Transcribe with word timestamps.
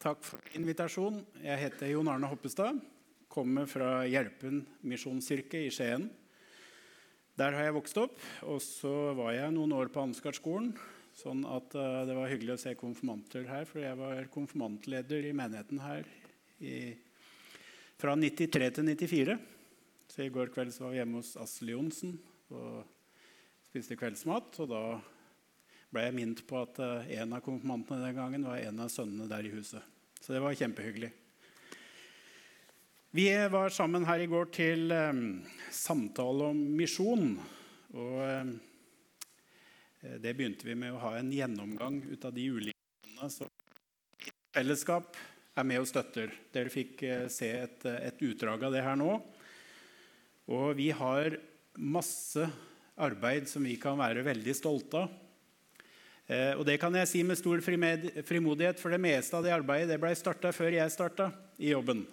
Takk 0.00 0.22
for 0.24 0.40
invitasjonen. 0.56 1.20
Jeg 1.44 1.60
heter 1.60 1.90
Jon 1.90 2.08
Arne 2.08 2.28
Hoppestad. 2.30 2.78
Kommer 3.28 3.66
fra 3.68 4.06
Hjelpen 4.08 4.62
misjonskirke 4.88 5.60
i 5.60 5.68
Skien. 5.68 6.06
Der 7.36 7.52
har 7.52 7.66
jeg 7.66 7.74
vokst 7.76 8.00
opp. 8.00 8.16
Og 8.48 8.62
så 8.64 9.12
var 9.18 9.34
jeg 9.36 9.52
noen 9.52 9.74
år 9.76 9.92
på 9.92 10.00
Ansgarskolen. 10.00 10.70
Sånn 11.20 11.44
at 11.44 11.76
uh, 11.76 12.00
det 12.08 12.16
var 12.16 12.32
hyggelig 12.32 12.54
å 12.54 12.62
se 12.62 12.72
konfirmanter 12.80 13.44
her, 13.44 13.68
for 13.68 13.84
jeg 13.84 13.98
var 14.00 14.32
konfirmantleder 14.32 15.28
i 15.28 15.36
menigheten 15.36 15.84
her 15.84 16.08
i, 16.64 16.96
fra 18.00 18.16
93 18.16 18.72
til 18.80 18.88
94. 18.88 19.36
Så 20.08 20.24
i 20.24 20.32
går 20.32 20.54
kveld 20.54 20.72
var 20.80 20.94
vi 20.94 21.02
hjemme 21.02 21.20
hos 21.20 21.36
Asle 21.44 21.76
Johnsen 21.76 22.16
og 22.48 22.86
spiste 23.68 24.00
kveldsmat. 24.00 24.62
Og 24.64 24.72
da 24.72 24.84
ble 25.90 26.04
jeg 26.06 26.14
minnet 26.16 26.42
på 26.46 26.60
at 26.62 26.78
uh, 26.82 27.08
en 27.18 27.34
av 27.34 27.42
konfirmantene 27.44 28.06
den 28.06 28.18
gangen 28.18 28.46
var 28.46 28.60
en 28.62 28.82
av 28.84 28.90
sønnene 28.92 29.26
der 29.30 29.46
i 29.46 29.52
huset. 29.54 29.82
Så 30.20 30.34
det 30.34 30.42
var 30.42 30.56
kjempehyggelig. 30.58 31.10
Vi 33.16 33.26
var 33.50 33.72
sammen 33.74 34.06
her 34.06 34.22
i 34.22 34.28
går 34.30 34.52
til 34.54 34.92
um, 34.94 35.40
samtale 35.74 36.52
om 36.52 36.60
misjon. 36.78 37.32
Og 37.96 38.20
um, 38.22 38.52
det 40.22 40.36
begynte 40.38 40.68
vi 40.68 40.76
med 40.78 40.94
å 40.94 41.02
ha 41.02 41.16
en 41.18 41.32
gjennomgang 41.34 41.98
ut 42.06 42.24
av 42.24 42.36
de 42.36 42.46
ulike 42.46 42.78
landene 43.08 43.32
som 43.34 43.50
fellesskap 44.54 45.18
er 45.58 45.66
med 45.66 45.82
og 45.82 45.90
støtter. 45.90 46.30
Dere 46.54 46.72
fikk 46.72 47.02
se 47.30 47.50
et, 47.66 47.84
et 47.90 48.22
utdrag 48.30 48.62
av 48.68 48.76
det 48.76 48.84
her 48.86 48.96
nå. 48.98 49.18
Og 50.50 50.72
vi 50.78 50.88
har 50.94 51.36
masse 51.78 52.46
arbeid 53.00 53.48
som 53.48 53.64
vi 53.66 53.76
kan 53.80 53.98
være 54.00 54.24
veldig 54.26 54.54
stolte 54.56 55.04
av. 55.04 55.18
Eh, 56.30 56.54
og 56.54 56.62
det 56.68 56.76
kan 56.78 56.94
jeg 56.94 57.08
si 57.10 57.24
med 57.26 57.38
stor 57.40 57.58
frimodighet, 57.64 58.78
for 58.78 58.94
det 58.94 59.02
meste 59.02 59.34
av 59.34 59.42
det 59.42 59.54
arbeidet 59.54 59.90
det 59.90 59.98
ble 60.02 60.12
starta 60.14 60.52
før 60.54 60.76
jeg 60.76 60.94
starta 60.94 61.32
i 61.58 61.72
jobben. 61.72 62.04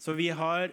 Så 0.00 0.12
vi 0.16 0.28
har 0.28 0.68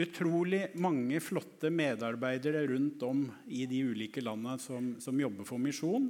utrolig 0.00 0.66
mange 0.80 1.20
flotte 1.22 1.68
medarbeidere 1.70 2.64
rundt 2.72 3.02
om 3.06 3.26
i 3.46 3.66
de 3.70 3.82
ulike 3.92 4.24
landene 4.24 4.56
som, 4.58 4.94
som 5.00 5.20
jobber 5.20 5.46
for 5.46 5.60
misjon. 5.60 6.08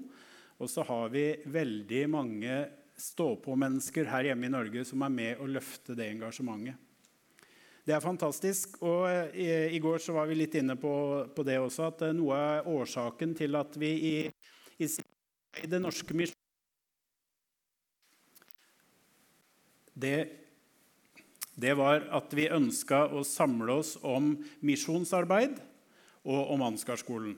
Og 0.63 0.71
så 0.71 0.87
har 0.87 1.11
vi 1.13 1.27
veldig 1.51 2.05
mange 2.13 2.59
stå-på-mennesker 2.95 4.07
her 4.09 4.31
hjemme 4.31 4.47
i 4.47 4.55
Norge 4.55 4.85
som 4.87 5.03
er 5.03 5.13
med 5.13 5.43
å 5.43 5.49
løfte 5.51 5.97
det 5.99 6.07
engasjementet. 6.13 6.79
Det 7.85 7.93
er 7.93 8.01
fantastisk. 8.01 8.79
Og 8.87 9.09
eh, 9.11 9.35
i, 9.43 9.49
i 9.77 9.83
går 9.83 9.99
så 10.01 10.15
var 10.17 10.31
vi 10.31 10.39
litt 10.39 10.55
inne 10.57 10.79
på, 10.81 10.95
på, 11.35 11.45
det 11.45 11.59
også, 11.61 11.91
at 11.91 12.07
eh, 12.07 12.15
noe 12.17 12.39
av 12.39 12.71
årsaken 12.71 13.35
til 13.37 13.59
at 13.59 13.75
vi 13.77 13.91
i, 13.91 14.15
i 14.79 14.89
i 15.63 15.69
det 15.71 15.81
norske. 15.83 16.27
Det, 19.95 20.17
det 21.55 21.75
var 21.79 22.09
at 22.11 22.35
vi 22.35 22.51
ønska 22.51 23.05
å 23.15 23.23
samle 23.27 23.79
oss 23.83 23.95
om 24.03 24.33
misjonsarbeid 24.65 25.61
og 26.25 26.55
om 26.57 26.65
Ansgarskolen. 26.67 27.37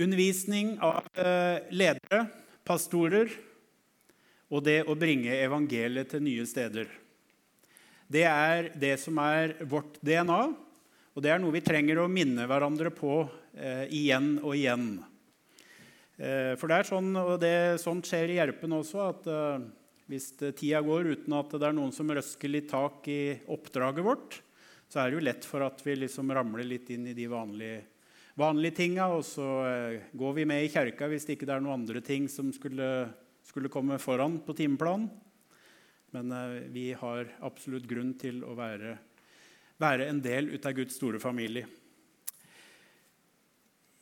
Undervisning 0.00 0.78
av 0.80 1.04
eh, 1.20 1.68
ledere, 1.70 2.24
pastorer 2.64 3.30
og 4.52 4.64
det 4.64 4.82
å 4.88 4.96
bringe 4.98 5.36
evangeliet 5.36 6.10
til 6.12 6.24
nye 6.24 6.46
steder. 6.48 6.88
Det 8.12 8.24
er 8.28 8.72
det 8.76 8.96
som 9.00 9.16
er 9.22 9.54
vårt 9.68 9.96
DNA, 10.04 10.42
og 11.12 11.24
det 11.24 11.32
er 11.32 11.40
noe 11.40 11.54
vi 11.54 11.64
trenger 11.64 12.02
å 12.02 12.10
minne 12.10 12.44
hverandre 12.48 12.92
på 12.92 13.22
eh, 13.52 13.86
igjen 13.92 14.34
og 14.42 14.56
igjen. 14.56 14.96
Eh, 16.20 16.52
for 16.60 16.68
det 16.68 16.78
er 16.78 16.88
sånn, 16.88 17.14
og 17.16 17.38
det, 17.40 17.80
sånt 17.80 18.08
skjer 18.08 18.34
i 18.34 18.36
Hjelpen 18.36 18.74
også, 18.76 19.04
at 19.06 19.28
uh, 19.32 19.62
hvis 20.12 20.32
tida 20.36 20.82
går 20.84 21.08
uten 21.14 21.36
at 21.38 21.54
det 21.56 21.68
er 21.70 21.76
noen 21.76 21.94
som 21.94 22.10
røsker 22.12 22.52
litt 22.52 22.68
tak 22.68 23.08
i 23.08 23.38
oppdraget 23.52 24.04
vårt, 24.04 24.36
så 24.92 25.00
er 25.00 25.08
det 25.08 25.16
jo 25.16 25.24
lett 25.24 25.48
for 25.48 25.64
at 25.64 25.80
vi 25.86 25.96
liksom 26.02 26.34
ramler 26.36 26.68
litt 26.68 26.90
inn 26.92 27.06
i 27.08 27.16
de 27.16 27.28
vanlige, 27.32 27.80
vanlige 28.36 28.76
tinga, 28.82 29.08
og 29.16 29.24
så 29.24 29.48
uh, 29.64 29.96
går 30.12 30.36
vi 30.40 30.46
med 30.52 30.66
i 30.66 30.72
kjerka 30.72 31.08
hvis 31.08 31.28
det 31.28 31.38
ikke 31.38 31.48
er 31.48 31.64
noen 31.64 31.80
andre 31.80 32.04
ting 32.04 32.28
som 32.28 32.52
skulle, 32.52 32.90
skulle 33.48 33.72
komme 33.72 33.96
foran 34.02 34.36
på 34.44 34.56
timeplanen. 34.58 35.08
Men 36.12 36.28
vi 36.68 36.90
har 36.92 37.24
absolutt 37.40 37.86
grunn 37.88 38.10
til 38.20 38.42
å 38.44 38.52
være, 38.52 38.90
være 39.80 40.10
en 40.12 40.18
del 40.20 40.50
ut 40.52 40.66
av 40.68 40.74
Guds 40.76 40.98
store 40.98 41.16
familie. 41.16 41.64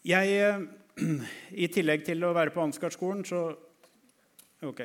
Jeg 0.02 0.40
i 1.64 1.68
tillegg 1.72 2.04
til 2.06 2.24
å 2.26 2.34
være 2.36 2.54
på 2.54 2.64
Ansgarskolen, 2.64 3.26
så 3.26 3.48
Ok. 4.60 4.82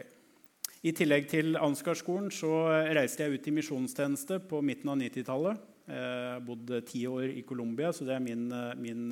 I 0.87 0.93
tillegg 0.95 1.25
til 1.27 1.57
Ansgarskolen 1.59 2.29
så 2.31 2.49
reiste 2.95 3.25
jeg 3.25 3.35
ut 3.35 3.47
i 3.49 3.53
misjonstjeneste 3.57 4.37
på 4.47 4.61
midten 4.63 4.93
av 4.93 5.01
90-tallet. 5.01 5.65
Jeg 5.89 6.43
bodde 6.47 6.79
ti 6.87 7.01
år 7.09 7.33
i 7.33 7.43
Colombia, 7.43 7.91
så 7.91 8.07
det 8.07 8.15
er 8.15 8.23
min, 8.23 8.47
min, 8.79 9.09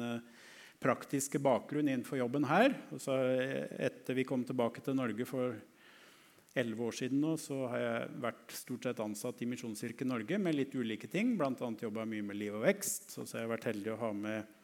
praktiske 0.83 1.39
bakgrunn 1.39 1.87
innenfor 1.87 2.19
jobben 2.19 2.47
her. 2.47 2.73
Og 2.91 3.01
så 3.01 3.15
etter 3.79 4.17
vi 4.17 4.25
kom 4.27 4.43
tilbake 4.47 4.83
til 4.83 4.97
Norge 4.99 5.27
for 5.27 5.55
elleve 6.59 6.87
år 6.89 6.97
siden, 6.97 7.21
nå, 7.23 7.35
så 7.41 7.63
har 7.71 7.81
jeg 7.81 8.09
vært 8.23 8.51
stort 8.53 8.87
sett 8.87 8.99
ansatt 9.01 9.39
i 9.41 9.47
Misjonskirken 9.49 10.11
Norge 10.11 10.37
med 10.37 10.57
litt 10.57 10.75
ulike 10.75 11.09
ting. 11.09 11.33
Bl.a. 11.39 11.53
jobba 11.57 12.05
mye 12.09 12.25
med 12.27 12.37
liv 12.37 12.57
og 12.59 12.67
vekst. 12.67 13.15
Og 13.17 13.25
så 13.25 13.39
har 13.39 13.45
jeg 13.45 13.53
vært 13.55 13.69
heldig 13.71 13.93
å 13.95 14.01
ha 14.03 14.11
med 14.17 14.59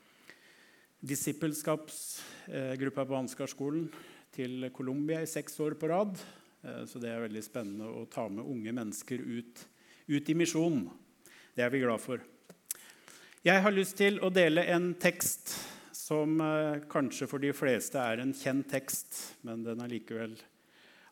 disippelskapsgruppa 1.00 3.06
på 3.08 3.16
Ansgarskolen 3.16 3.88
til 4.36 4.68
Colombia 4.76 5.22
i 5.24 5.30
seks 5.30 5.56
år 5.64 5.78
på 5.80 5.88
rad. 5.92 6.20
Eh, 6.64 6.86
så 6.86 7.00
det 7.02 7.10
er 7.14 7.26
veldig 7.26 7.44
spennende 7.46 7.88
å 7.88 8.06
ta 8.12 8.28
med 8.30 8.46
unge 8.46 8.74
mennesker 8.76 9.20
ut, 9.24 9.66
ut 10.12 10.30
i 10.30 10.38
misjon. 10.38 10.90
Det 11.56 11.64
er 11.66 11.72
vi 11.74 11.84
glad 11.84 12.02
for. 12.04 12.20
Jeg 13.46 13.64
har 13.64 13.72
lyst 13.72 13.98
til 14.00 14.20
å 14.20 14.30
dele 14.34 14.66
en 14.68 14.94
tekst 15.00 15.56
som 15.96 16.40
eh, 16.44 16.84
kanskje 16.92 17.28
for 17.32 17.40
de 17.44 17.54
fleste 17.56 18.00
er 18.02 18.20
en 18.20 18.36
kjent 18.36 18.68
tekst, 18.72 19.40
men 19.48 19.64
den 19.64 19.80
er 19.84 19.92
likevel 19.92 20.36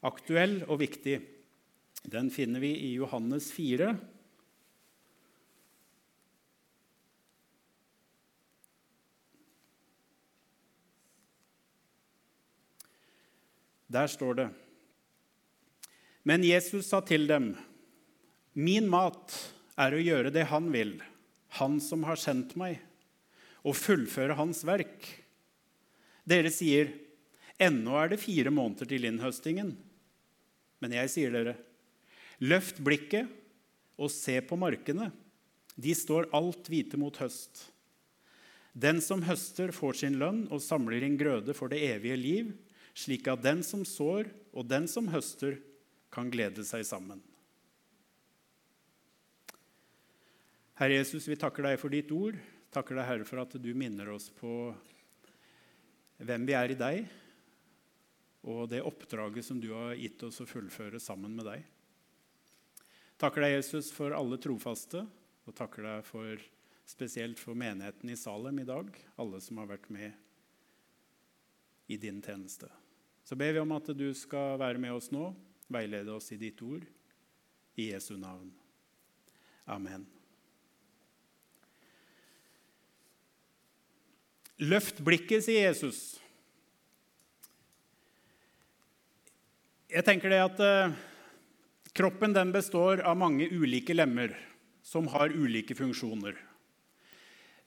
aktuell 0.07 0.61
og 0.67 0.81
viktig. 0.83 1.17
Den 2.07 2.29
finner 2.31 2.59
vi 2.63 2.73
i 2.89 2.93
Johannes 2.97 3.51
4, 3.55 3.95
Der 13.87 14.07
står 14.11 14.33
det 14.35 14.47
Men 16.27 16.43
Jesus 16.43 16.89
sa 16.91 16.99
til 17.01 17.27
dem, 17.27 17.55
'Min 18.53 18.89
mat 18.89 19.31
er 19.77 19.93
å 19.93 20.01
gjøre 20.01 20.33
det 20.33 20.49
Han 20.51 20.71
vil, 20.73 20.97
Han 21.59 21.79
som 21.79 22.03
har 22.03 22.19
sendt 22.19 22.55
meg, 22.59 22.81
og 23.63 23.77
fullføre 23.77 24.35
Hans 24.35 24.63
verk.' 24.67 25.23
Dere 26.27 26.51
sier, 26.51 26.91
'Ennå 27.57 27.95
er 27.95 28.09
det 28.09 28.19
fire 28.19 28.51
måneder 28.51 28.85
til 28.85 29.07
innhøstingen.' 29.07 29.77
Men 30.81 30.91
jeg 30.91 31.09
sier 31.09 31.31
dere, 31.31 31.55
løft 32.43 32.83
blikket 32.83 33.31
og 33.97 34.11
se 34.11 34.41
på 34.41 34.57
markene. 34.59 35.09
De 35.77 35.93
står 35.95 36.29
alt 36.37 36.67
hvite 36.69 36.99
mot 37.01 37.15
høst. 37.17 37.71
Den 38.77 39.01
som 39.01 39.23
høster, 39.25 39.71
får 39.73 39.93
sin 40.03 40.19
lønn 40.21 40.43
og 40.51 40.61
samler 40.61 41.01
inn 41.01 41.17
grøde 41.17 41.55
for 41.57 41.71
det 41.71 41.81
evige 41.95 42.17
liv 42.17 42.51
slik 42.97 43.27
at 43.29 43.43
den 43.45 43.61
som 43.65 43.85
sår, 43.85 44.31
og 44.57 44.65
den 44.65 44.87
som 44.89 45.09
høster, 45.13 45.59
kan 46.09 46.31
glede 46.33 46.63
seg 46.65 46.85
sammen. 46.87 47.19
Herre 50.77 50.99
Jesus, 50.99 51.27
vi 51.29 51.37
takker 51.37 51.65
deg 51.67 51.79
for 51.81 51.93
ditt 51.93 52.11
ord. 52.15 52.37
Takker 52.73 52.97
deg, 52.97 53.05
Herre, 53.05 53.25
for 53.27 53.41
at 53.41 53.55
du 53.61 53.69
minner 53.77 54.09
oss 54.13 54.29
på 54.33 54.51
hvem 56.17 56.45
vi 56.47 56.55
er 56.57 56.73
i 56.73 56.77
deg, 56.77 57.07
og 58.47 58.69
det 58.71 58.83
oppdraget 58.85 59.45
som 59.45 59.59
du 59.61 59.69
har 59.73 59.97
gitt 59.97 60.23
oss 60.25 60.41
å 60.41 60.49
fullføre 60.49 61.01
sammen 61.01 61.35
med 61.37 61.45
deg. 61.49 61.65
Takker 63.21 63.45
deg, 63.45 63.57
Jesus, 63.57 63.91
for 63.93 64.13
alle 64.13 64.37
trofaste, 64.41 65.03
og 65.45 65.57
takker 65.57 65.85
deg 65.85 66.05
for, 66.05 66.41
spesielt 66.87 67.41
for 67.41 67.57
menigheten 67.57 68.09
i 68.13 68.17
Salem 68.17 68.61
i 68.61 68.67
dag, 68.67 68.89
alle 69.21 69.41
som 69.43 69.61
har 69.61 69.69
vært 69.73 69.89
med 69.93 70.13
i 71.87 71.97
din 72.01 72.21
tjeneste. 72.21 72.69
Så 73.27 73.35
ber 73.35 73.57
vi 73.57 73.59
om 73.59 73.73
at 73.75 73.89
du 73.91 74.07
skal 74.15 74.55
være 74.61 74.79
med 74.79 74.93
oss 74.95 75.09
nå, 75.11 75.33
veilede 75.67 76.13
oss 76.15 76.31
i 76.31 76.39
ditt 76.39 76.61
ord. 76.63 76.85
I 77.75 77.89
Jesu 77.91 78.13
navn. 78.15 78.47
Amen. 79.67 80.05
Løft 84.63 85.03
blikket, 85.05 85.43
sier 85.45 85.67
Jesus. 85.67 86.15
Jeg 89.91 90.07
tenker 90.07 90.31
det 90.31 90.39
at 90.41 90.63
eh, 90.63 90.95
Kroppen 91.97 92.33
den 92.33 92.55
består 92.55 93.03
av 93.05 93.19
mange 93.19 93.47
ulike 93.51 93.93
lemmer 93.95 94.33
som 94.85 95.07
har 95.11 95.35
ulike 95.35 95.75
funksjoner. 95.75 96.35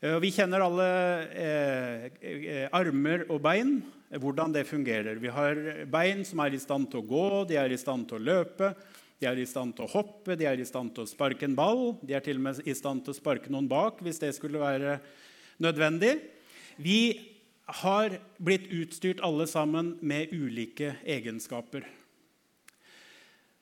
Eh, 0.00 0.18
vi 0.24 0.32
kjenner 0.32 0.64
alle 0.64 0.90
eh, 1.28 2.04
eh, 2.24 2.66
armer 2.72 3.28
og 3.28 3.42
bein. 3.44 3.80
Hvordan 4.18 4.52
det 4.54 4.66
fungerer. 4.66 5.20
Vi 5.22 5.30
har 5.30 5.60
bein 5.90 6.24
som 6.26 6.42
er 6.42 6.56
i 6.56 6.62
stand 6.62 6.88
til 6.90 7.02
å 7.02 7.06
gå, 7.06 7.26
de 7.50 7.58
er 7.60 7.70
i 7.70 7.78
stand 7.78 8.08
til 8.10 8.18
å 8.18 8.24
løpe, 8.26 8.72
de 9.20 9.28
er 9.28 9.38
i 9.38 9.46
stand 9.46 9.76
til 9.76 9.86
å 9.86 9.92
hoppe, 9.92 10.34
de 10.34 10.48
er 10.48 10.58
i 10.58 10.66
stand 10.66 10.94
til 10.96 11.04
å 11.04 11.10
sparke 11.10 11.44
en 11.46 11.54
ball. 11.54 11.92
De 12.02 12.16
er 12.16 12.24
til 12.24 12.40
og 12.40 12.46
med 12.48 12.62
i 12.64 12.74
stand 12.74 13.04
til 13.04 13.14
å 13.14 13.18
sparke 13.18 13.52
noen 13.52 13.68
bak 13.70 14.00
hvis 14.02 14.18
det 14.22 14.32
skulle 14.34 14.62
være 14.62 14.96
nødvendig. 15.60 16.16
Vi 16.80 17.02
har 17.84 18.16
blitt 18.42 18.70
utstyrt 18.72 19.22
alle 19.22 19.46
sammen 19.46 19.94
med 20.00 20.32
ulike 20.34 20.96
egenskaper. 21.04 21.84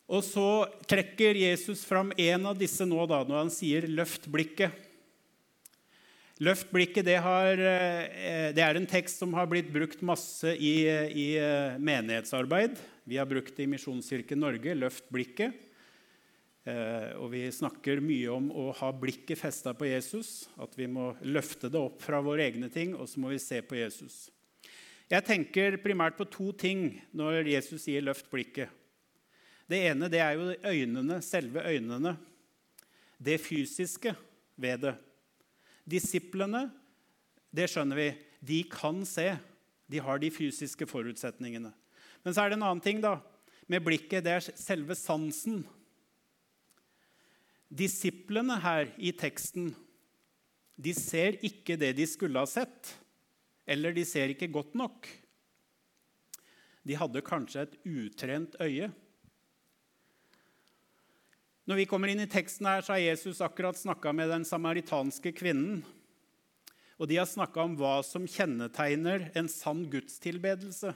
Og 0.08 0.22
så 0.24 0.64
trekker 0.88 1.36
Jesus 1.36 1.82
fram 1.84 2.14
en 2.16 2.48
av 2.48 2.56
disse 2.56 2.86
nå 2.88 3.02
da, 3.10 3.20
når 3.28 3.42
han 3.42 3.50
sier 3.52 3.84
'løft 3.84 4.30
blikket'. 4.32 4.88
Løft 6.38 6.69
blikket 6.70 7.08
det, 7.08 7.17
har, 7.19 7.58
eh, 7.58 8.50
det, 8.55 8.62
er 8.62 8.79
en 8.79 8.87
tekst 8.87 9.19
som 9.19 9.32
har 9.35 9.49
blitt 9.50 9.73
brukt 9.75 10.05
masse 10.06 10.52
i, 10.55 10.87
i 10.87 11.32
eh, 11.35 11.75
menighetsarbeid. 11.82 12.79
Vi 13.11 13.19
har 13.19 13.26
brukt 13.26 13.56
det 13.56 13.64
i 13.67 13.70
Misjonskirken 13.73 14.38
Norge. 14.38 14.76
Løft 14.79 15.08
blikket. 15.11 15.56
Eh, 16.62 17.11
og 17.19 17.32
vi 17.32 17.43
snakker 17.50 17.99
mye 18.05 18.31
om 18.31 18.52
å 18.55 18.69
ha 18.79 18.93
blikket 18.94 19.40
festa 19.40 19.73
på 19.75 19.88
Jesus. 19.90 20.46
At 20.62 20.79
vi 20.79 20.87
må 20.87 21.11
løfte 21.26 21.73
det 21.75 21.81
opp 21.81 21.99
fra 22.06 22.23
våre 22.23 22.46
egne 22.46 22.70
ting, 22.70 22.94
og 22.94 23.11
så 23.11 23.25
må 23.25 23.34
vi 23.34 23.43
se 23.43 23.58
på 23.67 23.81
Jesus. 23.81 24.29
Jeg 25.11 25.26
tenker 25.26 25.81
primært 25.82 26.20
på 26.20 26.29
to 26.31 26.52
ting 26.52 27.00
når 27.17 27.50
Jesus 27.50 27.82
sier 27.88 28.05
'løft 28.05 28.31
blikket'. 28.31 28.70
Det 29.69 29.82
ene 29.91 30.06
det 30.08 30.23
er 30.23 30.38
jo 30.38 30.55
øynene, 30.62 31.19
selve 31.20 31.67
øynene. 31.67 32.14
Det 33.19 33.41
fysiske 33.43 34.14
ved 34.56 34.87
det. 34.87 34.94
Disiplene, 35.88 36.67
det 37.55 37.69
skjønner 37.73 37.99
vi, 37.99 38.08
de 38.44 38.61
kan 38.70 39.00
se. 39.08 39.31
De 39.88 40.02
har 40.05 40.20
de 40.20 40.31
fysiske 40.32 40.87
forutsetningene. 40.88 41.73
Men 42.25 42.35
så 42.35 42.44
er 42.44 42.50
det 42.52 42.58
en 42.58 42.67
annen 42.67 42.85
ting 42.85 43.00
da, 43.00 43.17
med 43.70 43.85
blikket. 43.87 44.25
Det 44.26 44.35
er 44.35 44.44
selve 44.61 44.96
sansen. 44.99 45.62
Disiplene 47.69 48.58
her 48.61 48.93
i 48.96 49.12
teksten 49.17 49.73
de 50.79 50.94
ser 50.94 51.40
ikke 51.44 51.75
det 51.81 51.94
de 51.99 52.06
skulle 52.06 52.38
ha 52.38 52.49
sett. 52.49 52.93
Eller 53.69 53.93
de 53.96 54.05
ser 54.08 54.31
ikke 54.32 54.50
godt 54.52 54.76
nok. 54.79 55.08
De 56.87 56.96
hadde 56.96 57.25
kanskje 57.26 57.67
et 57.67 57.75
utrent 57.84 58.55
øye. 58.62 58.88
Når 61.69 61.82
vi 61.82 61.85
kommer 61.85 62.09
inn 62.09 62.23
i 62.25 62.31
teksten 62.31 62.65
her, 62.65 62.81
så 62.81 62.94
har 62.94 63.03
Jesus 63.03 63.43
akkurat 63.44 63.76
snakka 63.76 64.15
med 64.17 64.31
den 64.32 64.44
samaritanske 64.49 65.35
kvinnen. 65.37 65.82
Og 66.97 67.11
de 67.11 67.19
har 67.20 67.26
snakka 67.29 67.61
om 67.61 67.75
hva 67.76 67.99
som 68.00 68.25
kjennetegner 68.25 69.26
en 69.37 69.50
sann 69.53 69.82
gudstilbedelse. 69.93 70.94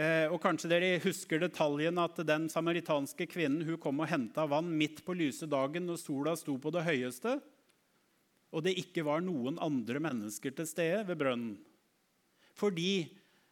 Eh, 0.00 0.24
og 0.24 0.38
Kanskje 0.40 0.70
dere 0.72 1.02
husker 1.04 1.42
detaljen 1.42 2.00
at 2.00 2.16
den 2.24 2.46
samaritanske 2.48 3.26
kvinnen 3.28 3.66
hun 3.68 3.76
kom 3.82 4.00
og 4.00 4.08
henta 4.08 4.46
vann 4.48 4.70
midt 4.80 5.02
på 5.04 5.12
lyse 5.18 5.44
dagen 5.44 5.84
når 5.90 6.00
sola 6.00 6.32
sto 6.40 6.54
på 6.56 6.72
det 6.72 6.86
høyeste, 6.86 7.36
og 8.56 8.64
det 8.64 8.72
ikke 8.80 9.04
var 9.04 9.20
noen 9.20 9.60
andre 9.60 10.00
mennesker 10.00 10.56
til 10.56 10.70
stede 10.70 11.04
ved 11.10 11.20
brønnen. 11.20 11.58
Fordi 12.56 13.04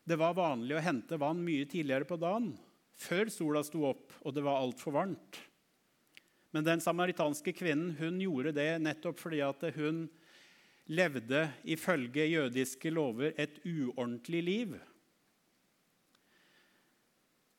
det 0.09 0.17
var 0.17 0.33
vanlig 0.41 0.79
å 0.79 0.87
hente 0.89 1.21
vann 1.21 1.45
mye 1.45 1.69
tidligere 1.69 2.09
på 2.09 2.17
dagen, 2.17 2.55
før 2.97 3.29
sola 3.29 3.61
sto 3.69 3.85
opp 3.93 4.17
og 4.25 4.33
det 4.33 4.49
var 4.49 4.65
altfor 4.65 4.97
varmt. 4.97 5.43
Men 6.55 6.65
den 6.65 6.81
samaritanske 6.81 7.53
kvinnen 7.53 7.93
hun 7.99 8.21
gjorde 8.23 8.55
det 8.57 8.71
nettopp 8.81 9.21
fordi 9.21 9.43
at 9.45 9.67
hun 9.77 10.07
levde 10.89 11.43
ifølge 11.69 12.25
jødiske 12.31 12.93
lover 12.93 13.35
et 13.37 13.61
uordentlig 13.69 14.43
liv. 14.45 14.77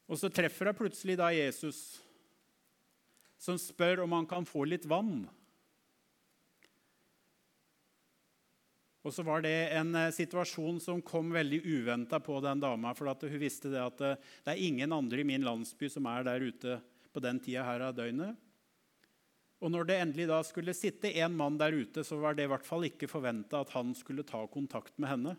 Og 0.10 0.18
så 0.18 0.32
treffer 0.34 0.72
hun 0.72 0.80
plutselig 0.80 1.20
da 1.20 1.30
Jesus, 1.36 2.00
som 3.38 3.60
spør 3.62 4.04
om 4.08 4.18
han 4.18 4.26
kan 4.30 4.48
få 4.50 4.66
litt 4.66 4.88
vann. 4.90 5.28
Og 9.06 9.14
så 9.16 9.24
var 9.24 9.46
det 9.46 9.72
en 9.78 9.94
eh, 9.96 10.12
situasjon 10.12 10.82
som 10.84 11.00
kom 11.06 11.32
veldig 11.32 11.62
uventa 11.64 12.20
på 12.20 12.36
den 12.44 12.60
dama. 12.60 12.92
For 12.98 13.08
hun 13.08 13.40
visste 13.40 13.72
det 13.72 13.80
at 13.80 14.02
eh, 14.04 14.20
det 14.44 14.54
er 14.54 14.66
ingen 14.66 14.92
andre 14.94 15.22
i 15.22 15.28
min 15.28 15.46
landsby 15.46 15.88
som 15.90 16.10
er 16.12 16.28
der 16.28 16.44
ute 16.44 16.80
på 17.14 17.24
den 17.24 17.40
tida 17.40 17.64
her 17.64 17.88
av 17.88 17.96
døgnet. 17.96 18.36
Og 19.60 19.72
når 19.74 19.90
det 19.90 19.98
endelig 20.00 20.30
da 20.30 20.40
skulle 20.48 20.76
sitte 20.78 21.12
en 21.20 21.36
mann 21.36 21.58
der 21.60 21.76
ute, 21.76 22.04
så 22.08 22.16
var 22.22 22.36
det 22.36 22.46
i 22.48 22.52
hvert 22.52 22.68
fall 22.68 22.88
ikke 22.88 23.10
forventa 23.12 23.60
at 23.60 23.74
han 23.76 23.92
skulle 23.98 24.24
ta 24.28 24.46
kontakt 24.52 24.96
med 24.98 25.12
henne. 25.12 25.36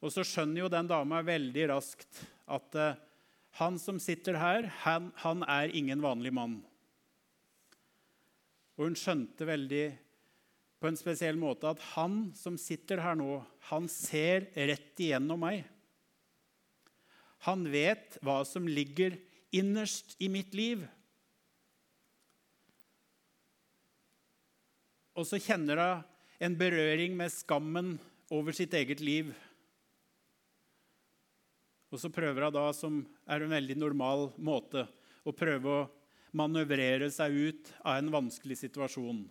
Og 0.00 0.12
så 0.14 0.24
skjønner 0.24 0.62
jo 0.62 0.72
den 0.72 0.88
dama 0.88 1.20
veldig 1.24 1.66
raskt 1.74 2.22
at 2.50 2.76
uh, 2.80 2.96
han 3.60 3.76
som 3.82 3.98
sitter 4.00 4.38
her, 4.40 4.68
han, 4.86 5.10
han, 5.20 5.44
er 5.44 5.72
ingen 5.76 6.00
vanlig 6.00 6.32
mann. 6.32 6.60
Og 8.78 8.86
hun 8.88 8.96
skjønte 8.96 9.44
veldig 9.44 9.84
på 10.80 10.88
en 10.88 10.96
spesiell 10.96 11.36
måte 11.36 11.68
at 11.68 11.82
han 11.92 12.30
som 12.38 12.56
sitter 12.56 13.02
her 13.04 13.18
nå, 13.20 13.42
han 13.68 13.90
ser 13.92 14.48
rett 14.56 15.02
igjennom 15.02 15.42
meg. 15.44 15.66
Han 17.44 17.66
vet 17.72 18.16
hva 18.24 18.40
som 18.48 18.64
ligger 18.68 19.18
innerst 19.52 20.16
i 20.20 20.30
mitt 20.32 20.56
liv. 20.56 20.86
Og 25.20 25.28
så 25.28 25.40
kjenner 25.42 25.80
hun 25.80 26.04
en 26.40 26.56
berøring 26.56 27.12
med 27.18 27.32
skammen 27.34 27.98
over 28.32 28.56
sitt 28.56 28.72
eget 28.76 29.02
liv. 29.04 29.34
Og 31.90 32.00
så 32.00 32.08
prøver 32.12 32.46
hun 32.46 32.54
da, 32.54 32.68
som 32.72 33.02
er 33.28 33.44
en 33.44 33.52
veldig 33.52 33.76
normal 33.76 34.30
måte, 34.40 34.86
å 35.26 35.34
prøve 35.36 35.74
å 35.74 35.88
manøvrere 36.32 37.10
seg 37.12 37.34
ut 37.36 37.70
av 37.82 37.98
en 37.98 38.10
vanskelig 38.14 38.60
situasjon. 38.62 39.24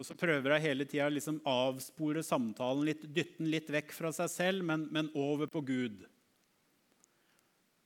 Og 0.00 0.06
så 0.08 0.16
prøver 0.18 0.56
hun 0.56 0.64
hele 0.64 0.86
tida 0.88 1.08
liksom 1.12 1.42
avspore 1.48 2.24
samtalen 2.26 2.86
litt, 2.88 3.04
dytte 3.04 3.40
den 3.40 3.50
litt 3.52 3.70
vekk 3.72 3.94
fra 3.96 4.10
seg 4.16 4.32
selv, 4.32 4.66
men, 4.66 4.88
men, 4.92 5.10
over 5.14 5.48
på 5.48 5.62
Gud. 5.64 6.02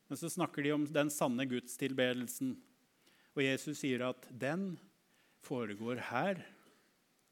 Men 0.08 0.20
så 0.20 0.30
snakker 0.32 0.64
de 0.64 0.74
om 0.74 0.88
den 0.90 1.10
sanne 1.12 1.46
gudstilbedelsen. 1.50 2.56
Og 3.34 3.42
Jesus 3.42 3.80
sier 3.82 4.06
at 4.08 4.26
den 4.30 4.72
foregår 5.44 6.00
her. 6.10 6.40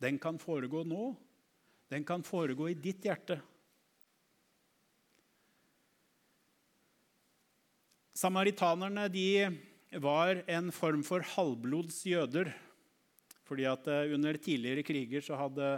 Den 0.03 0.19
kan 0.19 0.39
foregå 0.43 0.83
nå. 0.89 1.13
Den 1.93 2.05
kan 2.05 2.25
foregå 2.27 2.71
i 2.73 2.79
ditt 2.79 3.05
hjerte. 3.07 3.37
Samaritanerne 8.19 9.07
var 10.03 10.43
en 10.51 10.73
form 10.75 11.03
for 11.07 11.23
halvblods 11.35 12.01
jøder. 12.09 12.51
Fordi 13.47 13.67
at 13.69 13.87
eh, 13.91 14.15
Under 14.15 14.39
tidligere 14.41 14.83
kriger 14.87 15.23
så 15.23 15.37
hadde 15.37 15.75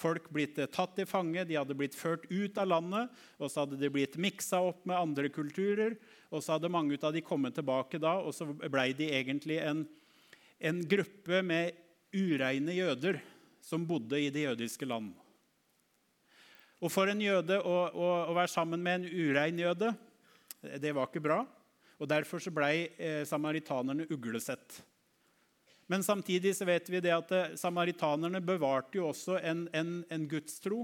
folk 0.00 0.28
blitt 0.34 0.58
eh, 0.58 0.70
tatt 0.72 0.96
til 0.98 1.06
fange, 1.06 1.44
de 1.46 1.56
hadde 1.56 1.76
blitt 1.78 1.96
ført 1.96 2.24
ut 2.30 2.58
av 2.58 2.68
landet, 2.68 3.12
og 3.38 3.52
så 3.52 3.62
hadde 3.62 3.78
de 3.78 3.92
blitt 3.92 4.18
miksa 4.20 4.62
opp 4.66 4.84
med 4.88 4.98
andre 4.98 5.30
kulturer. 5.32 5.96
Og 6.32 6.42
så 6.42 6.56
hadde 6.56 6.72
mange 6.72 6.98
av 7.00 7.14
de 7.14 7.24
kommet 7.24 7.54
tilbake 7.56 8.00
da, 8.02 8.18
og 8.20 8.34
så 8.34 8.48
blei 8.52 8.90
de 8.98 9.12
egentlig 9.12 9.60
en, 9.62 9.84
en 10.58 10.82
gruppe 10.88 11.44
med 11.46 11.78
ureine 12.12 12.74
jøder 12.76 13.22
som 13.62 13.86
bodde 13.86 14.18
i 14.20 14.30
det 14.34 14.46
jødiske 14.48 14.86
land. 14.88 15.12
Og 16.82 16.90
For 16.90 17.06
en 17.08 17.20
jøde 17.22 17.60
å, 17.62 17.76
å, 17.94 18.06
å 18.30 18.34
være 18.34 18.50
sammen 18.50 18.82
med 18.82 19.00
en 19.00 19.28
urein 19.30 19.60
jøde, 19.62 19.92
det 20.82 20.90
var 20.94 21.06
ikke 21.06 21.22
bra. 21.22 21.42
Og 22.02 22.08
Derfor 22.10 22.42
så 22.42 22.50
ble 22.54 22.72
eh, 22.98 23.22
samaritanerne 23.28 24.08
uglesett. 24.10 24.80
Men 25.86 26.02
samtidig 26.02 26.54
så 26.56 26.66
vet 26.66 26.90
vi 26.90 27.02
det 27.04 27.12
at 27.14 27.30
eh, 27.36 27.54
samaritanerne 27.58 28.42
bevarte 28.42 28.98
jo 28.98 29.10
også 29.12 29.38
en, 29.38 29.68
en, 29.76 30.00
en 30.10 30.26
gudstro. 30.26 30.82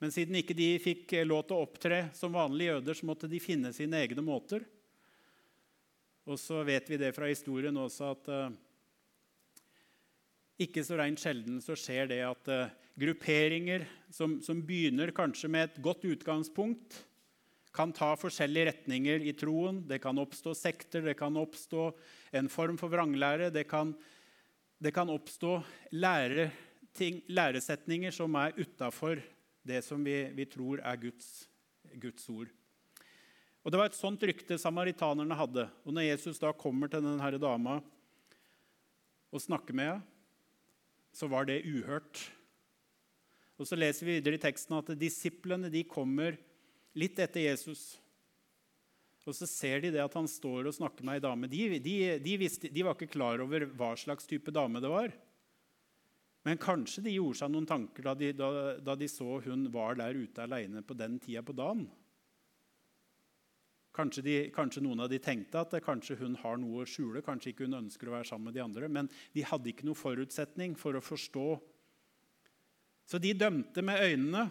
Men 0.00 0.12
siden 0.14 0.38
ikke 0.40 0.56
de 0.56 0.70
fikk 0.80 1.12
eh, 1.18 1.28
lov 1.28 1.44
til 1.44 1.58
å 1.58 1.64
opptre 1.66 2.06
som 2.16 2.32
vanlige 2.32 2.78
jøder, 2.78 2.96
så 2.96 3.08
måtte 3.10 3.28
de 3.28 3.42
finne 3.42 3.74
sine 3.76 4.00
egne 4.00 4.24
måter. 4.24 4.64
Og 6.24 6.40
så 6.40 6.62
vet 6.64 6.88
vi 6.88 7.00
det 7.00 7.12
fra 7.16 7.28
historien 7.28 7.76
også 7.76 8.12
at 8.14 8.30
eh, 8.32 8.58
ikke 10.60 10.84
så 10.84 10.98
rent 11.00 11.20
sjelden 11.22 11.60
så 11.64 11.76
skjer 11.78 12.10
det 12.10 12.20
at 12.26 12.50
uh, 12.52 12.72
grupperinger 13.00 13.86
som, 14.12 14.38
som, 14.44 14.60
begynner 14.66 15.12
kanskje 15.16 15.48
med 15.52 15.68
et 15.68 15.80
godt 15.82 16.04
utgangspunkt, 16.08 17.04
kan 17.72 17.92
ta 17.94 18.12
forskjellige 18.18 18.66
retninger 18.66 19.22
i 19.30 19.34
troen. 19.38 19.84
Det 19.86 20.00
kan 20.02 20.18
oppstå 20.18 20.56
sekter, 20.58 21.04
det 21.06 21.14
kan 21.18 21.36
oppstå 21.38 21.92
en 22.34 22.50
form 22.50 22.80
for 22.80 22.90
vranglære. 22.90 23.52
Det 23.54 23.62
kan, 23.70 23.92
det 24.82 24.90
kan 24.96 25.12
oppstå 25.12 25.60
læreting, 25.94 27.22
læresetninger 27.30 28.10
som 28.14 28.34
er 28.42 28.58
utafor 28.58 29.22
det 29.62 29.84
som 29.86 30.02
vi, 30.02 30.24
vi, 30.34 30.48
tror 30.50 30.82
er 30.82 30.98
Guds, 30.98 31.46
Guds 31.94 32.26
ord. 32.32 32.50
Og 33.62 33.70
Det 33.70 33.78
var 33.78 33.92
et 33.92 33.98
sånt 33.98 34.22
rykte 34.26 34.58
samaritanerne 34.58 35.36
hadde. 35.38 35.68
Og 35.86 35.94
Når 35.94 36.10
Jesus 36.10 36.42
da 36.42 36.50
kommer 36.50 36.90
til 36.90 37.04
denne 37.04 37.38
dama 37.38 37.78
og 39.30 39.40
snakker 39.40 39.76
med 39.78 39.92
henne, 39.92 40.19
så 41.14 41.28
var 41.30 41.48
det 41.48 41.62
uhørt. 41.66 42.22
Og 43.60 43.68
så 43.68 43.76
leser 43.76 44.06
vi 44.06 44.18
videre 44.18 44.38
i 44.38 44.42
teksten 44.42 44.78
at 44.78 44.92
disiplene 44.98 45.70
de 45.72 45.82
kommer 45.88 46.38
litt 46.96 47.18
etter 47.20 47.44
Jesus. 47.44 47.98
Og 49.28 49.36
så 49.36 49.46
ser 49.46 49.84
de 49.84 49.92
det 49.94 50.02
at 50.02 50.14
han 50.16 50.26
står 50.30 50.66
og 50.66 50.74
snakker 50.74 51.06
med 51.06 51.18
ei 51.18 51.22
dame. 51.22 51.50
De, 51.50 51.66
de, 51.78 51.96
de, 52.24 52.36
visste, 52.40 52.70
de 52.72 52.84
var 52.86 52.96
ikke 52.96 53.12
klar 53.12 53.42
over 53.44 53.68
hva 53.78 53.92
slags 54.00 54.26
type 54.26 54.50
dame 54.54 54.80
det 54.82 54.90
var. 54.90 55.12
Men 56.48 56.60
kanskje 56.60 57.04
de 57.04 57.14
gjorde 57.14 57.42
seg 57.42 57.52
noen 57.52 57.68
tanker 57.68 58.06
da 58.06 58.14
de, 58.16 58.32
da, 58.32 58.48
da 58.80 58.96
de 58.96 59.08
så 59.12 59.38
hun 59.44 59.68
var 59.72 59.98
der 60.00 60.16
ute 60.16 60.42
aleine 60.42 60.82
på 60.82 60.96
den 60.96 61.20
tida 61.20 61.44
på 61.44 61.54
dagen. 61.54 61.84
Kanskje, 63.96 64.22
de, 64.22 64.34
kanskje, 64.54 64.82
noen 64.84 65.02
av 65.02 65.10
de 65.10 65.18
tenkte 65.22 65.64
at 65.64 65.74
kanskje 65.82 66.16
hun 66.20 66.36
har 66.38 66.60
noe 66.60 66.84
å 66.84 66.88
skjule. 66.88 67.24
Kanskje 67.26 67.50
ikke 67.52 67.66
hun 67.66 67.80
ønsker 67.82 68.08
å 68.08 68.14
være 68.14 68.28
sammen 68.28 68.50
med 68.50 68.58
de 68.58 68.62
andre. 68.62 68.88
Men 68.88 69.10
de 69.34 69.46
hadde 69.46 69.72
ikke 69.72 69.88
noe 69.88 69.98
forutsetning 69.98 70.76
for 70.78 70.94
å 70.94 71.02
forstå. 71.02 71.48
Så 73.10 73.18
de 73.18 73.34
dømte 73.34 73.82
med 73.82 74.02
øynene. 74.04 74.46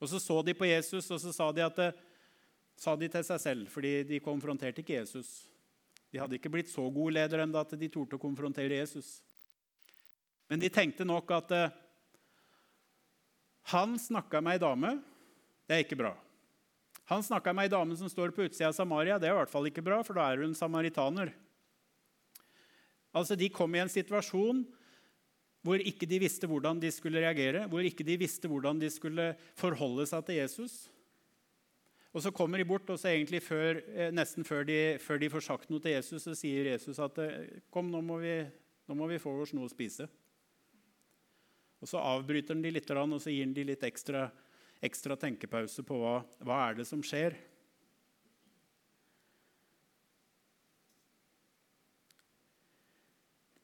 Og 0.00 0.08
så 0.08 0.20
så 0.20 0.40
de 0.44 0.54
på 0.56 0.68
Jesus, 0.68 1.10
og 1.12 1.20
så 1.20 1.32
sa 1.32 1.50
de, 1.52 1.64
at 1.64 2.00
sa 2.76 2.96
de 2.96 3.08
til 3.08 3.24
seg 3.24 3.40
selv, 3.40 3.68
fordi 3.72 4.02
de 4.08 4.20
konfronterte 4.24 4.82
ikke 4.82 4.98
Jesus. 4.98 5.46
De 6.12 6.20
hadde 6.20 6.36
ikke 6.36 6.52
blitt 6.52 6.70
så 6.72 6.84
gode 6.92 7.16
ledere 7.16 7.46
ennå 7.46 7.60
at 7.60 7.72
de 7.76 7.88
torde 7.92 8.18
å 8.18 8.22
konfrontere 8.22 8.78
Jesus. 8.80 9.18
Men 10.48 10.60
de 10.62 10.70
tenkte 10.72 11.04
nok 11.08 11.32
at 11.34 11.54
eh, 11.56 11.74
han 13.72 13.96
snakka 13.98 14.40
med 14.44 14.56
ei 14.56 14.62
dame. 14.62 14.92
Det 15.66 15.74
er 15.74 15.82
ikke 15.84 15.98
bra. 15.98 16.12
Han 17.10 17.22
snakka 17.22 17.52
med 17.54 17.68
ei 17.68 17.72
dame 17.72 17.96
som 17.98 18.10
står 18.10 18.32
på 18.34 18.48
utsida 18.48 18.72
av 18.72 18.74
Samaria. 18.74 19.18
Det 19.18 19.28
er 19.28 19.36
i 19.36 19.38
hvert 19.38 19.52
fall 19.52 19.68
ikke 19.70 19.84
bra, 19.86 20.00
for 20.06 20.18
da 20.18 20.26
er 20.32 20.42
hun 20.42 20.56
samaritaner. 20.58 21.30
Altså, 23.14 23.36
De 23.38 23.48
kom 23.48 23.74
i 23.74 23.84
en 23.84 23.92
situasjon 23.92 24.64
hvor 25.66 25.82
ikke 25.82 26.06
de 26.06 26.20
visste 26.22 26.46
hvordan 26.46 26.78
de 26.78 26.92
skulle 26.94 27.22
reagere, 27.22 27.64
hvor 27.70 27.82
ikke 27.82 28.06
de 28.06 28.18
visste 28.20 28.46
hvordan 28.50 28.78
de 28.78 28.90
skulle 28.92 29.32
forholde 29.58 30.06
seg 30.06 30.26
til 30.26 30.38
Jesus. 30.38 30.76
Og 32.14 32.22
Så 32.22 32.30
kommer 32.32 32.58
de 32.58 32.64
bort, 32.64 32.88
og 32.88 32.98
så 32.98 33.10
egentlig 33.10 33.42
før, 33.42 33.82
eh, 33.92 34.12
nesten 34.14 34.46
før 34.46 34.64
de, 34.64 34.96
før 34.98 35.18
de, 35.20 35.28
får 35.28 35.42
sagt 35.44 35.70
noe 35.70 35.82
til 35.82 35.92
Jesus, 35.92 36.22
så 36.22 36.32
sier 36.34 36.70
Jesus 36.70 36.98
at 37.02 37.18
eh, 37.18 37.60
kom, 37.70 37.90
nå 37.92 38.00
må 38.00 38.16
vi, 38.22 38.38
nå 38.88 38.94
må 38.96 39.08
vi 39.10 39.18
få 39.20 39.34
oss 39.42 39.52
noe 39.52 39.68
å 39.68 39.72
spise. 39.74 40.06
Og 41.82 41.90
Så 41.90 42.00
avbryter 42.00 42.54
han 42.54 42.62
de 42.64 42.72
litt, 42.72 42.88
og 42.88 43.20
så 43.20 43.30
gir 43.34 43.44
han 43.44 43.52
de 43.52 43.66
litt 43.68 43.84
ekstra, 43.84 44.30
ekstra 44.84 45.16
tenkepause 45.20 45.84
på 45.86 45.98
hva, 46.00 46.16
hva 46.44 46.62
er 46.68 46.80
det 46.80 46.86
som 46.88 47.02
skjer. 47.04 47.36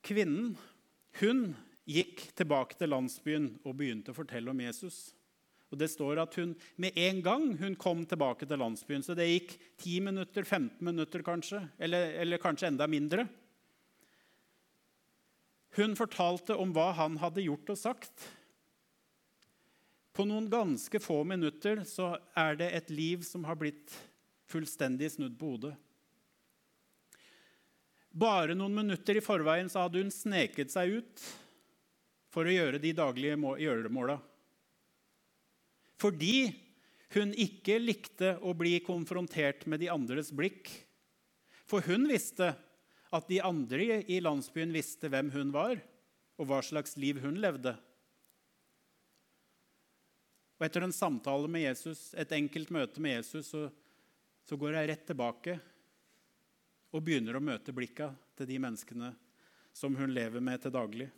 Kvinnen 0.02 0.54
hun 1.20 1.52
gikk 1.88 2.28
tilbake 2.38 2.78
til 2.78 2.90
landsbyen 2.92 3.50
og 3.66 3.76
begynte 3.78 4.12
å 4.12 4.16
fortelle 4.16 4.50
om 4.52 4.62
Jesus. 4.62 5.12
Og 5.72 5.78
Det 5.80 5.88
står 5.88 6.20
at 6.20 6.34
hun 6.36 6.52
med 6.76 6.96
en 7.00 7.22
gang 7.24 7.46
hun 7.56 7.76
kom 7.80 8.04
tilbake 8.04 8.44
til 8.48 8.60
landsbyen, 8.60 9.04
så 9.04 9.16
det 9.16 9.30
gikk 9.30 9.54
10 9.80 10.00
minutter, 10.04 10.44
15 10.44 10.84
minutter 10.84 11.24
kanskje, 11.24 11.62
eller, 11.80 12.12
eller 12.20 12.42
kanskje 12.42 12.68
enda 12.68 12.88
mindre, 12.90 13.24
hun 15.78 15.96
fortalte 15.96 16.52
om 16.60 16.74
hva 16.76 16.90
han 16.98 17.16
hadde 17.22 17.46
gjort 17.46 17.70
og 17.72 17.78
sagt. 17.80 18.26
På 20.12 20.26
noen 20.28 20.50
ganske 20.52 21.00
få 21.00 21.22
minutter 21.24 21.84
så 21.88 22.14
er 22.36 22.58
det 22.60 22.68
et 22.76 22.90
liv 22.92 23.22
som 23.24 23.46
har 23.48 23.56
blitt 23.60 23.94
fullstendig 24.52 25.08
snudd 25.14 25.38
på 25.40 25.54
hodet. 25.54 25.72
Bare 28.12 28.52
noen 28.52 28.74
minutter 28.76 29.16
i 29.16 29.24
forveien 29.24 29.70
så 29.72 29.86
hadde 29.86 30.02
hun 30.02 30.12
sneket 30.12 30.72
seg 30.74 30.98
ut 31.00 31.22
for 32.32 32.44
å 32.44 32.52
gjøre 32.52 32.80
de 32.80 32.92
daglige 32.96 33.38
gjøremåla. 33.64 34.18
Fordi 36.00 36.50
hun 37.16 37.32
ikke 37.36 37.78
likte 37.80 38.34
å 38.44 38.52
bli 38.56 38.78
konfrontert 38.84 39.64
med 39.68 39.80
de 39.80 39.88
andres 39.92 40.32
blikk. 40.34 40.68
For 41.68 41.84
hun 41.88 42.04
visste 42.10 42.52
at 43.12 43.28
de 43.28 43.40
andre 43.44 44.02
i 44.08 44.20
landsbyen 44.24 44.72
visste 44.72 45.08
hvem 45.12 45.30
hun 45.32 45.52
var, 45.54 45.76
og 46.40 46.48
hva 46.48 46.60
slags 46.64 46.96
liv 47.00 47.20
hun 47.22 47.36
levde. 47.40 47.74
Og 50.62 50.68
Etter 50.68 50.84
en 50.86 50.92
samtale 50.94 51.48
med 51.50 51.64
Jesus, 51.64 52.12
et 52.14 52.30
enkelt 52.36 52.68
møte 52.70 53.02
med 53.02 53.16
Jesus, 53.16 53.48
så, 53.50 53.64
så 54.46 54.54
går 54.54 54.76
jeg 54.76 54.88
rett 54.92 55.08
tilbake 55.08 55.56
og 56.94 57.02
begynner 57.02 57.34
å 57.34 57.40
møte 57.42 57.74
blikka 57.74 58.12
til 58.38 58.46
de 58.46 58.60
menneskene 58.62 59.08
som 59.74 59.96
hun 59.98 60.12
lever 60.14 60.38
med 60.38 60.62
til 60.62 60.70
daglig. 60.70 61.08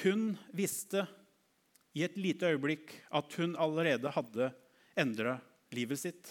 Hun 0.00 0.30
visste 0.56 1.04
i 1.92 2.06
et 2.08 2.16
lite 2.16 2.54
øyeblikk 2.54 2.94
at 3.20 3.36
hun 3.36 3.58
allerede 3.60 4.14
hadde 4.16 4.48
endra 4.96 5.34
livet 5.76 6.00
sitt. 6.00 6.30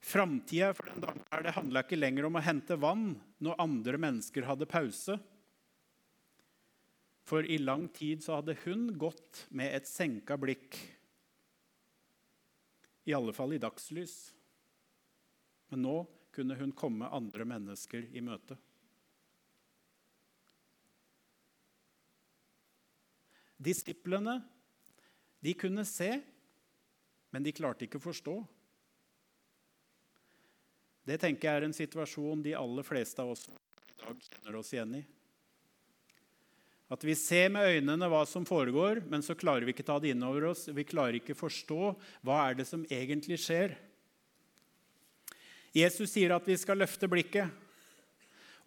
Framtida 0.00 0.72
for 0.72 0.88
den 0.88 1.04
dagen 1.04 1.52
handla 1.58 1.84
ikke 1.84 2.00
lenger 2.00 2.30
om 2.30 2.40
å 2.40 2.46
hente 2.48 2.80
vann 2.80 3.10
når 3.44 3.60
andre 3.60 4.00
mennesker 4.08 4.48
hadde 4.48 4.72
pause. 4.72 5.18
For 7.22 7.46
i 7.46 7.58
lang 7.58 7.86
tid 7.94 8.24
så 8.24 8.40
hadde 8.40 8.56
hun 8.64 8.88
gått 8.98 9.46
med 9.54 9.74
et 9.76 9.86
senka 9.88 10.36
blikk. 10.40 10.78
I 13.06 13.14
alle 13.14 13.34
fall 13.34 13.54
i 13.54 13.62
dagslys. 13.62 14.16
Men 15.70 15.86
nå 15.86 15.96
kunne 16.34 16.56
hun 16.58 16.74
komme 16.76 17.10
andre 17.12 17.46
mennesker 17.48 18.08
i 18.12 18.22
møte. 18.24 18.56
Disiplene 23.62 24.40
de 25.42 25.54
kunne 25.58 25.84
se, 25.86 26.10
men 27.30 27.46
de 27.46 27.54
klarte 27.54 27.86
ikke 27.86 28.00
å 28.00 28.04
forstå. 28.04 28.34
Det 31.06 31.18
tenker 31.22 31.48
jeg 31.48 31.60
er 31.60 31.66
en 31.66 31.74
situasjon 31.74 32.42
de 32.44 32.54
aller 32.58 32.86
fleste 32.86 33.22
av 33.22 33.32
oss 33.34 33.48
i 33.48 33.96
dag 34.02 34.26
kjenner 34.28 34.58
oss 34.58 34.70
igjen 34.74 34.98
i. 35.00 35.02
At 36.92 37.04
vi 37.06 37.14
ser 37.16 37.48
med 37.54 37.64
øynene 37.78 38.08
hva 38.12 38.20
som 38.28 38.44
foregår, 38.44 39.00
men 39.08 39.24
så 39.24 39.36
klarer 39.38 39.64
vi 39.64 39.72
ikke 39.72 39.86
ta 39.88 39.96
det 40.02 40.10
inn 40.12 40.24
over 40.26 40.50
oss. 40.50 40.66
Vi 40.68 40.84
klarer 40.84 41.16
ikke 41.16 41.38
forstå 41.38 41.94
hva 42.20 42.40
er 42.50 42.58
det 42.58 42.66
som 42.68 42.84
egentlig 42.92 43.38
skjer. 43.40 43.78
Jesus 45.72 46.12
sier 46.12 46.34
at 46.36 46.44
vi 46.44 46.58
skal 46.60 46.82
løfte 46.82 47.08
blikket. 47.08 47.48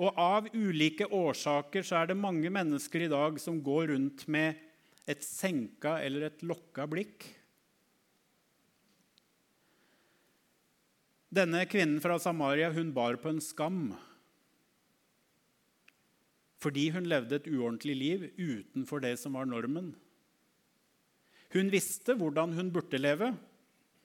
Og 0.01 0.17
av 0.19 0.49
ulike 0.57 1.05
årsaker 1.05 1.85
så 1.85 2.01
er 2.01 2.09
det 2.09 2.17
mange 2.19 2.49
mennesker 2.51 3.05
i 3.05 3.11
dag 3.11 3.37
som 3.39 3.61
går 3.63 3.93
rundt 3.93 4.25
med 4.27 4.57
et 5.05 5.21
senka 5.23 5.99
eller 6.01 6.25
et 6.27 6.41
lokka 6.43 6.89
blikk. 6.89 7.27
Denne 11.35 11.61
kvinnen 11.69 12.01
fra 12.01 12.17
Samaria 12.19 12.71
hun 12.73 12.89
bar 12.95 13.21
på 13.21 13.29
en 13.29 13.43
skam 13.43 13.93
fordi 16.61 16.89
hun 16.95 17.07
levde 17.09 17.37
et 17.37 17.47
uordentlig 17.51 17.95
liv 17.95 18.27
utenfor 18.39 19.03
det 19.03 19.15
som 19.19 19.35
var 19.37 19.47
normen. 19.49 19.93
Hun 21.53 21.71
visste 21.71 22.15
hvordan 22.17 22.53
hun 22.55 22.71
burde 22.73 22.99
leve, 22.99 23.31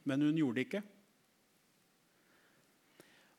men 0.04 0.22
hun 0.22 0.36
gjorde 0.36 0.58
det 0.58 0.66
ikke. 0.68 0.82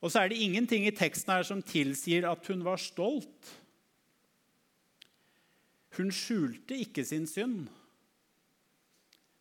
Og 0.01 0.11
så 0.11 0.23
er 0.23 0.31
det 0.31 0.41
ingenting 0.41 0.87
i 0.87 0.95
teksten 0.95 1.33
her 1.33 1.45
som 1.45 1.61
tilsier 1.61 2.25
at 2.29 2.47
hun 2.49 2.63
var 2.65 2.81
stolt. 2.81 3.51
Hun 5.97 6.09
skjulte 6.15 6.79
ikke 6.81 7.05
sin 7.05 7.27
synd, 7.29 7.67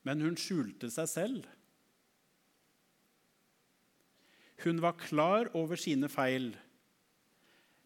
men 0.04 0.20
hun 0.20 0.36
skjulte 0.40 0.90
seg 0.92 1.08
selv. 1.08 1.48
Hun 4.64 4.82
var 4.84 4.98
klar 5.00 5.48
over 5.56 5.78
sine 5.80 6.10
feil, 6.12 6.52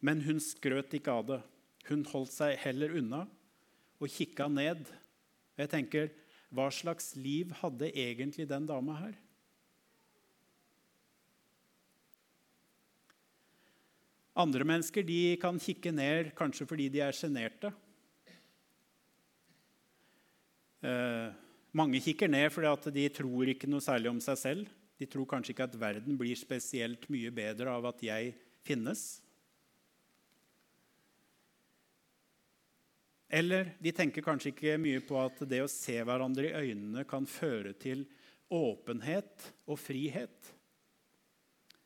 men 0.02 0.24
hun 0.26 0.40
skrøt 0.42 0.96
ikke 0.98 1.12
av 1.12 1.28
det. 1.28 1.42
Hun 1.88 2.04
holdt 2.08 2.32
seg 2.32 2.56
heller 2.62 2.94
unna 2.96 3.24
og 4.00 4.10
kikka 4.10 4.48
ned. 4.48 4.86
Jeg 5.58 5.70
tenker, 5.72 6.12
Hva 6.54 6.68
slags 6.70 7.16
liv 7.18 7.50
hadde 7.58 7.88
egentlig 7.90 8.44
den 8.46 8.66
dama 8.68 8.94
her? 8.94 9.14
Andre 14.38 14.66
mennesker 14.66 15.06
kan 15.38 15.58
kikke 15.58 15.90
ned 15.90 16.30
kanskje 16.38 16.66
fordi 16.66 16.88
de 16.90 17.00
er 17.02 17.14
sjenerte. 17.14 17.72
Eh, 20.84 21.34
mange 21.72 22.00
kikker 22.02 22.30
ned 22.30 22.50
fordi 22.52 22.94
de 22.94 23.08
tror 23.14 23.50
ikke 23.50 23.70
noe 23.70 23.82
særlig 23.82 24.10
om 24.10 24.20
seg 24.22 24.38
selv. 24.38 24.72
De 24.98 25.06
tror 25.10 25.26
kanskje 25.26 25.54
ikke 25.54 25.66
at 25.66 25.78
verden 25.78 26.18
blir 26.18 26.38
spesielt 26.38 27.08
mye 27.10 27.30
bedre 27.34 27.70
av 27.70 27.86
at 27.90 28.02
jeg 28.02 28.34
finnes. 28.62 29.23
Eller 33.34 33.72
de 33.82 33.90
tenker 33.90 34.22
kanskje 34.22 34.52
ikke 34.52 34.76
mye 34.78 35.00
på 35.02 35.16
at 35.18 35.40
det 35.50 35.64
å 35.64 35.70
se 35.70 35.96
hverandre 36.06 36.52
i 36.52 36.68
øynene 36.68 37.02
kan 37.08 37.26
føre 37.26 37.72
til 37.74 38.04
åpenhet 38.54 39.48
og 39.66 39.80
frihet. 39.80 40.52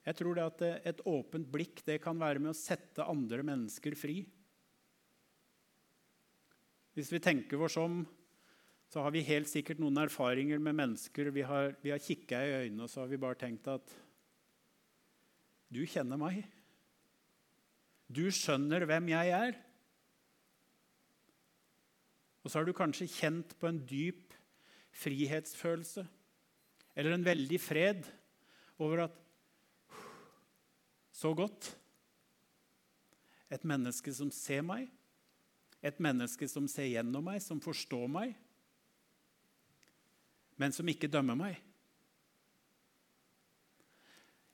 Jeg 0.05 0.17
tror 0.19 0.37
det 0.37 0.45
at 0.45 0.65
et 0.93 1.01
åpent 1.09 1.49
blikk 1.49 1.81
det 1.87 1.99
kan 2.05 2.21
være 2.21 2.43
med 2.43 2.53
å 2.53 2.57
sette 2.57 3.07
andre 3.09 3.45
mennesker 3.45 3.97
fri. 3.97 4.23
Hvis 6.97 7.13
vi 7.15 7.21
tenker 7.23 7.61
oss 7.65 7.79
om, 7.81 8.03
så 8.89 9.05
har 9.05 9.13
vi 9.15 9.25
helt 9.25 9.49
sikkert 9.49 9.81
noen 9.81 10.01
erfaringer 10.01 10.61
med 10.61 10.77
mennesker. 10.77 11.29
Vi 11.33 11.45
har, 11.45 11.75
vi 11.81 11.93
har 11.93 12.03
kikka 12.03 12.41
i 12.41 12.55
øynene 12.65 12.85
og 12.85 12.93
så 12.93 13.05
har 13.05 13.13
vi 13.13 13.21
bare 13.21 13.41
tenkt 13.41 13.69
at 13.73 13.93
du 15.69 15.81
kjenner 15.85 16.21
meg. 16.21 16.43
Du 18.09 18.27
skjønner 18.33 18.85
hvem 18.89 19.11
jeg 19.13 19.33
er. 19.37 19.59
Og 22.49 22.53
så 22.53 22.63
har 22.63 22.65
du 22.65 22.73
kanskje 22.73 23.05
kjent 23.13 23.51
på 23.61 23.69
en 23.69 23.79
dyp 23.85 24.33
frihetsfølelse 24.97 26.07
eller 26.97 27.13
en 27.13 27.27
veldig 27.27 27.59
fred 27.61 28.09
over 28.81 29.03
at 29.05 29.19
Så 31.13 31.35
godt. 31.35 31.77
Et 33.51 33.65
menneske 33.65 34.13
som 34.15 34.31
ser 34.31 34.63
meg, 34.63 34.87
et 35.83 35.99
menneske 35.99 36.47
som 36.49 36.69
ser 36.71 36.87
gjennom 36.93 37.25
meg, 37.27 37.41
som 37.43 37.59
forstår 37.61 38.07
meg, 38.07 38.37
men 40.55 40.71
som 40.71 40.87
ikke 40.87 41.11
dømmer 41.11 41.35
meg. 41.35 41.59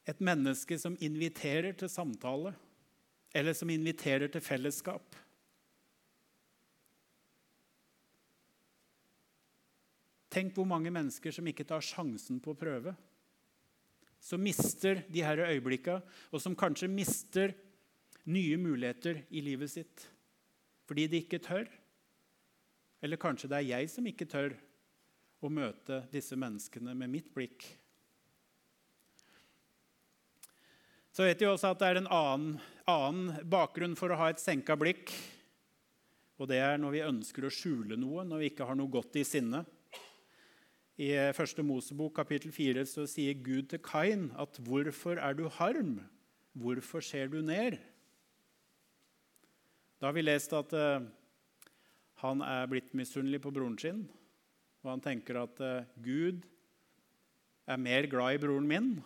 Et 0.09 0.25
menneske 0.25 0.79
som 0.81 0.97
inviterer 1.05 1.77
til 1.77 1.93
samtale, 1.93 2.55
eller 3.35 3.53
som 3.53 3.69
inviterer 3.69 4.33
til 4.33 4.41
fellesskap. 4.41 5.21
Tenk 10.35 10.57
hvor 10.57 10.67
mange 10.67 10.91
mennesker 10.91 11.35
som 11.35 11.47
ikke 11.47 11.67
tar 11.69 11.85
sjansen 11.85 12.41
på 12.43 12.55
å 12.55 12.59
prøve. 12.59 12.95
Som 14.25 14.43
mister 14.43 15.05
de 15.13 15.23
her 15.23 15.45
øyeblikkene, 15.45 16.03
og 16.33 16.43
som 16.43 16.57
kanskje 16.59 16.91
mister 16.91 17.55
nye 18.25 18.57
muligheter 18.59 19.21
i 19.31 19.45
livet 19.45 19.73
sitt 19.73 20.11
fordi 20.85 21.07
de 21.09 21.23
ikke 21.23 21.41
tør. 21.41 21.69
Eller 23.05 23.21
kanskje 23.21 23.49
det 23.49 23.57
er 23.57 23.71
jeg 23.71 23.89
som 23.89 24.05
ikke 24.09 24.27
tør 24.29 24.53
å 25.45 25.49
møte 25.53 26.03
disse 26.13 26.37
menneskene 26.37 26.93
med 26.97 27.13
mitt 27.13 27.31
blikk. 27.33 27.65
Så 31.15 31.25
vet 31.25 31.41
vi 31.41 31.49
også 31.49 31.71
at 31.71 31.81
det 31.81 31.89
er 31.89 32.01
en 32.01 32.11
annen, 32.13 32.59
annen 32.91 33.49
bakgrunn 33.49 33.95
for 33.97 34.13
å 34.13 34.19
ha 34.19 34.29
et 34.33 34.43
senka 34.43 34.77
blikk. 34.77 35.13
Og 36.37 36.51
det 36.51 36.59
er 36.59 36.81
når 36.81 36.97
vi 36.97 37.05
ønsker 37.07 37.47
å 37.47 37.53
skjule 37.55 37.97
noe, 38.01 38.25
når 38.27 38.43
vi 38.43 38.51
ikke 38.51 38.67
har 38.67 38.77
noe 38.77 38.91
godt 38.93 39.21
i 39.21 39.25
sinne. 39.25 39.63
I 40.95 41.11
første 41.35 41.59
Mosebok 41.67 42.13
kapittel 42.15 42.53
4 42.55 42.85
så 42.87 43.03
sier 43.11 43.35
Gud 43.35 43.67
til 43.67 43.81
Kain 43.83 44.31
at 44.39 44.61
'Hvorfor 44.63 45.19
er 45.19 45.33
du 45.35 45.49
harm? 45.49 46.01
Hvorfor 46.55 47.01
ser 47.01 47.27
du 47.27 47.43
ned?' 47.43 47.79
Da 50.01 50.07
har 50.07 50.13
vi 50.13 50.23
lest 50.23 50.53
at 50.53 50.73
uh, 50.73 51.03
han 52.15 52.41
er 52.43 52.67
blitt 52.67 52.95
misunnelig 52.95 53.41
på 53.41 53.51
broren 53.51 53.79
sin. 53.79 54.09
Og 54.83 54.91
han 54.91 55.01
tenker 55.01 55.43
at 55.43 55.61
uh, 55.61 55.85
Gud 56.05 56.47
er 57.67 57.77
mer 57.77 58.07
glad 58.07 58.35
i 58.35 58.39
broren 58.47 58.69
min. 58.69 59.03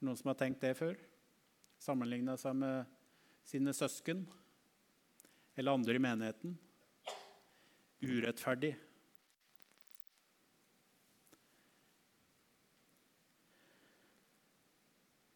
Noen 0.00 0.16
som 0.16 0.28
har 0.28 0.34
tenkt 0.34 0.60
det 0.62 0.76
før? 0.76 0.94
Sammenligna 1.78 2.36
seg 2.36 2.54
med 2.54 2.84
sine 3.44 3.72
søsken 3.72 4.28
eller 5.56 5.72
andre 5.72 5.94
i 5.94 5.98
menigheten? 5.98 6.58
Urettferdig. 8.02 8.76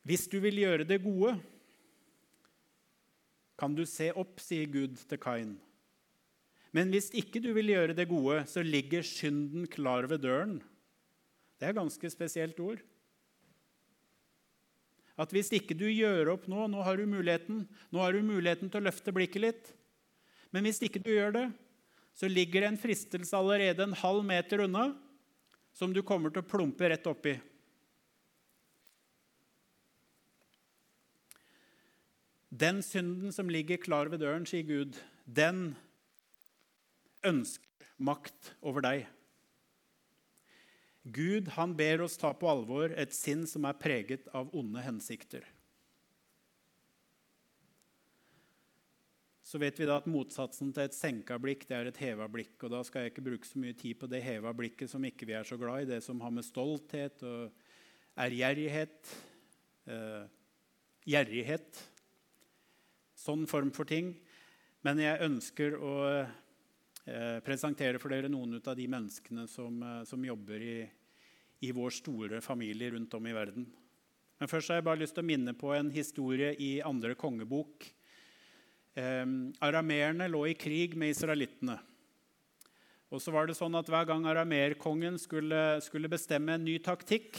Hvis 0.06 0.28
du 0.30 0.38
vil 0.38 0.60
gjøre 0.62 0.86
det 0.86 1.00
gode, 1.02 1.34
kan 3.58 3.72
du 3.74 3.82
se 3.88 4.12
opp, 4.14 4.38
sier 4.38 4.68
Gud 4.70 5.00
til 5.08 5.18
Kain. 5.18 5.56
Men 6.76 6.92
hvis 6.92 7.08
ikke 7.16 7.40
du 7.42 7.48
vil 7.56 7.72
gjøre 7.72 7.96
det 7.96 8.06
gode, 8.10 8.42
så 8.46 8.62
ligger 8.62 9.02
synden 9.06 9.64
klar 9.70 10.06
ved 10.06 10.22
døren. 10.22 10.60
Det 11.56 11.66
er 11.66 11.72
et 11.72 11.80
ganske 11.80 12.10
spesielt 12.12 12.60
ord. 12.60 12.82
At 15.16 15.32
hvis 15.32 15.50
ikke 15.56 15.74
du 15.74 15.86
gjør 15.88 16.34
opp 16.34 16.44
nå 16.44 16.66
Nå 16.68 16.82
har 16.84 16.98
du 17.00 17.06
muligheten 17.08 17.62
Nå 17.88 18.02
har 18.02 18.12
du 18.12 18.18
muligheten 18.20 18.68
til 18.68 18.82
å 18.82 18.84
løfte 18.84 19.14
blikket 19.16 19.40
litt. 19.40 19.70
Men 20.52 20.68
hvis 20.68 20.82
ikke 20.84 21.00
du 21.00 21.08
gjør 21.08 21.32
det, 21.32 21.46
så 22.12 22.28
ligger 22.28 22.62
det 22.62 22.68
en 22.68 22.80
fristelse 22.80 23.36
allerede 23.36 23.82
en 23.84 23.96
halv 23.96 24.22
meter 24.28 24.62
unna 24.66 24.90
som 25.76 25.92
du 25.92 26.02
kommer 26.04 26.32
til 26.32 26.44
å 26.44 26.48
plumpe 26.48 26.88
rett 26.88 27.08
oppi. 27.08 27.34
Den 32.56 32.80
synden 32.84 33.32
som 33.34 33.50
ligger 33.52 33.80
klar 33.82 34.08
ved 34.08 34.22
døren, 34.22 34.46
sier 34.48 34.64
Gud, 34.64 34.96
den 35.26 35.74
ønsker 37.26 37.90
makt 37.98 38.54
over 38.64 38.84
deg. 38.84 39.04
Gud 41.06 41.50
han 41.54 41.74
ber 41.76 42.04
oss 42.06 42.16
ta 42.18 42.32
på 42.34 42.48
alvor 42.50 42.94
et 42.96 43.12
sinn 43.14 43.44
som 43.50 43.66
er 43.68 43.76
preget 43.78 44.26
av 44.34 44.48
onde 44.56 44.82
hensikter. 44.82 45.44
Så 49.46 49.60
vet 49.62 49.76
vi 49.78 49.86
da 49.86 50.00
at 50.00 50.08
Motsatsen 50.10 50.72
til 50.74 50.88
et 50.88 50.96
senka 50.96 51.36
blikk 51.38 51.68
det 51.68 51.76
er 51.76 51.90
et 51.92 52.00
heva 52.02 52.26
blikk. 52.30 52.56
og 52.64 52.72
Da 52.72 52.80
skal 52.86 53.04
jeg 53.04 53.12
ikke 53.12 53.26
bruke 53.28 53.46
så 53.46 53.60
mye 53.62 53.76
tid 53.78 54.00
på 54.00 54.08
det 54.10 54.24
heva 54.24 54.50
blikket 54.56 54.90
som 54.90 55.04
ikke 55.06 55.28
vi 55.28 55.36
er 55.38 55.46
så 55.46 55.58
glad 55.60 55.84
i, 55.84 55.90
det 55.92 56.00
som 56.02 56.18
har 56.24 56.32
med 56.34 56.46
stolthet 56.46 57.22
og 57.26 57.52
ærgjerrighet 58.18 59.12
eh, 59.92 60.24
Gjerrighet 61.06 61.84
sånn 63.26 63.46
form 63.50 63.72
for 63.74 63.88
ting. 63.88 64.14
Men 64.86 65.00
jeg 65.02 65.24
ønsker 65.26 65.74
å 65.82 65.94
eh, 66.14 67.38
presentere 67.46 67.98
for 68.02 68.14
dere 68.14 68.30
noen 68.30 68.60
av 68.60 68.76
de 68.78 68.86
menneskene 68.90 69.46
som, 69.50 69.80
eh, 69.82 70.04
som 70.06 70.22
jobber 70.24 70.62
i, 70.62 70.76
i, 71.66 71.72
vår 71.74 71.96
store 71.96 72.42
familie 72.44 72.92
rundt 72.94 73.14
om 73.18 73.26
i 73.26 73.34
verden. 73.34 73.66
Men 74.36 74.50
først 74.52 74.70
har 74.70 74.78
jeg 74.80 74.86
bare 74.86 75.00
lyst 75.00 75.16
til 75.16 75.24
å 75.24 75.30
minne 75.30 75.56
på 75.56 75.72
en 75.74 75.90
historie 75.90 76.52
i 76.62 76.76
andre 76.84 77.16
kongebok. 77.18 77.88
Eh, 78.94 79.26
arameerne 79.64 80.30
lå 80.30 80.44
i 80.52 80.58
krig 80.58 80.94
med 80.98 81.14
israelittene. 81.16 81.78
Og 83.06 83.22
så 83.22 83.30
var 83.30 83.46
det 83.46 83.54
sånn 83.54 83.74
at 83.78 83.86
Hver 83.90 84.06
gang 84.08 84.24
arameerkongen 84.26 85.18
skulle, 85.22 85.78
skulle 85.82 86.10
bestemme 86.10 86.56
en 86.56 86.64
ny 86.66 86.78
taktikk, 86.82 87.38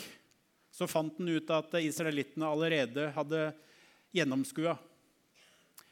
så 0.72 0.88
fant 0.88 1.16
han 1.20 1.32
ut 1.32 1.50
at 1.52 1.74
israelittene 1.80 2.48
allerede 2.48 3.10
hadde 3.16 3.50
gjennomskua 4.16 4.78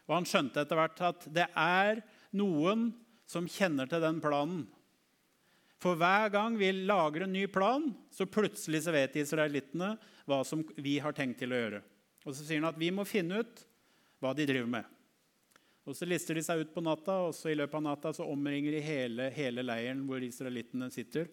og 0.06 0.13
han 0.20 0.28
skjønte 0.30 0.62
etter 0.62 0.78
hvert 0.80 1.02
at 1.08 1.28
det 1.34 1.48
er 1.58 2.02
noen 2.38 2.89
som 3.30 3.50
kjenner 3.50 3.89
til 3.89 4.04
den 4.04 4.22
planen. 4.22 4.65
For 5.82 5.98
hver 6.00 6.32
gang 6.34 6.56
vi 6.58 6.72
lager 6.88 7.26
en 7.26 7.34
ny 7.36 7.46
plan, 7.52 7.89
så 8.13 8.28
plutselig 8.30 8.86
så 8.86 8.94
vet 8.96 9.18
israelittene 9.20 9.96
hva 10.26 10.41
som 10.48 10.63
vi 10.78 10.98
har 11.04 11.15
tenkt 11.18 11.41
til 11.41 11.54
å 11.54 11.62
gjøre. 11.62 11.82
Og 12.26 12.34
så 12.34 12.41
sier 12.41 12.62
han 12.62 12.72
at 12.72 12.80
vi 12.82 12.91
må 12.94 13.06
finne 13.06 13.44
ut 13.44 13.65
hva 14.24 14.34
de 14.38 14.48
driver 14.50 14.70
med. 14.78 14.91
Og 15.86 15.94
Så 15.94 16.08
lister 16.10 16.34
de 16.34 16.41
seg 16.41 16.63
ut 16.63 16.72
på 16.74 16.82
natta, 16.82 17.20
og 17.28 17.36
så 17.38 17.52
i 17.52 17.58
løpet 17.58 17.78
av 17.78 17.84
natta 17.86 18.13
så 18.18 18.26
omringer 18.26 18.74
de 18.74 18.82
hele, 18.82 19.28
hele 19.36 19.62
leiren 19.62 20.02
hvor 20.08 20.24
israelittene 20.26 20.89
sitter. 20.89 21.28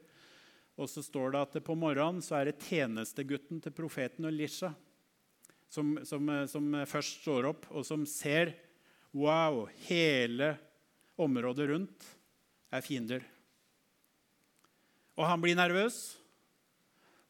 Og 0.77 0.91
så 0.93 1.01
står 1.05 1.33
det 1.33 1.41
at 1.41 1.57
på 1.65 1.77
morgenen 1.77 2.21
så 2.25 2.37
er 2.37 2.51
det 2.51 2.61
tjenestegutten 2.61 3.63
til 3.65 3.73
profeten 3.73 4.29
Elisha 4.29 4.75
som, 5.73 5.95
som, 6.05 6.29
som, 6.51 6.67
først 6.89 7.23
står 7.23 7.49
opp, 7.49 7.71
og 7.73 7.87
som 7.87 8.05
ser 8.09 8.57
Wow, 9.13 9.67
hele 9.85 10.55
området 11.21 11.67
rundt 11.69 12.05
er 12.73 12.81
fiender. 12.81 13.25
Og 15.21 15.27
han 15.29 15.43
blir 15.43 15.57
nervøs 15.59 15.99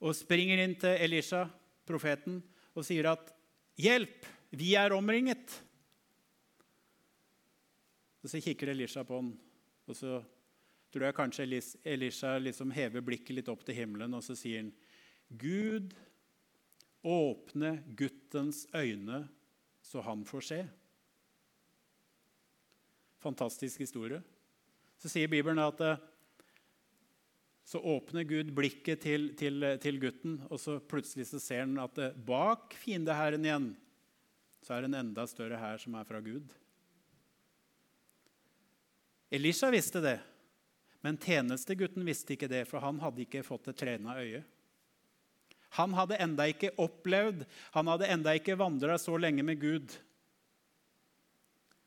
og 0.03 0.15
springer 0.15 0.63
inn 0.63 0.77
til 0.79 0.95
Elisha, 1.03 1.49
profeten, 1.87 2.39
og 2.75 2.87
sier 2.87 3.11
at 3.11 3.33
'Hjelp! 3.75 4.27
Vi 4.55 4.75
er 4.79 4.95
omringet!' 4.95 5.59
Og 8.23 8.31
Så 8.31 8.39
kikker 8.39 8.71
Elisha 8.71 9.03
på 9.03 9.19
han, 9.19 9.33
og 9.87 9.97
så 9.97 10.23
tror 10.93 11.05
jeg 11.05 11.15
kanskje 11.15 11.63
Elisha 11.85 12.39
liksom 12.39 12.71
hever 12.71 13.03
blikket 13.03 13.35
litt 13.35 13.49
opp 13.49 13.65
til 13.67 13.75
himmelen, 13.75 14.15
og 14.15 14.23
så 14.23 14.37
sier 14.39 14.63
han, 14.63 14.73
'Gud 15.31 15.95
Åpne 17.03 17.83
guttens 17.99 18.67
øyne, 18.75 19.25
så 19.83 20.01
han 20.07 20.23
får 20.25 20.47
se. 20.47 20.61
Fantastisk 23.23 23.83
historie. 23.83 24.23
Så 25.03 25.11
sier 25.11 25.31
Bibelen 25.31 25.59
at 25.63 25.81
eh, 25.83 26.01
så 27.65 27.79
åpner 27.79 28.27
Gud 28.27 28.51
blikket 28.55 29.03
til, 29.03 29.31
til, 29.39 29.65
til, 29.83 29.99
gutten, 30.03 30.41
og 30.51 30.61
så 30.61 30.79
plutselig 30.79 31.29
så 31.31 31.41
ser 31.43 31.65
han 31.65 31.79
at 31.83 31.99
eh, 31.99 32.19
bak 32.27 32.75
fiendehæren 32.79 33.47
igjen 33.47 33.73
så 34.63 34.77
er 34.77 34.85
det 34.85 34.93
en 34.93 35.01
enda 35.01 35.27
større 35.27 35.59
hær 35.59 35.81
som 35.83 35.95
er 35.99 36.07
fra 36.07 36.21
Gud. 36.23 36.53
Elisha 39.33 39.71
visste 39.75 40.03
det, 40.05 40.19
men 41.03 41.19
tjenestegutten 41.19 42.05
visste 42.07 42.37
ikke 42.37 42.51
det, 42.51 42.63
for 42.71 42.85
han 42.85 43.01
hadde 43.03 43.25
ikke 43.25 43.43
fått 43.47 43.73
et 43.73 43.81
trena 43.81 44.19
øye. 44.21 44.43
Han 45.79 45.95
hadde 45.97 46.19
enda 46.21 46.45
ikke 46.51 46.75
opplevd, 46.81 47.47
han 47.73 47.89
hadde 47.89 48.09
enda 48.13 48.35
ikke 48.37 48.59
vandra 48.61 48.99
så 49.01 49.17
lenge 49.17 49.45
med 49.47 49.61
Gud. 49.61 49.95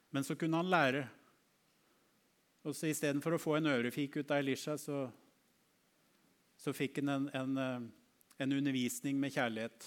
Men 0.09 0.23
så 0.25 0.37
kunne 0.39 0.57
han 0.57 0.71
lære 0.71 1.03
Og 2.65 2.73
så 2.73 2.89
Istedenfor 2.89 3.35
å 3.35 3.41
få 3.41 3.57
en 3.59 3.69
ørefik 3.69 4.15
ut 4.17 4.31
av 4.33 4.39
Elisha, 4.41 4.73
så, 4.81 5.03
så 6.57 6.71
fikk 6.73 6.97
han 6.97 7.11
en, 7.13 7.27
en, 7.37 7.57
eh, 7.61 7.83
en, 8.41 8.55
undervisning 8.57 9.19
med 9.21 9.35
kjærlighet. 9.35 9.85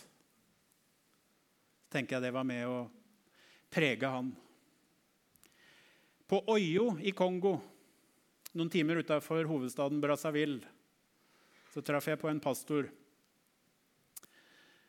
Så 1.83 1.91
tenker 1.91 2.17
jeg 2.17 2.29
det 2.29 2.31
var 2.37 2.47
med 2.47 2.69
å 2.71 2.77
prege 3.75 4.13
han. 4.13 4.31
På 6.31 6.39
Oyo 6.55 6.93
i 7.03 7.11
Kongo, 7.19 7.57
noen 8.55 8.71
timer 8.71 9.03
utafor 9.03 9.51
hovedstaden 9.51 9.99
Brazzaville, 9.99 10.63
så 11.75 11.83
traff 11.83 12.07
jeg 12.13 12.23
på 12.23 12.31
en 12.31 12.45
pastor 12.47 12.93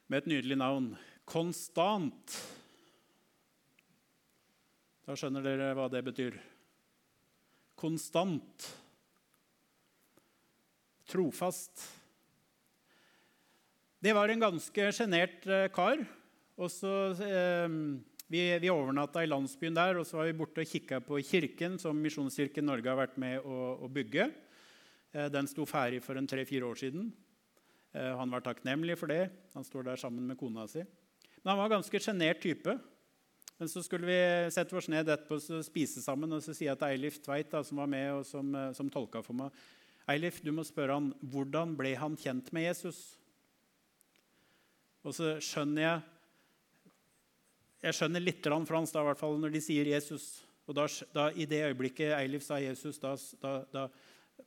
med 0.09 0.23
et 0.23 0.29
nydelig 0.31 0.57
navn. 0.57 0.89
Konstant. 1.29 2.35
Da 5.05 5.15
skjønner 5.17 5.45
dere 5.45 5.71
hva 5.77 5.85
det 5.93 6.01
betyr. 6.07 6.37
Konstant. 7.77 8.65
Trofast. 11.09 11.85
Det 14.01 14.13
var 14.15 14.31
en 14.31 14.41
ganske 14.41 14.89
sjenert 14.95 15.45
eh, 15.45 15.69
kar. 15.73 16.01
Og 16.59 16.73
så, 16.73 16.93
eh, 17.25 17.69
vi, 18.29 18.43
vi 18.61 18.73
overnatta 18.73 19.23
i 19.23 19.29
landsbyen 19.29 19.77
der, 19.77 20.01
og 20.01 20.07
så 20.07 20.19
var 20.19 20.29
vi 20.29 20.37
borte 20.41 20.65
og 20.65 20.69
kikka 20.69 21.01
på 21.05 21.21
kirken 21.25 21.77
som 21.81 21.97
Misjonskirken 22.01 22.65
Norge 22.65 22.89
har 22.89 22.97
vært 22.99 23.17
med 23.21 23.45
å, 23.45 23.75
å 23.85 23.89
bygge. 23.93 24.31
Eh, 25.13 25.29
den 25.33 25.49
sto 25.49 25.69
ferdig 25.69 26.01
for 26.05 26.17
en 26.17 26.29
tre-fire 26.29 26.65
år 26.65 26.81
siden. 26.81 27.11
Eh, 27.93 28.13
han 28.17 28.31
var 28.31 28.45
takknemlig 28.45 28.97
for 28.99 29.09
det. 29.09 29.29
Han 29.55 29.65
står 29.65 29.89
der 29.89 30.01
sammen 30.01 30.27
med 30.27 30.37
kona 30.39 30.67
si. 30.69 30.83
Men 31.41 31.51
han 31.53 31.59
var 31.61 31.69
en 31.69 31.77
ganske 31.79 32.01
sjenert 32.03 32.41
type. 32.43 32.77
Men 33.59 33.69
så 33.69 33.83
skulle 33.83 34.07
vi 34.07 34.19
sette 34.53 34.75
oss 34.77 34.87
ned 34.91 35.09
etterpå 35.09 35.39
og 35.39 35.65
spise 35.67 36.03
sammen. 36.03 36.31
Og 36.35 36.43
så 36.45 36.53
sier 36.53 36.71
jeg 36.71 36.79
til 36.79 36.93
Eilif 36.93 37.19
Tveit, 37.23 37.49
da, 37.51 37.63
som 37.65 37.81
var 37.81 37.89
med 37.91 38.11
og 38.13 38.25
som, 38.27 38.53
eh, 38.55 38.71
som 38.77 38.91
tolka 38.91 39.23
for 39.25 39.37
meg 39.37 39.55
Eilif, 40.09 40.39
du 40.41 40.49
må 40.55 40.63
spørre 40.65 40.95
han, 40.97 41.11
hvordan 41.21 41.75
ble 41.77 41.91
han 41.99 42.15
kjent 42.17 42.47
med 42.55 42.63
Jesus? 42.65 42.97
Og 45.05 45.13
så 45.13 45.35
skjønner 45.43 45.85
jeg 45.85 45.99
Jeg 47.79 47.95
skjønner 47.95 48.19
litt 48.19 48.43
fransk 48.43 48.91
da, 48.91 49.01
i 49.01 49.07
hvert 49.07 49.19
fall 49.19 49.37
når 49.39 49.53
de 49.53 49.61
sier 49.63 49.87
Jesus. 49.87 50.41
Og 50.67 50.75
da, 50.75 50.87
da, 51.15 51.29
I 51.31 51.45
det 51.47 51.61
øyeblikket 51.69 52.11
Eilif 52.11 52.43
sa 52.43 52.57
Jesus, 52.59 52.99
da, 52.99 53.13
da 53.71 53.85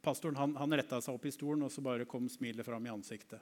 pastoren 0.03 0.37
han, 0.37 0.57
han 0.59 0.75
retta 0.75 1.01
seg 1.01 1.17
opp 1.17 1.27
i 1.27 1.35
stolen, 1.35 1.65
og 1.67 1.73
så 1.73 1.85
bare 1.85 2.09
kom 2.11 2.29
smilet 2.31 2.67
fram 2.67 2.87
i 2.87 2.93
ansiktet. 2.93 3.41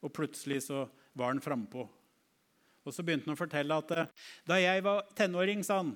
Og 0.00 0.12
plutselig 0.16 0.64
så 0.66 0.84
var 1.12 1.32
han 1.32 1.42
frampå. 1.44 1.86
Og 2.86 2.94
så 2.94 3.04
begynte 3.04 3.28
han 3.28 3.36
å 3.36 3.40
fortelle 3.40 3.76
at 3.76 3.92
eh, 3.94 4.10
da 4.48 4.58
jeg 4.60 4.84
var 4.86 5.04
tenåring, 5.16 5.62
sa 5.66 5.82
han, 5.82 5.94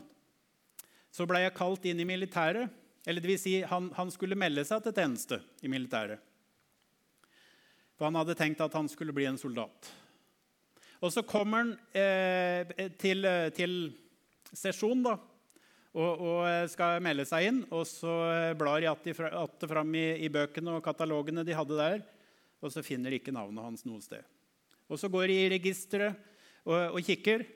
så 1.15 1.27
ble 1.29 1.45
jeg 1.45 1.57
kalt 1.57 1.87
inn 1.89 2.03
i 2.03 2.09
militæret. 2.09 2.71
Eller 3.05 3.21
det 3.21 3.35
vil 3.35 3.41
si, 3.41 3.59
han, 3.69 3.91
han 3.97 4.11
skulle 4.13 4.39
melde 4.39 4.65
seg 4.65 4.85
til 4.85 4.95
tjeneste 4.97 5.41
i 5.65 5.71
militæret. 5.73 6.23
For 7.95 8.09
han 8.09 8.17
hadde 8.19 8.37
tenkt 8.39 8.63
at 8.65 8.75
han 8.75 8.89
skulle 8.91 9.15
bli 9.15 9.27
en 9.29 9.39
soldat. 9.39 9.91
Og 11.05 11.13
så 11.13 11.23
kommer 11.27 11.63
han 11.63 11.75
eh, 11.93 12.89
til, 13.01 13.27
til 13.57 13.77
sesjon 14.55 15.05
da, 15.05 15.19
og, 15.95 16.23
og, 16.27 16.69
skal 16.73 17.03
melde 17.05 17.27
seg 17.29 17.49
inn. 17.49 17.61
Og 17.71 17.87
så 17.87 18.13
blar 18.59 18.81
de 18.83 18.91
att 18.91 19.69
fram 19.69 19.95
i, 19.95 20.07
i 20.27 20.29
bøkene 20.29 20.77
og 20.77 20.85
katalogene 20.85 21.45
de 21.47 21.55
hadde 21.55 21.79
der, 21.79 22.03
og 22.61 22.73
så 22.73 22.83
finner 22.83 23.11
de 23.11 23.21
ikke 23.21 23.35
navnet 23.35 23.65
hans 23.65 23.85
noe 23.87 24.03
sted. 24.03 24.25
Og 24.91 24.99
så 25.01 25.09
går 25.09 25.31
de 25.31 25.37
i 25.45 25.51
registeret 25.55 26.19
og, 26.65 26.97
og 26.97 27.01
kikker. 27.05 27.47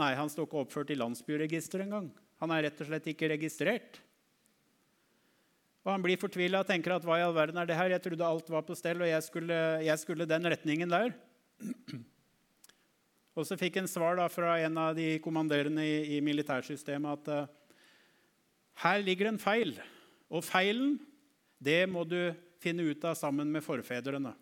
Nei, 0.00 0.14
han 0.18 0.30
står 0.30 0.48
ikke 0.48 0.64
oppført 0.64 0.90
i 0.90 0.98
landsbyregisteret 0.98 1.86
engang. 1.86 2.10
Han 2.42 2.50
er 2.50 2.66
rett 2.66 2.80
og 2.82 2.90
slett 2.90 3.06
ikke 3.12 3.30
registrert. 3.30 4.00
Og 5.84 5.92
Han 5.92 6.02
blir 6.02 6.18
fortvila 6.18 6.62
og 6.64 6.68
tenker 6.68 6.96
at 6.96 7.04
hva 7.04 7.18
i 7.20 7.22
all 7.22 7.36
verden 7.36 7.60
er 7.60 7.68
det 7.68 7.76
her? 7.76 7.92
Jeg 7.92 8.02
trodde 8.02 8.26
alt 8.26 8.48
var 8.50 8.64
på 8.64 8.76
stell, 8.76 9.04
og 9.04 9.10
jeg 9.10 9.22
skulle, 9.26 9.58
jeg 9.84 10.00
skulle 10.00 10.26
den 10.28 10.48
retningen 10.50 10.90
der. 10.90 11.12
Og 13.34 13.46
så 13.46 13.58
fikk 13.58 13.80
han 13.80 13.90
svar 13.90 14.16
da, 14.16 14.28
fra 14.30 14.54
en 14.62 14.78
av 14.78 14.94
de 14.96 15.18
kommanderende 15.22 15.82
i, 15.82 16.16
i 16.16 16.20
militærsystemet 16.24 17.18
at 17.18 17.30
uh, 17.34 17.63
her 18.82 19.02
ligger 19.04 19.30
en 19.30 19.40
feil. 19.40 19.76
Og 20.32 20.42
feilen 20.44 20.96
det 21.62 21.84
må 21.90 22.02
du 22.08 22.34
finne 22.62 22.86
ut 22.88 23.04
av 23.06 23.16
sammen 23.18 23.50
med 23.52 23.64
forfedrene. 23.64 24.34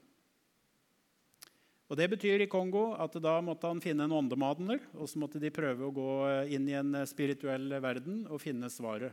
Og 1.92 1.98
Det 1.98 2.06
betyr 2.08 2.40
i 2.40 2.48
Kongo 2.48 2.94
at 2.96 3.12
da 3.20 3.34
måtte 3.44 3.68
han 3.68 3.82
finne 3.84 4.06
en 4.06 4.14
åndemadner, 4.16 4.80
og 4.96 5.10
så 5.10 5.20
måtte 5.20 5.40
de 5.42 5.50
prøve 5.52 5.84
å 5.84 5.92
gå 5.92 6.12
inn 6.48 6.64
i 6.70 6.78
en 6.78 6.96
spirituell 7.04 7.68
verden 7.84 8.22
og 8.32 8.40
finne 8.40 8.70
svaret. 8.72 9.12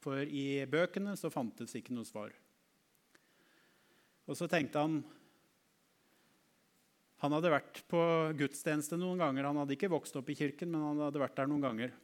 For 0.00 0.22
i 0.24 0.64
bøkene 0.70 1.12
så 1.20 1.28
fantes 1.28 1.76
ikke 1.76 1.92
noe 1.92 2.08
svar. 2.08 2.32
Og 4.26 4.38
så 4.38 4.48
tenkte 4.50 4.80
han 4.80 5.02
Han 7.20 7.32
hadde 7.32 7.48
vært 7.52 7.78
på 7.88 8.00
gudstjeneste 8.36 8.98
noen 9.00 9.20
ganger. 9.20 9.46
Han 9.48 9.56
hadde 9.56 9.72
ikke 9.72 9.88
vokst 9.88 10.16
opp 10.20 10.28
i 10.28 10.34
kirken, 10.36 10.68
men 10.68 10.82
han 10.84 10.98
hadde 11.00 11.20
vært 11.20 11.38
der 11.38 11.48
noen 11.48 11.64
ganger. 11.64 11.94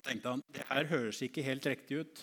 Tenkte 0.00 0.32
han 0.32 0.42
det 0.50 0.64
her 0.66 0.88
høres 0.90 1.20
ikke 1.22 1.44
helt 1.46 1.66
riktig 1.68 2.00
ut. 2.02 2.22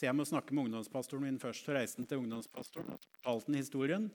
Så 0.00 0.06
jeg 0.06 0.16
må 0.16 0.24
snakke 0.24 0.54
med 0.56 0.70
ungdomspastoren 0.70 1.26
min 1.26 1.40
først. 1.42 1.66
Så 1.66 1.74
reiste 1.76 2.00
han 2.00 2.06
til 2.08 2.22
ungdomspastoren 2.22 2.94
og 3.28 3.50
historien. 3.52 4.06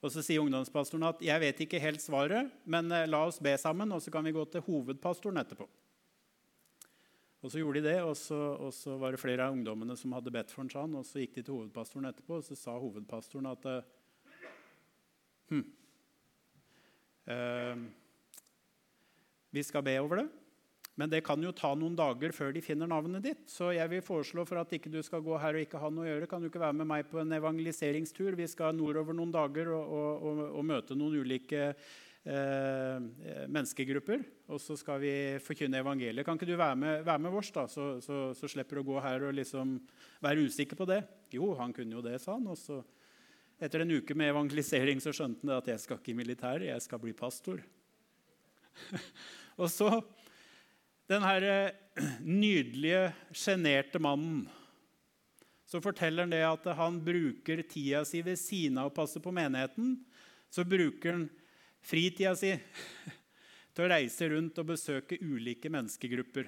Og 0.00 0.12
Så 0.12 0.22
sier 0.24 0.40
ungdomspastoren 0.40 1.08
at 1.08 1.20
jeg 1.24 1.42
vet 1.42 1.60
ikke 1.60 1.80
helt 1.82 2.00
svaret, 2.00 2.52
men 2.64 2.88
eh, 2.92 3.08
la 3.08 3.24
oss 3.26 3.40
be 3.42 3.52
sammen, 3.60 3.92
og 3.92 4.00
så 4.00 4.12
kan 4.12 4.24
vi 4.24 4.32
gå 4.32 4.44
til 4.52 4.64
hovedpastoren 4.64 5.40
etterpå. 5.42 5.66
Og 7.42 7.52
Så 7.52 7.60
gjorde 7.60 7.82
de 7.82 7.88
det, 7.90 7.98
og 8.02 8.16
så, 8.16 8.38
og 8.56 8.72
så 8.74 8.96
var 8.96 9.12
det 9.12 9.20
flere 9.20 9.44
av 9.44 9.52
ungdommene 9.52 9.96
som 9.96 10.14
hadde 10.16 10.32
bedt 10.32 10.52
for 10.54 10.64
han. 10.72 10.96
og 10.96 11.04
Så 11.04 11.20
gikk 11.20 11.36
de 11.36 11.42
til 11.42 11.58
hovedpastoren 11.58 12.08
etterpå, 12.08 12.40
og 12.40 12.48
så 12.48 12.56
sa 12.56 12.78
hovedpastoren 12.80 13.50
at 13.52 13.68
hm, 15.50 15.64
eh, 17.28 17.86
Vi 19.52 19.62
skal 19.62 19.84
be 19.84 20.00
over 20.00 20.24
det. 20.24 20.28
Men 20.96 21.10
det 21.12 21.20
kan 21.26 21.42
jo 21.44 21.52
ta 21.52 21.74
noen 21.76 21.96
dager 21.96 22.32
før 22.32 22.54
de 22.56 22.62
finner 22.64 22.88
navnet 22.88 23.24
ditt. 23.24 23.44
Så 23.52 23.68
jeg 23.76 23.90
vil 23.92 24.04
foreslå 24.04 24.46
for 24.48 24.62
at 24.62 24.72
ikke 24.72 24.92
du 24.92 25.02
skal 25.04 25.20
gå 25.24 25.36
her 25.42 25.58
og 25.58 25.66
ikke 25.66 25.80
ha 25.82 25.90
noe 25.92 26.06
å 26.06 26.08
gjøre, 26.08 26.28
kan 26.30 26.40
du 26.40 26.48
ikke 26.48 26.62
være 26.62 26.78
med 26.78 26.88
meg 26.88 27.10
på 27.10 27.20
en 27.20 27.36
evangeliseringstur? 27.36 28.38
Vi 28.38 28.48
skal 28.48 28.76
nordover 28.78 29.16
noen 29.16 29.34
dager 29.34 29.74
og, 29.76 29.92
og, 29.92 30.24
og, 30.30 30.42
og 30.56 30.66
møte 30.72 30.96
noen 30.96 31.20
ulike 31.20 31.68
eh, 32.26 32.96
menneskegrupper. 33.52 34.24
Og 34.48 34.62
så 34.62 34.78
skal 34.80 35.00
vi 35.04 35.12
forkynne 35.44 35.84
evangeliet. 35.84 36.24
Kan 36.26 36.40
ikke 36.40 36.48
du 36.48 36.56
være 36.56 36.80
med, 36.80 37.04
være 37.06 37.24
med 37.26 37.36
vårs, 37.36 37.52
da? 37.54 37.68
Så, 37.68 37.88
så, 38.04 38.30
så, 38.38 38.50
slipper 38.50 38.80
du 38.80 38.86
å 38.86 38.88
gå 38.94 38.98
her 39.04 39.28
og 39.28 39.36
liksom 39.36 39.78
være 40.24 40.48
usikker 40.48 40.80
på 40.80 40.88
det. 40.88 41.02
Jo, 41.36 41.52
han 41.60 41.76
kunne 41.76 41.98
jo 41.98 42.04
det, 42.04 42.18
sa 42.24 42.38
han. 42.38 42.48
Og 42.48 42.56
så 42.60 42.80
etter 43.60 43.84
en 43.84 43.96
uke 43.98 44.16
med 44.16 44.32
evangelisering 44.32 45.00
så 45.00 45.14
skjønte 45.16 45.46
han 45.46 45.56
at 45.56 45.70
jeg 45.70 45.80
skal 45.84 46.00
ikke 46.00 46.12
i 46.12 46.18
militæret, 46.18 46.70
jeg 46.70 46.84
skal 46.84 47.00
bli 47.00 47.14
pastor. 47.16 47.62
og 49.60 49.68
så 49.72 49.90
den 51.06 51.22
her 51.22 51.42
eh, 51.42 51.74
nydelige, 52.20 53.12
sjenerte 53.32 54.00
mannen, 54.02 54.46
så 55.66 55.80
forteller 55.82 56.26
han 56.26 56.34
det 56.34 56.44
at 56.46 56.66
han 56.78 57.00
bruker 57.02 57.62
tida 57.66 58.04
si 58.06 58.20
ved 58.22 58.38
siden 58.38 58.78
av 58.78 58.90
å 58.90 58.94
passe 58.94 59.18
på 59.22 59.32
menigheten. 59.34 59.96
Så 60.50 60.62
bruker 60.62 61.16
han 61.16 61.24
fritida 61.82 62.36
si 62.38 62.52
til 63.74 63.84
å 63.84 63.90
reise 63.90 64.30
rundt 64.30 64.60
og 64.62 64.70
besøke 64.70 65.18
ulike 65.18 65.70
menneskegrupper. 65.72 66.46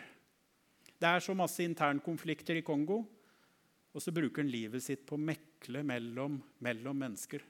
Det 0.98 1.10
er 1.10 1.22
så 1.22 1.34
masse 1.38 1.62
internkonflikter 1.66 2.58
i 2.58 2.64
Kongo, 2.66 3.02
og 3.94 4.02
så 4.02 4.14
bruker 4.14 4.44
han 4.44 4.52
livet 4.52 4.84
sitt 4.84 5.04
på 5.06 5.16
å 5.18 5.22
mekle 5.22 5.82
mellom, 5.86 6.38
mellom 6.62 6.98
mennesker. 7.02 7.42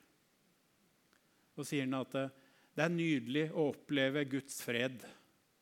Og 1.59 1.69
sier 1.69 1.85
han 1.85 2.01
at 2.01 2.17
det 2.17 2.85
er 2.85 2.95
nydelig 2.95 3.49
å 3.53 3.71
oppleve 3.73 4.25
Guds 4.31 4.61
fred 4.65 5.03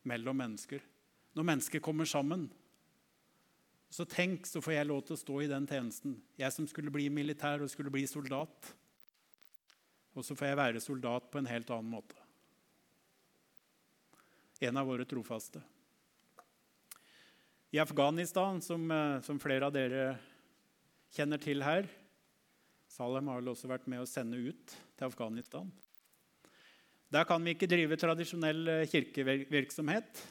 mellom 0.07 0.39
mennesker 0.39 0.83
når 1.37 1.46
mennesker 1.51 1.83
kommer 1.85 2.09
sammen. 2.09 2.49
Så 3.92 4.07
tenk, 4.09 4.49
så 4.49 4.61
får 4.64 4.79
jeg 4.79 4.88
lov 4.88 5.05
til 5.07 5.14
å 5.14 5.20
stå 5.20 5.38
i 5.44 5.51
den 5.51 5.68
tjenesten. 5.68 6.16
Jeg 6.40 6.53
som 6.55 6.66
skulle 6.68 6.92
bli 6.92 7.07
militær 7.12 7.62
og 7.62 7.70
skulle 7.70 7.92
bli 7.92 8.07
soldat. 8.09 8.72
Og 10.16 10.25
så 10.25 10.35
får 10.37 10.51
jeg 10.51 10.61
være 10.62 10.83
soldat 10.83 11.29
på 11.31 11.40
en 11.40 11.51
helt 11.51 11.70
annen 11.70 11.92
måte. 11.92 12.16
En 14.64 14.81
av 14.81 14.88
våre 14.88 15.05
trofaste. 15.05 15.61
I 17.77 17.83
Afghanistan, 17.83 18.62
som, 18.64 18.90
eh, 18.90 19.20
som 19.20 19.38
flere 19.38 19.68
av 19.68 19.75
dere 19.75 20.16
kjenner 21.12 21.40
til 21.42 21.62
her 21.62 21.88
Salem 22.88 23.27
har 23.29 23.42
vel 23.42 23.51
også 23.51 23.68
vært 23.68 23.88
med 23.90 24.01
å 24.01 24.09
sende 24.09 24.38
ut 24.38 24.72
til 24.96 25.05
Afghanistan. 25.05 25.66
Der 27.12 27.27
kan 27.29 27.42
vi 27.44 27.53
ikke 27.53 27.68
drive 27.68 27.99
tradisjonell 28.01 28.68
eh, 28.72 28.87
kirkevirksomhet. 28.88 30.22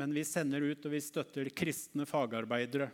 Men 0.00 0.14
vi 0.16 0.22
sender 0.24 0.64
ut 0.64 0.86
og 0.88 0.94
vi 0.94 0.98
støtter 1.04 1.50
kristne 1.52 2.06
fagarbeidere. 2.08 2.86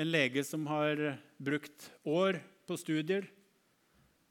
En 0.00 0.08
lege 0.08 0.40
som 0.48 0.64
har 0.70 1.02
brukt 1.36 1.90
år 2.08 2.38
på 2.64 2.78
studier, 2.80 3.26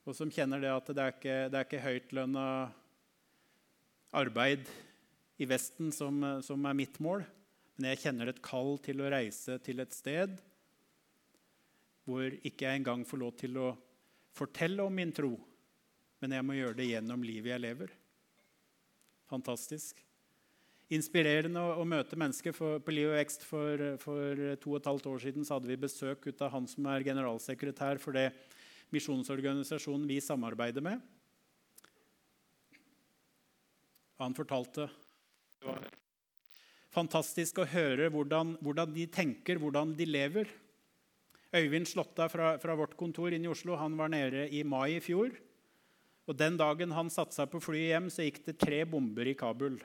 og 0.01 0.17
som 0.17 0.33
kjenner 0.33 0.63
det 0.63 0.71
at 0.73 0.89
det 0.89 1.03
er 1.03 1.13
ikke, 1.13 1.35
er 1.45 1.59
ikke 1.67 1.83
høytlønna 1.83 2.47
arbeid 4.17 4.65
i 5.37 5.45
Vesten 5.45 5.93
som, 5.93 6.17
som, 6.41 6.65
er 6.65 6.81
mitt 6.81 6.97
mål, 6.97 7.21
Men 7.77 7.91
jeg 7.93 8.01
kjenner 8.07 8.33
et 8.33 8.41
kall 8.41 8.79
til 8.81 9.05
å 9.05 9.13
reise 9.13 9.61
til 9.61 9.85
et 9.85 9.93
sted 9.93 10.41
hvor 12.09 12.33
ikke 12.33 12.65
jeg 12.65 12.81
engang 12.81 13.05
får 13.05 13.21
lov 13.21 13.37
til 13.37 13.61
å 13.61 13.69
fortelle 14.33 14.81
om 14.81 14.93
min 14.97 15.13
tro, 15.13 15.35
men 16.17 16.33
jeg 16.33 16.49
må 16.49 16.57
gjøre 16.57 16.81
det 16.81 16.93
gjennom 16.95 17.21
livet 17.21 17.53
jeg 17.53 17.61
lever. 17.69 18.00
Fantastisk. 19.31 20.01
Inspirerende 20.91 21.61
å, 21.63 21.77
å 21.79 21.87
møte 21.87 22.19
mennesker. 22.19 22.55
For, 22.55 22.81
på 22.83 22.93
Liv 22.93 23.13
og 23.13 23.37
for, 23.47 23.85
for, 24.01 24.41
to 24.59 24.73
og 24.73 24.81
et 24.81 24.89
halvt 24.91 25.07
år 25.13 25.23
siden 25.23 25.47
så 25.47 25.57
hadde 25.57 25.71
vi 25.71 25.79
besøk 25.79 26.27
ut 26.27 26.43
av 26.43 26.51
han 26.57 26.67
som 26.67 26.89
er 26.91 27.07
generalsekretær 27.07 28.01
for 28.03 28.17
det 28.17 28.27
misjonsorganisasjonen 28.91 30.09
vi 30.09 30.19
samarbeider 30.23 30.83
med. 30.83 30.99
Han 34.21 34.35
fortalte 34.37 34.89
det 35.61 35.69
var 35.69 35.85
fantastisk 36.91 37.61
å 37.61 37.69
høre 37.69 38.09
hvordan, 38.11 38.55
hvordan 38.61 38.91
de 38.93 39.05
tenker, 39.13 39.61
hvordan 39.61 39.93
de 39.97 40.07
lever. 40.09 40.49
Øyvind 41.55 41.87
Slåtta 41.89 42.27
fra, 42.31 42.55
fra, 42.61 42.75
vårt 42.79 42.97
kontor 42.99 43.33
inne 43.33 43.49
i 43.49 43.51
Oslo 43.51 43.77
han 43.79 43.95
var 43.99 44.11
nede 44.11 44.47
i 44.51 44.63
mai 44.67 44.97
i 44.97 45.01
fjor. 45.03 45.33
Og 46.29 46.37
Den 46.37 46.57
dagen 46.59 46.93
han 46.93 47.09
satte 47.09 47.35
seg 47.35 47.49
på 47.51 47.61
flyet 47.63 47.91
hjem, 47.95 48.09
så 48.13 48.25
gikk 48.27 48.43
det 48.45 48.59
tre 48.61 48.83
bomber 48.85 49.27
i 49.27 49.37
Kabul. 49.37 49.79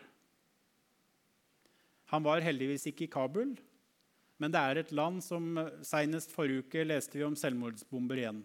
Han 2.13 2.23
var 2.27 2.45
heldigvis 2.45 2.87
ikke 2.93 3.07
i 3.07 3.11
Kabul, 3.11 3.57
men 4.39 4.53
det 4.53 4.61
er 4.61 4.81
et 4.83 4.93
land 4.95 5.23
som 5.25 5.57
Senest 5.87 6.35
forrige 6.35 6.67
uke 6.67 6.85
leste 6.85 7.19
vi 7.19 7.25
om 7.27 7.35
selvmordsbomber 7.39 8.21
igjen. 8.21 8.45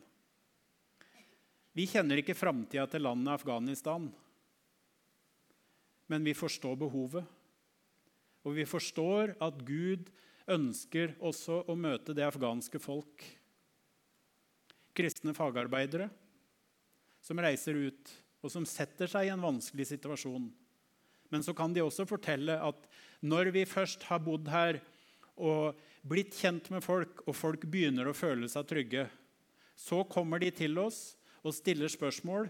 Vi 1.77 1.85
kjenner 1.87 2.19
ikke 2.19 2.35
framtida 2.35 2.87
til 2.89 3.05
landet 3.05 3.35
Afghanistan, 3.35 4.09
men 6.11 6.25
vi 6.27 6.33
forstår 6.35 6.79
behovet. 6.79 7.27
Og 8.41 8.57
vi 8.57 8.65
forstår 8.65 9.35
at 9.43 9.61
Gud 9.67 10.09
ønsker 10.51 11.13
også 11.21 11.61
å 11.69 11.77
møte 11.77 12.15
det 12.17 12.25
afghanske 12.25 12.81
folk. 12.81 13.23
Kristne 14.97 15.35
fagarbeidere 15.37 16.09
som 17.31 17.39
reiser 17.39 17.77
ut, 17.87 18.11
og 18.43 18.51
som 18.51 18.67
setter 18.67 19.07
seg 19.07 19.27
i 19.27 19.31
en 19.31 19.43
vanskelig 19.43 19.87
situasjon. 19.93 20.49
Men 21.31 21.45
så 21.45 21.55
kan 21.55 21.71
de 21.71 21.83
også 21.85 22.03
fortelle 22.09 22.57
at 22.59 22.87
når 23.23 23.53
vi 23.55 23.63
først 23.69 24.03
har 24.09 24.19
bodd 24.23 24.49
her 24.51 24.81
og 25.39 25.79
blitt 26.03 26.35
kjent 26.35 26.67
med 26.73 26.83
folk, 26.83 27.23
og 27.23 27.37
folk 27.37 27.63
begynner 27.71 28.09
å 28.09 28.17
føle 28.17 28.49
seg 28.51 28.67
trygge, 28.67 29.05
så 29.79 30.03
kommer 30.11 30.41
de 30.43 30.51
til 30.53 30.75
oss 30.81 31.13
og 31.41 31.55
stiller 31.55 31.89
spørsmål, 31.89 32.49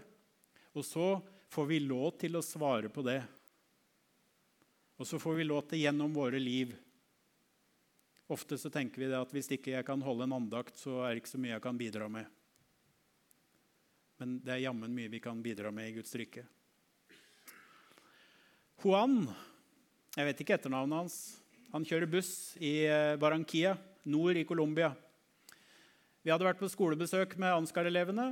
og 0.74 0.84
så 0.84 1.06
får 1.52 1.68
vi 1.68 1.78
lov 1.84 2.16
til 2.20 2.36
å 2.36 2.44
svare 2.44 2.90
på 2.92 3.04
det. 3.06 3.20
Og 4.98 5.06
så 5.08 5.20
får 5.20 5.38
vi 5.38 5.46
lov 5.46 5.68
til 5.70 5.84
gjennom 5.84 6.12
våre 6.16 6.40
liv 6.42 6.74
Ofte 8.32 8.56
så 8.56 8.70
tenker 8.72 9.02
vi 9.02 9.10
at 9.12 9.32
hvis 9.34 9.50
ikke 9.52 9.74
jeg 9.74 9.84
kan 9.84 10.00
holde 10.00 10.24
en 10.24 10.38
andakt, 10.38 10.78
så 10.80 11.02
er 11.04 11.12
det 11.12 11.22
ikke 11.22 11.34
så 11.34 11.40
mye 11.42 11.52
jeg 11.52 11.64
kan 11.64 11.76
bidra 11.76 12.06
med. 12.08 12.28
Men 14.22 14.36
det 14.38 14.52
er 14.54 14.60
jammen 14.68 14.92
mye 14.94 15.10
vi 15.10 15.18
kan 15.18 15.40
bidra 15.42 15.72
med 15.74 15.88
i 15.88 15.94
Guds 15.96 16.12
rike. 16.14 16.44
Juan 18.78 19.24
Jeg 20.14 20.28
vet 20.28 20.42
ikke 20.44 20.54
etternavnet 20.54 21.00
hans. 21.00 21.16
Han 21.72 21.82
kjører 21.88 22.06
buss 22.12 22.52
i 22.62 22.84
eh, 22.86 23.16
Barranquilla, 23.18 23.72
nord 24.06 24.38
i 24.38 24.44
Colombia. 24.46 24.92
Vi 26.22 26.30
hadde 26.30 26.46
vært 26.46 26.60
på 26.60 26.70
skolebesøk 26.70 27.34
med 27.40 27.56
Ansgar-elevene. 27.56 28.28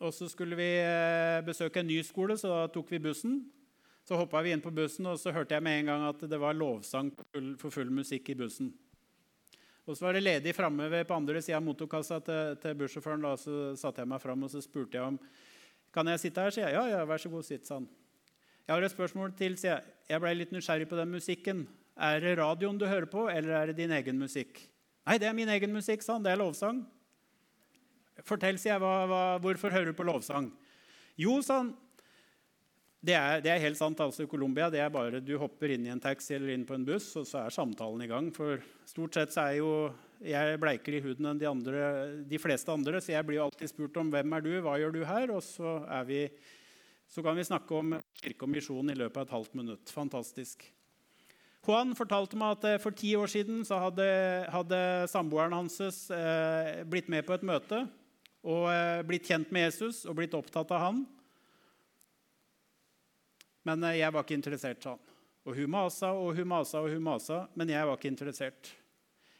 Og 0.00 0.14
så 0.16 0.30
skulle 0.32 0.56
vi 0.56 0.70
eh, 0.78 1.42
besøke 1.44 1.82
en 1.82 1.90
ny 1.90 1.98
skole, 2.06 2.38
så 2.40 2.54
da 2.54 2.72
tok 2.72 2.94
vi 2.94 3.02
bussen. 3.10 3.42
Så 4.08 4.16
hoppa 4.16 4.40
vi 4.46 4.56
inn 4.56 4.64
på 4.64 4.72
bussen, 4.72 5.10
og 5.10 5.20
så 5.20 5.34
hørte 5.36 5.58
jeg 5.58 5.66
med 5.66 5.82
en 5.82 5.92
gang 5.92 6.08
at 6.14 6.24
det 6.30 6.40
var 6.40 6.56
lovsang 6.56 7.12
for 7.60 7.74
full 7.74 7.92
musikk 7.92 8.32
i 8.32 8.38
bussen. 8.40 8.72
Og 9.86 9.94
så 9.94 10.02
var 10.02 10.16
det 10.16 10.24
ledig 10.24 10.54
framme 10.56 10.88
på 11.06 11.14
andre 11.14 11.40
sida 11.42 11.60
av 11.60 11.64
motorkassa 11.64 12.18
til, 12.26 12.56
til 12.62 12.74
bussjåføren. 12.80 13.26
Så 13.38 13.76
satte 13.78 14.02
jeg 14.02 14.10
meg 14.10 14.22
fram 14.22 14.42
og 14.42 14.50
så 14.50 14.62
spurte 14.64 14.98
jeg 14.98 15.14
om 15.14 15.20
kan 15.94 16.10
jeg 16.10 16.20
sitte 16.26 16.42
her. 16.42 16.52
sier 16.52 16.66
jeg. 16.66 16.74
Ja, 16.76 16.82
ja, 16.90 17.04
vær 17.08 17.22
så 17.22 17.30
god, 17.32 17.46
sitt, 17.46 17.64
sa 17.64 17.78
han. 17.78 17.86
Jeg 18.66 18.74
har 18.74 18.84
et 18.84 18.92
spørsmål 18.92 19.32
til, 19.38 19.54
sier 19.56 19.76
jeg. 19.76 19.94
Jeg 20.10 20.22
ble 20.22 20.32
litt 20.34 20.52
nysgjerrig 20.52 20.88
på 20.90 20.98
den 20.98 21.14
musikken. 21.14 21.62
Er 21.96 22.20
det 22.20 22.34
radioen 22.36 22.76
du 22.76 22.84
hører 22.84 23.08
på, 23.08 23.28
eller 23.32 23.54
er 23.56 23.70
det 23.70 23.78
din 23.78 23.94
egen 23.94 24.18
musikk? 24.20 24.58
Nei, 25.06 25.16
det 25.22 25.30
er 25.30 25.38
min 25.38 25.48
egen 25.54 25.72
musikk, 25.72 26.02
sa 26.04 26.18
han. 26.18 26.26
Det 26.26 26.34
er 26.34 26.42
lovsang. 26.42 26.82
Fortell, 28.26 28.58
sier 28.60 28.74
jeg. 28.74 28.82
Hva, 28.82 28.92
hva, 29.08 29.22
hvorfor 29.40 29.72
hører 29.72 29.94
du 29.94 29.96
på 29.96 30.04
lovsang? 30.08 30.50
Jo, 31.16 31.38
sa 31.46 31.62
han. 31.62 31.72
Det 33.04 33.14
er, 33.14 33.42
det 33.44 33.50
er, 33.52 33.60
helt 33.62 33.78
sant. 33.78 34.00
altså 34.00 34.24
I 34.24 34.30
Colombia 34.30 34.70
det 34.72 34.80
er 34.82 34.90
bare 34.90 35.20
du 35.22 35.36
hopper 35.38 35.74
inn 35.74 35.84
i 35.86 35.92
en 35.92 36.02
taxi 36.02 36.34
eller 36.34 36.54
inn 36.54 36.64
på 36.66 36.74
en 36.74 36.86
buss, 36.86 37.10
og 37.20 37.26
så 37.28 37.44
er 37.44 37.54
samtalen 37.54 38.02
i 38.02 38.10
gang. 38.10 38.32
For 38.34 38.62
stort 38.88 39.18
sett 39.18 39.34
så 39.34 39.46
er 39.46 39.58
jo 39.60 39.70
jeg 40.24 40.60
bleikere 40.62 40.98
i 40.98 41.04
huden 41.04 41.28
enn 41.28 41.40
de, 41.40 41.48
andre, 41.48 41.80
de 42.24 42.38
fleste 42.40 42.72
andre, 42.72 43.02
så 43.04 43.12
jeg 43.12 43.26
blir 43.28 43.40
jo 43.40 43.48
alltid 43.50 43.70
spurt 43.70 43.98
om 44.00 44.10
hvem 44.12 44.32
er 44.32 44.46
du, 44.46 44.52
hva 44.64 44.78
gjør 44.80 44.96
du 44.96 45.02
her? 45.06 45.32
Og 45.34 45.44
så, 45.44 45.76
vi, 46.08 46.24
så 47.12 47.24
kan 47.26 47.36
vi 47.36 47.44
snakke 47.46 47.76
om 47.76 47.98
kirke 48.22 48.48
og 48.48 48.54
misjon 48.54 48.90
i 48.90 48.96
løpet 48.96 49.20
av 49.20 49.28
et 49.28 49.36
halvt 49.36 49.60
minutt. 49.60 49.92
Fantastisk. 49.92 50.64
Juan 51.66 51.96
fortalte 51.98 52.38
meg 52.38 52.56
at 52.56 52.64
eh, 52.68 52.80
for 52.82 52.94
ti 52.94 53.12
år 53.18 53.30
siden 53.30 53.64
så 53.66 53.80
hadde, 53.82 54.06
hadde 54.54 54.80
samboeren 55.10 55.54
hans 55.56 55.80
eh, 56.14 56.84
blitt 56.86 57.10
med 57.10 57.26
på 57.26 57.34
et 57.34 57.46
møte 57.46 57.82
og 58.46 58.68
eh, 58.70 59.02
blitt 59.06 59.26
kjent 59.26 59.50
med 59.50 59.66
Jesus 59.66 60.04
og 60.06 60.14
blitt 60.20 60.36
opptatt 60.38 60.70
av 60.70 60.84
han. 60.84 61.00
Men 63.66 63.84
eh, 63.88 64.00
jeg 64.00 64.14
var 64.14 64.26
ikke 64.26 64.38
interessert, 64.38 64.86
han. 64.86 65.14
Og 65.46 65.54
hun 65.54 65.70
masa 65.70 66.10
og 66.14 66.34
hun 66.34 66.50
masa 66.50 66.82
og 66.82 66.90
hun 66.90 67.02
masa, 67.06 67.44
men 67.54 67.70
jeg 67.70 67.86
var 67.86 67.98
ikke 67.98 68.10
interessert. 68.10 68.72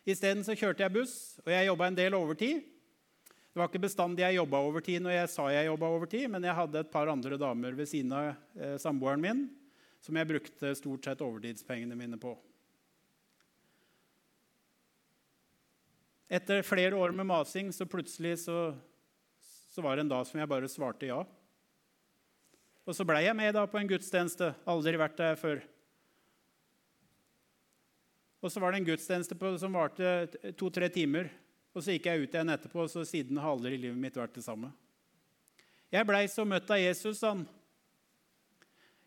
Isteden 0.07 0.45
kjørte 0.47 0.85
jeg 0.85 0.95
buss, 0.95 1.15
og 1.43 1.51
jeg 1.51 1.67
jobba 1.67 1.91
en 1.91 1.99
del 1.99 2.15
overtid. 2.15 2.63
Det 3.57 3.59
var 3.59 3.71
ikke 3.71 3.87
bestandig 3.87 4.23
jeg 4.23 4.37
jobba 4.37 4.59
overtid 4.69 5.01
når 5.03 5.15
jeg 5.15 5.31
sa 5.33 5.47
jeg 5.51 5.67
jobba 5.71 5.89
overtid, 5.97 6.27
men 6.31 6.45
jeg 6.45 6.55
hadde 6.59 6.83
et 6.83 6.91
par 6.93 7.09
andre 7.09 7.39
damer 7.41 7.79
ved 7.79 7.89
siden 7.89 8.13
av 8.15 8.27
eh, 8.55 8.77
samboeren 8.83 9.23
min 9.23 9.47
som 10.05 10.19
jeg 10.21 10.29
brukte 10.29 10.75
stort 10.79 11.09
sett 11.09 11.23
overtidspengene 11.25 11.97
mine 11.99 12.19
på. 12.21 12.37
Etter 16.29 16.63
flere 16.67 16.99
år 16.99 17.15
med 17.17 17.27
masing 17.27 17.73
så 17.75 17.87
plutselig 17.89 18.37
så, 18.45 18.75
så 19.73 19.83
var 19.83 19.97
det 19.97 20.07
en 20.07 20.13
dag 20.13 20.27
som 20.29 20.39
jeg 20.39 20.51
bare 20.51 20.71
svarte 20.71 21.09
ja. 21.09 21.23
Og 22.87 22.95
så 22.95 23.03
blei 23.03 23.25
jeg 23.27 23.35
med 23.35 23.51
da 23.57 23.65
på 23.67 23.81
en 23.81 23.89
gudstjeneste. 23.91 24.53
Aldri 24.69 24.95
vært 25.01 25.19
der 25.19 25.39
før. 25.41 25.65
Og 28.39 28.53
så 28.53 28.63
var 28.63 28.71
det 28.71 28.79
en 28.79 28.87
gudstjeneste 28.87 29.35
på, 29.35 29.51
som 29.59 29.75
varte 29.75 30.53
to-tre 30.55 30.87
timer. 30.95 31.33
Og 31.75 31.83
så 31.83 31.97
gikk 31.97 32.07
jeg 32.07 32.23
ut 32.23 32.37
igjen 32.37 32.53
etterpå, 32.55 32.85
og 32.85 32.93
så 32.93 33.03
siden 33.05 33.41
har 33.43 33.51
aldri 33.51 33.75
livet 33.75 33.99
mitt 33.99 34.15
vært 34.17 34.37
det 34.39 34.45
samme. 34.47 34.71
Jeg 35.91 36.07
blei 36.07 36.23
så 36.31 36.47
møtt 36.47 36.71
av 36.71 36.79
Jesus, 36.79 37.25
han. 37.27 37.43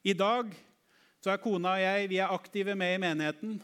I 0.04 0.14
dag 0.16 0.52
så 1.24 1.32
er 1.32 1.42
kona 1.44 1.76
og 1.76 1.84
jeg 1.84 2.12
vi 2.12 2.20
er 2.20 2.36
aktive 2.36 2.76
med 2.80 2.98
i 2.98 3.02
menigheten. 3.02 3.58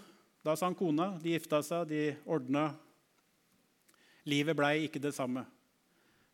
Da 0.45 0.55
sa 0.55 0.69
han 0.69 0.79
kona. 0.79 1.13
De 1.19 1.35
gifta 1.35 1.59
seg, 1.63 1.91
de 1.91 2.01
ordna. 2.23 2.69
Livet 4.27 4.55
blei 4.57 4.87
ikke 4.87 5.03
det 5.03 5.11
samme. 5.15 5.43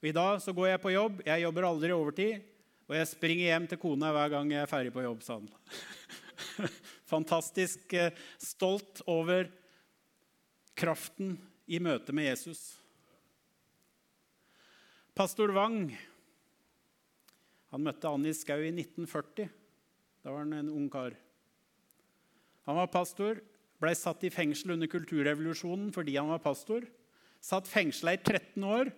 I 0.02 0.13
dag 0.13 0.38
så 0.41 0.54
går 0.54 0.72
jeg 0.72 0.82
på 0.86 0.94
jobb. 0.94 1.22
Jeg 1.26 1.44
jobber 1.44 1.67
aldri 1.70 1.94
overtid. 1.94 2.51
Og 2.91 2.97
jeg 2.97 3.08
springer 3.08 3.45
hjem 3.45 3.65
til 3.71 3.80
kona 3.80 4.10
hver 4.12 4.34
gang 4.34 4.49
jeg 4.51 4.60
er 4.65 4.67
ferdig 4.67 4.91
på 4.91 5.06
jobb, 5.06 5.21
sa 5.23 5.38
han. 5.38 5.45
Fantastisk 7.13 7.93
eh, 7.95 8.12
stolt 8.36 8.99
over 9.08 9.47
kraften 10.75 11.38
i 11.71 11.80
møte 11.80 12.12
med 12.12 12.27
Jesus. 12.27 12.60
Pastor 15.15 15.56
Wang 15.56 15.93
han 17.71 17.88
møtte 17.88 18.12
Annie 18.12 18.36
Skau 18.36 18.60
i 18.60 18.73
1940. 18.75 19.47
Da 20.19 20.34
var 20.34 20.43
han 20.43 20.58
en 20.60 20.75
ung 20.75 20.89
kar. 20.91 21.15
Han 22.67 22.75
var 22.75 22.91
pastor, 22.91 23.39
ble 23.80 23.93
satt 23.95 24.27
i 24.27 24.34
fengsel 24.36 24.75
under 24.75 24.91
kulturrevolusjonen 24.91 25.93
fordi 25.95 26.19
han 26.19 26.27
var 26.34 26.43
pastor. 26.43 26.84
Satt 27.39 27.71
fengsla 27.71 28.17
i 28.17 28.19
13 28.19 28.67
år 28.67 28.91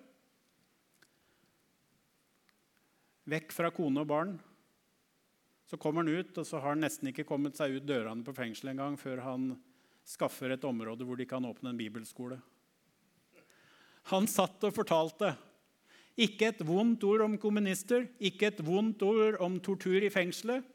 vekk 3.30 3.54
fra 3.56 3.72
kone 3.74 4.04
og 4.04 4.10
barn. 4.10 4.34
Så 5.70 5.80
kommer 5.80 6.04
han 6.04 6.12
ut, 6.12 6.36
og 6.38 6.46
så 6.46 6.60
har 6.60 6.76
han 6.76 6.84
nesten 6.84 7.10
ikke 7.10 7.26
kommet 7.28 7.58
seg 7.58 7.78
ut 7.78 7.88
dørene 7.88 8.26
på 8.26 8.36
fengselet 8.36 8.76
engang 8.76 8.98
før 9.00 9.24
han 9.26 9.54
skaffer 10.08 10.54
et 10.54 10.68
område 10.68 11.08
hvor 11.08 11.18
de 11.20 11.28
kan 11.28 11.46
åpne 11.48 11.72
en 11.72 11.80
bibelskole. 11.80 12.38
Han 14.12 14.28
satt 14.28 14.64
og 14.68 14.76
fortalte. 14.76 15.32
Ikke 16.20 16.52
et 16.52 16.62
vondt 16.68 17.06
ord 17.08 17.24
om 17.26 17.40
kommunister, 17.42 18.06
ikke 18.20 18.52
et 18.52 18.62
vondt 18.62 19.02
ord 19.08 19.40
om 19.42 19.56
tortur 19.64 20.04
i 20.04 20.12
fengselet. 20.14 20.66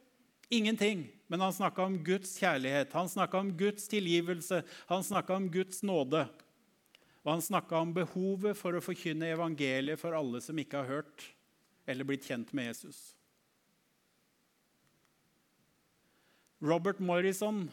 Ingenting. 0.50 1.04
Men 1.28 1.44
han 1.44 1.52
snakka 1.52 1.84
om 1.84 1.98
Guds 2.02 2.32
kjærlighet, 2.40 2.94
han 2.96 3.10
snakka 3.12 3.42
om 3.44 3.52
Guds 3.52 3.84
tilgivelse, 3.92 4.62
han 4.88 5.04
snakka 5.04 5.36
om 5.36 5.50
Guds 5.52 5.82
nåde. 5.84 6.24
Og 7.20 7.34
han 7.34 7.44
snakka 7.44 7.82
om 7.84 7.92
behovet 7.92 8.56
for 8.56 8.72
å 8.72 8.80
forkynne 8.82 9.28
evangeliet 9.28 10.00
for 10.00 10.16
alle 10.16 10.40
som 10.40 10.56
ikke 10.58 10.80
har 10.80 10.88
hørt 11.02 11.26
eller 11.88 12.04
blitt 12.04 12.26
kjent 12.28 12.52
med 12.52 12.68
Jesus. 12.68 13.14
Robert 16.60 16.98
Morrison 16.98 17.68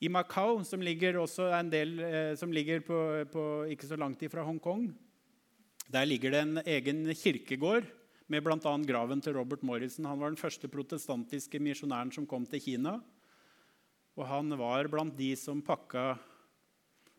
I 0.00 0.08
Macau, 0.08 0.64
som 0.64 0.82
ligger, 0.82 1.20
del, 1.70 1.98
eh, 2.00 2.34
som 2.36 2.52
ligger 2.52 2.80
på, 2.80 2.98
på, 3.32 3.44
ikke 3.70 3.86
så 3.86 3.96
langt 4.00 4.22
ifra 4.22 4.42
Hongkong, 4.42 4.88
der 5.92 6.06
ligger 6.06 6.32
det 6.32 6.40
en 6.40 6.60
egen 6.64 7.14
kirkegård 7.14 7.86
med 8.30 8.44
bl.a. 8.46 8.72
graven 8.86 9.20
til 9.20 9.34
Robert 9.34 9.62
Morrison. 9.62 10.06
Han 10.06 10.20
var 10.20 10.32
den 10.32 10.40
første 10.40 10.68
protestantiske 10.70 11.60
misjonæren 11.60 12.12
som 12.14 12.26
kom 12.26 12.46
til 12.46 12.62
Kina. 12.62 13.00
Og 14.16 14.26
han 14.26 14.52
var 14.58 14.88
blant 14.90 15.16
de 15.18 15.32
som 15.38 15.62
pakka, 15.62 16.14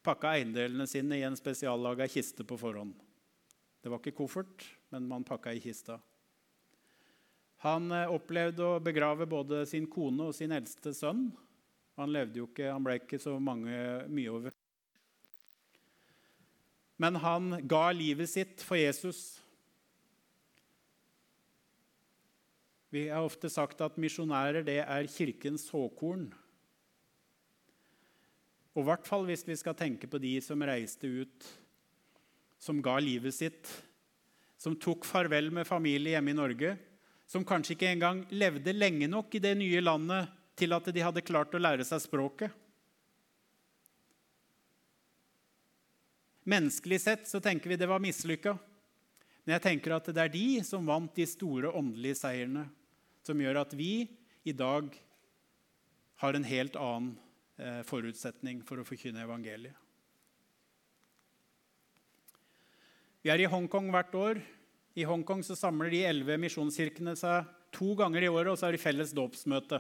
pakka 0.04 0.36
eiendelene 0.38 0.88
sine 0.89 1.19
i 1.19 1.25
en 1.27 1.38
spesiallaga 1.39 2.08
kiste 2.12 2.45
på 2.47 2.58
forhånd. 2.60 2.93
Det 3.82 3.91
var 3.91 4.01
ikke 4.01 4.17
koffert, 4.21 4.65
men 4.91 5.08
man 5.08 5.25
pakka 5.27 5.54
i 5.56 5.62
kista. 5.63 5.97
Han 7.65 7.91
eh, 7.93 8.10
opplevde 8.10 8.65
å 8.65 8.82
begrave 8.84 9.27
både 9.30 9.63
sin 9.69 9.88
kone 9.89 10.30
og 10.30 10.36
sin 10.38 10.54
eldste 10.56 10.93
sønn. 10.97 11.27
Han 11.99 12.12
levde 12.13 12.41
jo 12.41 12.47
ikke, 12.49 12.71
han 12.71 12.84
ble 12.86 12.97
ikke 13.01 13.19
så 13.21 13.36
mange, 13.41 13.75
mye 14.10 14.34
over. 14.34 14.56
Men 17.01 17.17
han 17.21 17.56
ga 17.69 17.88
livet 17.93 18.30
sitt 18.30 18.62
for 18.65 18.80
Jesus. 18.80 19.39
Vi 22.91 23.08
har 23.08 23.23
ofte 23.25 23.49
sagt 23.49 23.82
at 23.82 23.99
misjonærer 24.01 24.65
det 24.67 24.82
er 24.84 25.10
kirkens 25.10 25.69
såkorn. 25.71 26.27
Og 28.75 28.84
i 28.84 28.88
hvert 28.88 29.08
fall 29.08 29.25
hvis 29.27 29.45
vi 29.47 29.58
skal 29.60 29.77
tenke 29.77 30.10
på 30.12 30.19
de 30.21 30.36
som 30.43 30.62
reiste 30.65 31.08
ut, 31.08 31.47
som 32.62 32.82
ga 32.84 32.97
livet 33.01 33.34
sitt, 33.36 33.71
som 34.62 34.76
tok 34.78 35.08
farvel 35.10 35.50
med 35.50 35.65
familie 35.65 36.13
hjemme 36.13 36.36
i 36.36 36.38
Norge, 36.38 36.76
som 37.26 37.45
kanskje 37.47 37.74
ikke 37.74 37.89
engang 37.89 38.19
levde 38.30 38.76
lenge 38.76 39.08
nok 39.10 39.34
i 39.34 39.41
det 39.41 39.56
nye 39.58 39.82
landet 39.82 40.30
til 40.60 40.76
at 40.76 40.89
de 40.93 41.02
hadde 41.02 41.24
klart 41.26 41.56
å 41.58 41.62
lære 41.62 41.86
seg 41.88 42.04
språket. 42.04 42.54
Menneskelig 46.45 47.00
sett 47.02 47.26
så 47.30 47.41
tenker 47.41 47.71
vi 47.71 47.80
det 47.80 47.89
var 47.89 48.02
mislykka. 48.04 48.54
Men 49.41 49.56
jeg 49.56 49.65
tenker 49.65 49.95
at 49.95 50.10
det 50.13 50.21
er 50.21 50.34
de 50.34 50.47
som 50.65 50.86
vant 50.86 51.13
de 51.17 51.26
store 51.30 51.71
åndelige 51.74 52.19
seirene 52.21 52.67
som 53.26 53.41
gjør 53.41 53.63
at 53.63 53.74
vi 53.78 54.06
i 54.45 54.54
dag 54.54 54.89
har 56.21 56.38
en 56.38 56.45
helt 56.45 56.78
annen 56.78 57.15
eh, 57.58 57.82
forutsetning 57.86 58.62
for 58.65 58.82
å 58.82 58.86
forkynne 58.86 59.26
evangeliet. 59.26 59.74
Vi 63.21 63.29
er 63.29 63.43
i 63.43 63.49
Hongkong 63.49 63.91
hvert 63.93 64.15
år. 64.17 64.39
I 64.97 65.05
Hongkong 65.05 65.43
så 65.45 65.53
samler 65.53 65.91
de 65.93 65.99
elleve 66.10 66.39
misjonskirkene 66.41 67.13
seg 67.19 67.45
to 67.71 67.93
ganger 67.99 68.25
i 68.25 68.29
året, 68.31 68.49
og 68.49 68.57
så 68.57 68.67
er 68.67 68.75
det 68.75 68.81
felles 68.81 69.13
dåpsmøte. 69.13 69.77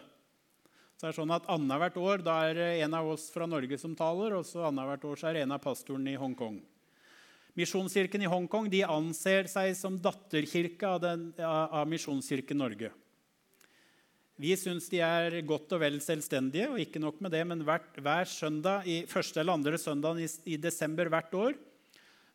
Så 0.93 1.07
er 1.07 1.09
det 1.09 1.17
sånn 1.17 1.33
at 1.33 1.47
Annethvert 1.49 1.97
år 1.97 2.21
da 2.21 2.35
er 2.51 2.59
en 2.85 2.93
av 2.93 3.09
oss 3.09 3.31
fra 3.33 3.47
Norge 3.49 3.79
som 3.81 3.95
taler, 3.97 4.35
og 4.37 4.45
så 4.45 4.67
annethvert 4.67 5.07
år 5.09 5.17
så 5.17 5.31
er 5.31 5.39
en 5.41 5.55
av 5.55 5.63
pastorene 5.63 6.13
i 6.13 6.19
Hongkong. 6.21 6.59
Misjonskirken 7.57 8.21
i 8.21 8.29
Hongkong 8.29 8.69
de 8.69 8.83
anser 8.85 9.49
seg 9.49 9.73
som 9.75 9.97
datterkirke 9.97 10.93
av, 10.93 11.01
den, 11.01 11.25
av 11.41 11.89
Misjonskirken 11.89 12.61
Norge. 12.61 12.93
Vi 14.41 14.53
syns 14.57 14.85
de 14.93 15.01
er 15.01 15.39
godt 15.49 15.73
og 15.73 15.81
vel 15.81 15.97
selvstendige, 16.01 16.69
og 16.69 16.79
ikke 16.85 17.01
nok 17.01 17.17
med 17.25 17.33
det, 17.33 17.41
men 17.49 17.65
hver, 17.65 17.89
hver 17.97 18.29
søndag, 18.29 18.85
i 18.85 19.01
første 19.09 19.41
eller 19.41 19.57
andre 19.57 19.81
søndag 19.81 20.21
i, 20.21 20.29
i, 20.45 20.61
desember 20.61 21.09
hvert 21.09 21.33
år 21.41 21.59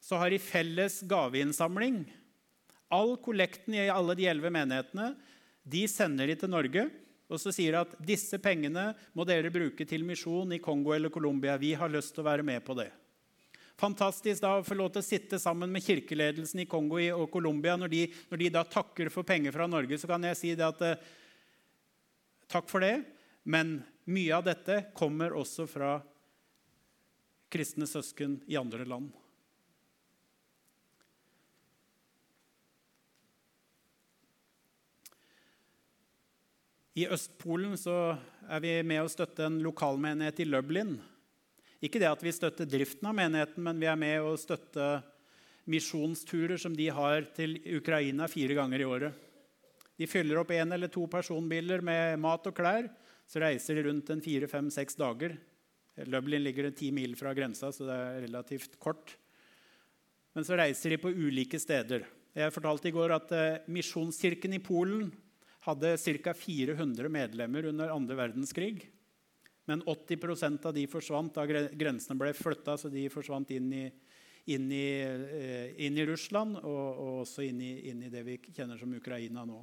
så 0.07 0.21
har 0.21 0.31
de 0.31 0.39
felles 0.39 1.01
gaveinnsamling. 1.11 2.05
All 2.95 3.17
kollekten 3.19 3.75
i 3.75 3.89
alle 3.91 4.15
de 4.15 4.29
elleve 4.31 4.53
menighetene 4.55 5.11
de 5.67 5.83
sender 5.91 6.31
de 6.31 6.37
til 6.39 6.53
Norge. 6.53 6.85
Og 7.27 7.41
så 7.43 7.51
sier 7.51 7.75
de 7.75 7.81
at 7.81 7.97
disse 8.07 8.39
pengene 8.39 8.93
må 9.19 9.27
dere 9.27 9.51
bruke 9.51 9.83
til 9.89 10.07
misjon 10.07 10.55
i 10.55 10.61
Kongo 10.63 10.95
eller 10.95 11.11
Colombia. 11.11 11.57
Vi 11.59 11.73
har 11.75 11.91
lyst 11.91 12.15
til 12.15 12.23
å 12.23 12.29
være 12.29 12.47
med 12.47 12.63
på 12.63 12.77
det. 12.79 12.93
Fantastisk 13.77 14.41
da 14.45 14.55
å 14.57 14.65
få 14.65 14.79
lov 14.79 14.95
til 14.95 15.03
å 15.03 15.09
sitte 15.09 15.43
sammen 15.43 15.75
med 15.75 15.85
kirkeledelsen 15.85 16.63
i 16.63 16.69
Kongo 16.71 17.03
og 17.19 17.27
Colombia. 17.35 17.75
Når 17.77 17.93
de, 17.93 18.07
når 18.31 18.45
de 18.45 18.55
da 18.55 18.63
takker 18.63 19.11
for 19.13 19.27
penger 19.27 19.59
fra 19.59 19.67
Norge, 19.69 19.99
så 19.99 20.09
kan 20.09 20.23
jeg 20.31 20.39
si 20.39 20.55
det 20.57 20.69
at 20.71 20.87
eh, 20.87 21.13
Takk 22.47 22.71
for 22.71 22.79
det. 22.79 23.01
Men 23.43 23.81
mye 24.07 24.37
av 24.39 24.45
dette 24.47 24.85
kommer 24.95 25.35
også 25.35 25.67
fra 25.67 25.97
kristne 27.51 27.91
søsken 27.91 28.39
i 28.47 28.55
andre 28.55 28.87
land. 28.87 29.11
I 36.97 37.05
Østpolen 37.13 37.75
er 37.77 38.63
vi 38.65 38.71
med 38.81 39.03
å 39.05 39.11
støtte 39.13 39.45
en 39.45 39.59
lokalmenighet 39.61 40.39
i 40.41 40.47
Lublin. 40.49 40.95
Ikke 41.85 42.01
det 42.01 42.09
at 42.09 42.23
vi 42.25 42.33
støtter 42.33 42.65
driften 42.65 43.11
av 43.11 43.19
menigheten, 43.19 43.61
men 43.67 43.83
vi 43.83 43.89
er 43.91 43.99
med 44.01 44.25
å 44.25 44.31
støtte 44.41 45.03
misjonsturer 45.69 46.57
som 46.57 46.73
de 46.73 46.87
har 46.89 47.27
til 47.37 47.59
Ukraina 47.77 48.29
fire 48.33 48.57
ganger 48.57 48.81
i 48.81 48.87
året. 48.89 49.19
De 49.97 50.09
fyller 50.09 50.41
opp 50.41 50.55
én 50.57 50.73
eller 50.73 50.89
to 50.93 51.05
personbiler 51.13 51.85
med 51.85 52.17
mat 52.23 52.49
og 52.49 52.57
klær. 52.57 52.89
Så 53.29 53.43
reiser 53.45 53.77
de 53.77 53.85
rundt 53.91 54.15
en 54.15 54.25
fire, 54.25 54.49
fem, 54.49 54.73
seks 54.73 54.97
dager. 54.97 55.37
Lublin 56.09 56.45
ligger 56.47 56.71
ti 56.77 56.89
mil 56.97 57.13
fra 57.19 57.35
grensa, 57.37 57.75
så 57.77 57.85
det 57.89 58.01
er 58.07 58.19
relativt 58.25 58.81
kort. 58.81 59.19
Men 60.33 60.49
så 60.49 60.57
reiser 60.57 60.97
de 60.97 61.03
på 61.03 61.13
ulike 61.13 61.61
steder. 61.61 62.09
Jeg 62.37 62.57
fortalte 62.57 62.89
i 62.89 62.97
går 62.97 63.17
at 63.17 63.31
eh, 63.37 63.63
Misjonskirken 63.73 64.57
i 64.57 64.65
Polen 64.65 65.11
hadde 65.67 65.97
ca. 66.23 66.35
400 66.35 67.09
medlemmer 67.11 67.67
under 67.73 67.91
andre 67.95 68.17
verdenskrig. 68.17 68.87
Men 69.67 69.83
80% 69.83 70.67
av 70.67 70.75
de 70.75 70.87
forsvant 70.87 71.35
da 71.35 71.47
grensene 71.47 72.19
ble 72.19 72.31
flytta, 72.39 72.77
så 72.79 72.91
de 72.91 73.09
forsvant 73.11 73.51
inn 73.51 73.73
i, 73.75 73.87
inn 74.55 74.69
i, 74.71 74.91
eh, 75.03 75.73
inn 75.87 75.99
i 75.99 76.07
Russland 76.07 76.61
og, 76.61 76.85
og 77.03 77.17
også 77.25 77.43
inn 77.49 77.59
i, 77.61 77.73
inn 77.91 78.05
i, 78.07 78.13
det 78.13 78.23
vi 78.29 78.39
kjenner 78.47 78.79
som 78.79 78.95
Ukraina 78.95 79.43
nå. 79.49 79.59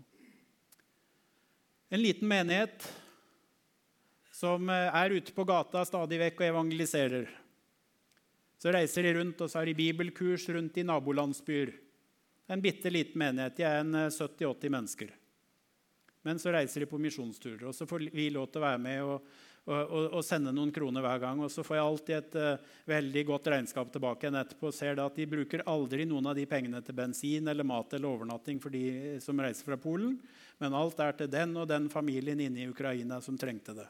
En 1.93 2.03
liten 2.03 2.27
menighet 2.27 2.83
som 4.33 4.67
eh, 4.67 4.91
er 4.91 5.15
ute 5.15 5.31
på 5.31 5.47
gata 5.47 5.85
stadig 5.87 6.19
vekk 6.25 6.43
og 6.43 6.49
evangeliserer. 6.49 7.31
Så 8.59 8.75
reiser 8.75 9.07
de 9.07 9.15
rundt 9.21 9.39
og 9.39 9.51
så 9.51 9.61
har 9.61 9.71
de 9.71 9.79
bibelkurs 9.79 10.49
rundt 10.51 10.83
i 10.83 10.87
nabolandsbyer. 10.87 11.71
En 12.51 12.61
bitte 12.63 12.91
liten 12.91 13.23
menighet. 13.23 13.55
De 13.55 13.63
er 13.63 13.79
en 13.85 13.95
70-80 14.11 14.67
eh, 14.67 14.73
mennesker. 14.73 15.19
Men 16.23 16.39
så 16.39 16.53
reiser 16.55 16.83
de 16.83 16.89
på 16.89 16.99
misjonsturer, 17.01 17.65
og 17.67 17.75
så 17.75 17.87
får 17.87 18.07
vi 18.13 18.29
lov 18.31 18.47
til 18.51 18.61
å 18.61 18.63
være 18.63 18.79
med 18.79 19.01
og, 19.03 19.25
og, 19.67 20.05
og, 20.05 20.21
sende 20.23 20.53
noen 20.55 20.71
kroner 20.75 21.03
hver 21.03 21.19
gang. 21.23 21.41
Og 21.43 21.51
så 21.51 21.65
får 21.67 21.77
jeg 21.77 21.87
alltid 21.87 22.15
et 22.17 22.37
uh, 22.39 22.77
veldig 22.89 23.23
godt 23.27 23.49
regnskap 23.51 23.91
tilbake 23.91 24.27
igjen 24.27 24.39
etterpå. 24.39 24.69
og 24.71 24.77
ser 24.77 25.01
at 25.03 25.19
De 25.19 25.27
bruker 25.33 25.65
aldri 25.67 26.07
noen 26.07 26.31
av 26.31 26.37
de 26.39 26.45
pengene 26.47 26.79
til 26.83 26.95
bensin 26.95 27.51
eller 27.51 27.67
mat 27.67 27.95
eller 27.95 28.11
overnatting 28.11 28.61
for 28.63 28.71
de 28.71 29.19
som 29.23 29.39
reiser 29.43 29.67
fra 29.67 29.79
Polen, 29.79 30.15
men 30.63 30.79
alt 30.79 31.03
er 31.03 31.19
til 31.19 31.31
den 31.31 31.57
og 31.59 31.67
den 31.67 31.91
familien 31.91 32.39
inne 32.39 32.63
i 32.63 32.71
Ukraina 32.71 33.19
som 33.23 33.39
trengte 33.39 33.75
det. 33.75 33.89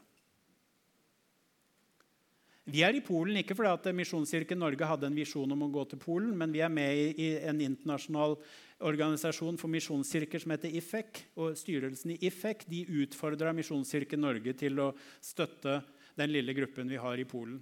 Vi 2.64 2.80
er 2.80 2.96
i 2.96 3.04
Polen 3.04 3.36
ikke 3.42 3.58
fordi 3.60 3.74
at 3.76 3.96
Misjonskirken 3.96 4.62
Norge 4.62 4.88
hadde 4.88 5.10
en 5.10 5.18
visjon 5.18 5.52
om 5.52 5.66
å 5.66 5.72
gå 5.74 5.84
til 5.92 6.00
Polen, 6.00 6.32
men 6.40 6.54
vi 6.54 6.62
er 6.64 6.72
med 6.72 7.20
i 7.20 7.34
en 7.44 7.60
internasjonal 7.60 8.38
organisasjon 8.84 9.58
for 9.60 9.72
misjonskirker 9.72 10.44
som 10.44 10.54
heter 10.54 10.76
IFEC. 10.80 11.24
Og 11.40 11.58
styrelsen 11.60 12.16
i 12.16 12.20
IFEC 12.28 12.66
de 12.70 12.84
utfordra 13.04 13.54
Misjonskirken 13.56 14.22
Norge 14.24 14.56
til 14.60 14.80
å 14.84 14.92
støtte 15.24 15.80
den 16.20 16.34
lille 16.34 16.54
gruppen 16.58 16.92
vi 16.92 17.00
har 17.02 17.20
i 17.20 17.28
Polen. 17.28 17.62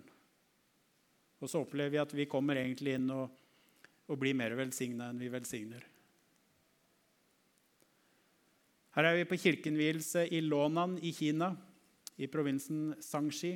Og 1.41 1.49
så 1.49 1.63
opplever 1.63 1.95
vi 1.95 2.01
at 2.01 2.13
vi 2.13 2.29
kommer 2.29 2.59
egentlig 2.59 2.97
inn 2.97 3.09
og, 3.13 3.31
og 4.11 4.19
blir 4.21 4.37
mer 4.37 4.53
velsigna 4.59 5.09
enn 5.09 5.21
vi 5.21 5.31
velsigner. 5.33 5.87
Her 8.91 9.07
er 9.07 9.21
vi 9.21 9.27
på 9.29 9.39
kirkenvielse 9.39 10.25
i 10.35 10.41
Lånan 10.43 10.97
i 10.99 11.13
Kina, 11.15 11.53
i 12.19 12.27
provinsen 12.27 12.91
Sangxi. 12.99 13.55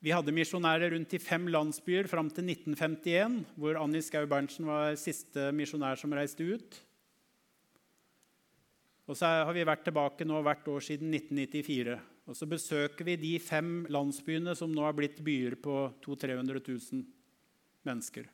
Vi 0.00 0.12
hadde 0.14 0.32
misjonærer 0.32 0.94
rundt 0.94 1.12
i 1.12 1.20
fem 1.20 1.44
landsbyer 1.52 2.06
fram 2.08 2.30
til 2.32 2.46
1951, 2.48 3.34
hvor 3.60 3.76
Annie 3.76 4.00
Skau 4.00 4.24
Berntsen 4.24 4.64
var 4.64 4.94
siste 4.96 5.50
misjonær 5.52 6.00
som 6.00 6.14
reiste 6.16 6.46
ut. 6.48 6.78
Og 9.04 9.18
så 9.18 9.28
har 9.44 9.52
vi 9.52 9.66
vært 9.68 9.84
tilbake 9.84 10.24
nå 10.24 10.40
hvert 10.46 10.70
år 10.72 10.86
siden 10.86 11.12
1994. 11.12 11.98
Og 12.30 12.38
så 12.38 12.48
besøker 12.48 13.04
vi 13.10 13.18
de 13.20 13.34
fem 13.44 13.82
landsbyene 13.92 14.54
som 14.56 14.72
nå 14.72 14.86
har 14.86 14.96
blitt 14.96 15.20
byer 15.26 15.58
på 15.60 15.74
200 16.00 16.32
000-300 16.48 16.64
000 16.94 17.04
mennesker. 17.90 18.30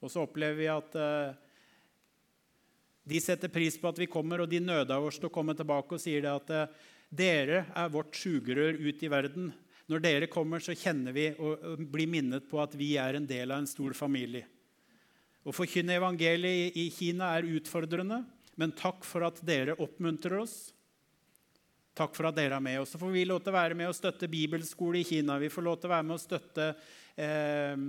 Og 0.00 0.12
så 0.12 0.24
opplever 0.24 0.56
vi 0.62 0.70
at 0.72 0.96
eh, 0.96 1.36
de 3.04 3.20
setter 3.20 3.52
pris 3.52 3.76
på 3.76 3.92
at 3.92 4.00
vi 4.00 4.08
kommer, 4.08 4.40
og 4.40 4.48
de 4.48 4.64
nøder 4.64 4.96
oss 4.96 5.20
til 5.20 5.28
å 5.28 5.34
komme 5.34 5.58
tilbake 5.58 5.98
og 5.98 6.00
sier 6.00 6.30
at 6.32 6.56
eh, 6.56 6.74
dere 7.12 7.66
er 7.68 7.92
vårt 7.92 8.16
sugerør 8.16 8.80
ut 8.80 9.04
i 9.04 9.12
verden. 9.12 9.52
Når 9.86 10.02
dere 10.02 10.28
kommer, 10.30 10.62
så 10.62 10.74
kjenner 10.74 11.14
vi 11.14 11.28
og 11.38 11.82
blir 11.92 12.10
minnet 12.10 12.48
på 12.50 12.58
at 12.58 12.74
vi 12.78 12.96
er 12.98 13.18
en 13.18 13.26
del 13.28 13.52
av 13.54 13.62
en 13.62 13.70
stor 13.70 13.94
familie. 13.94 14.46
Å 15.46 15.54
forkynne 15.54 15.94
evangeliet 15.94 16.74
i 16.74 16.88
Kina 16.90 17.30
er 17.36 17.46
utfordrende, 17.46 18.24
men 18.58 18.74
takk 18.74 19.04
for 19.06 19.22
at 19.28 19.38
dere 19.46 19.76
oppmuntrer 19.78 20.40
oss. 20.40 20.56
Takk 21.96 22.16
for 22.18 22.28
at 22.28 22.36
dere 22.36 22.58
er 22.58 22.64
med. 22.64 22.80
Og 22.82 22.88
så 22.90 22.98
får 22.98 23.14
vi 23.14 23.24
lov 23.28 23.44
til 23.44 23.54
å 23.54 23.56
være 23.56 23.76
med 23.78 23.88
og 23.88 23.96
støtte 23.96 24.28
bibelskole 24.28 25.00
i 25.00 25.06
Kina. 25.06 25.38
Vi 25.40 25.52
får 25.52 25.64
lov 25.64 25.78
til 25.78 25.88
å 25.88 25.94
være 25.94 26.08
med 26.08 26.16
og 26.16 26.24
støtte 26.24 26.66
eh, 27.14 27.84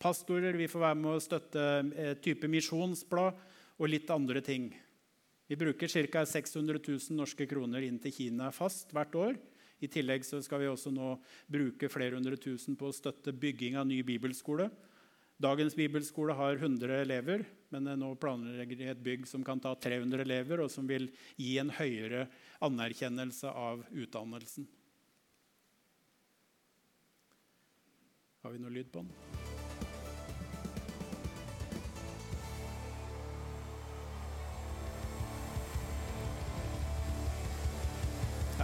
pastorer. 0.00 0.56
Vi 0.56 0.70
får 0.70 0.84
være 0.86 1.00
med 1.02 1.16
og 1.16 1.24
støtte 1.24 1.66
eh, 1.90 2.14
type 2.22 2.48
misjonsblad 2.48 3.42
og 3.80 3.90
litt 3.90 4.12
andre 4.14 4.40
ting. 4.44 4.70
Vi 5.50 5.58
bruker 5.58 5.90
ca. 5.90 6.22
600 6.30 6.78
000 6.78 7.18
norske 7.18 7.48
kroner 7.50 7.82
inn 7.82 7.98
til 7.98 8.14
Kina 8.14 8.52
fast 8.54 8.94
hvert 8.94 9.18
år. 9.18 9.40
I 9.80 9.88
tillegg 9.88 10.24
skal 10.28 10.60
vi 10.60 10.68
også 10.68 10.92
nå 10.92 11.14
bruke 11.50 11.88
flere 11.92 12.18
hundre 12.18 12.36
tusen 12.40 12.76
på 12.76 12.90
å 12.90 12.94
støtte 12.94 13.32
bygging 13.32 13.78
av 13.80 13.88
ny 13.88 14.02
bibelskole. 14.06 14.68
Dagens 15.40 15.72
bibelskole 15.72 16.34
har 16.36 16.58
100 16.58 16.98
elever, 17.00 17.46
men 17.72 17.88
nå 17.96 18.10
planlegger 18.20 18.76
de 18.76 18.90
et 18.92 19.00
bygg 19.00 19.24
som 19.28 19.44
kan 19.46 19.62
ta 19.62 19.72
300 19.72 20.20
elever, 20.26 20.60
og 20.60 20.68
som 20.68 20.84
vil 20.88 21.08
gi 21.40 21.54
en 21.62 21.72
høyere 21.72 22.26
anerkjennelse 22.60 23.48
av 23.48 23.86
utdannelsen. 23.88 24.68
Har 28.44 28.52
vi 28.52 28.60
noe 28.60 28.72
lyd 28.72 28.92
på 28.92 29.00
den? 29.00 29.49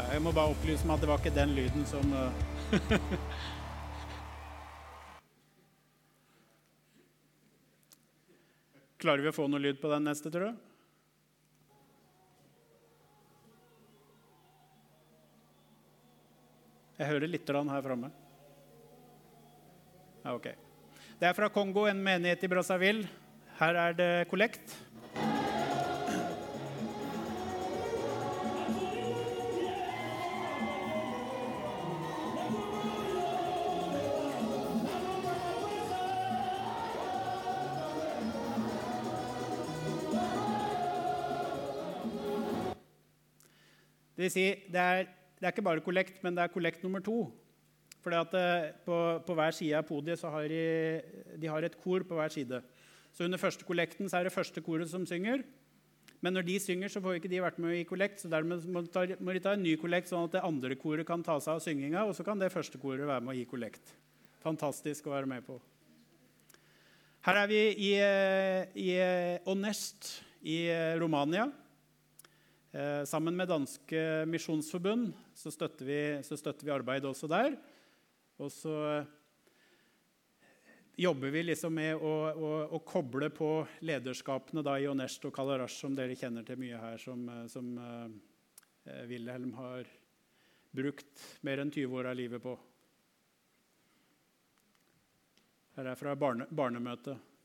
Jeg 0.06 0.22
må 0.22 0.30
bare 0.30 0.52
opplyse 0.54 0.86
meg 0.86 0.94
at 0.96 1.02
det 1.02 1.08
var 1.10 1.18
ikke 1.18 1.34
den 1.34 1.50
lyden 1.56 1.82
som 1.90 2.04
uh, 2.14 2.30
Klarer 9.02 9.22
vi 9.24 9.28
å 9.28 9.34
få 9.34 9.44
noe 9.50 9.60
lyd 9.60 9.80
på 9.82 9.90
den 9.92 10.06
neste, 10.06 10.30
tror 10.32 10.48
du? 10.48 10.54
Jeg 16.96 17.10
hører 17.10 17.28
litt 17.28 17.50
her 17.50 17.84
framme. 17.84 18.08
Ja, 20.24 20.32
ok. 20.32 20.48
Det 21.20 21.28
er 21.28 21.36
fra 21.36 21.50
Kongo, 21.52 21.84
en 21.90 22.00
menighet 22.02 22.42
i 22.46 22.48
Brazzaville. 22.48 23.04
Her 23.60 23.74
er 23.82 23.92
det 23.96 24.28
kollekt. 24.32 24.85
Det 44.16 44.24
vil 44.24 44.32
si, 44.32 44.46
det 44.72 44.80
er, 44.80 45.10
det 45.36 45.44
er 45.44 45.52
ikke 45.52 45.66
bare 45.66 45.84
kollekt, 45.84 46.22
men 46.24 46.36
det 46.36 46.46
er 46.46 46.52
kollekt 46.52 46.84
nummer 46.84 47.02
to. 47.04 47.26
For 48.00 48.14
eh, 48.14 48.70
på, 48.86 48.96
på, 49.26 49.34
hver 49.36 49.52
side 49.52 49.76
av 49.76 49.84
podiet 49.84 50.20
så 50.20 50.30
har 50.32 50.46
de, 50.48 50.62
de 51.36 51.50
har 51.50 51.66
et 51.66 51.76
kor 51.82 52.04
på 52.06 52.16
hver 52.16 52.32
side. 52.32 52.62
Så 53.12 53.26
Under 53.26 53.40
første 53.40 53.66
kollekten 53.66 54.08
så 54.08 54.20
er 54.20 54.28
det 54.28 54.32
første 54.32 54.62
koret 54.64 54.88
som 54.88 55.04
synger. 55.08 55.44
Men 56.24 56.32
når 56.32 56.46
de 56.46 56.56
synger, 56.62 56.88
så 56.88 57.02
får 57.04 57.18
ikke 57.18 57.30
de 57.32 57.42
vært 57.44 57.58
med 57.60 57.76
i 57.76 57.84
kollekt. 57.88 58.22
så 58.22 58.30
Dermed 58.32 58.64
må 58.72 58.84
de, 58.86 58.92
ta, 59.42 59.52
en 59.52 59.64
ny 59.64 59.74
kollekt, 59.80 60.08
sånn 60.08 60.30
at 60.30 60.38
det 60.38 60.44
andre 60.48 60.78
koret 60.80 61.06
kan 61.08 61.24
ta 61.26 61.36
seg 61.42 61.58
av 61.58 61.64
synginga. 61.64 62.06
Og 62.08 62.16
så 62.16 62.24
kan 62.24 62.40
det 62.40 62.52
første 62.54 62.80
koret 62.80 63.04
være 63.04 63.24
med 63.26 63.34
å 63.34 63.36
gi 63.36 63.44
kollekt. 63.50 63.92
Fantastisk 64.44 65.10
å 65.10 65.16
være 65.16 65.28
med 65.28 65.44
på. 65.44 65.58
Her 67.26 67.42
er 67.42 67.50
vi 67.50 67.62
i, 67.74 67.92
eh, 68.00 68.64
i 68.78 68.90
eh, 69.02 69.50
Onest 69.50 70.12
i 70.46 70.60
Romania. 71.00 71.50
Eh, 72.76 73.04
sammen 73.04 73.36
med 73.36 73.48
Danske 73.48 74.26
Misjonsforbund 74.28 75.12
så 75.34 75.50
støtter, 75.50 75.86
vi, 75.88 76.00
så 76.22 76.36
støtter 76.36 76.66
vi 76.66 76.72
arbeidet 76.74 77.08
også 77.08 77.28
der. 77.30 77.54
Og 78.36 78.50
så 78.52 78.74
eh, 78.90 79.06
jobber 81.00 81.32
vi 81.32 81.44
liksom 81.46 81.72
med 81.72 81.96
å, 81.96 82.10
å, 82.36 82.50
å 82.76 82.80
koble 82.84 83.30
på 83.32 83.48
lederskapene 83.80 84.76
i 84.76 84.88
Onest 84.90 85.24
og 85.24 85.32
Kalarash, 85.38 85.78
som 85.80 85.96
dere 85.96 86.18
kjenner 86.20 86.44
til 86.44 86.60
mye 86.60 86.82
her, 86.82 87.00
som, 87.00 87.22
eh, 87.32 87.46
som 87.48 87.70
uh, 87.80 88.12
Wilhelm 89.08 89.54
har 89.56 89.88
brukt 90.76 91.24
mer 91.48 91.64
enn 91.64 91.72
20 91.72 91.96
år 91.96 92.10
av 92.12 92.20
livet 92.20 92.44
på. 92.44 92.58
Her 95.78 95.94
er 95.94 95.96
fra 95.96 96.12
barne, 96.12 96.44
barnemøtet. 96.52 97.35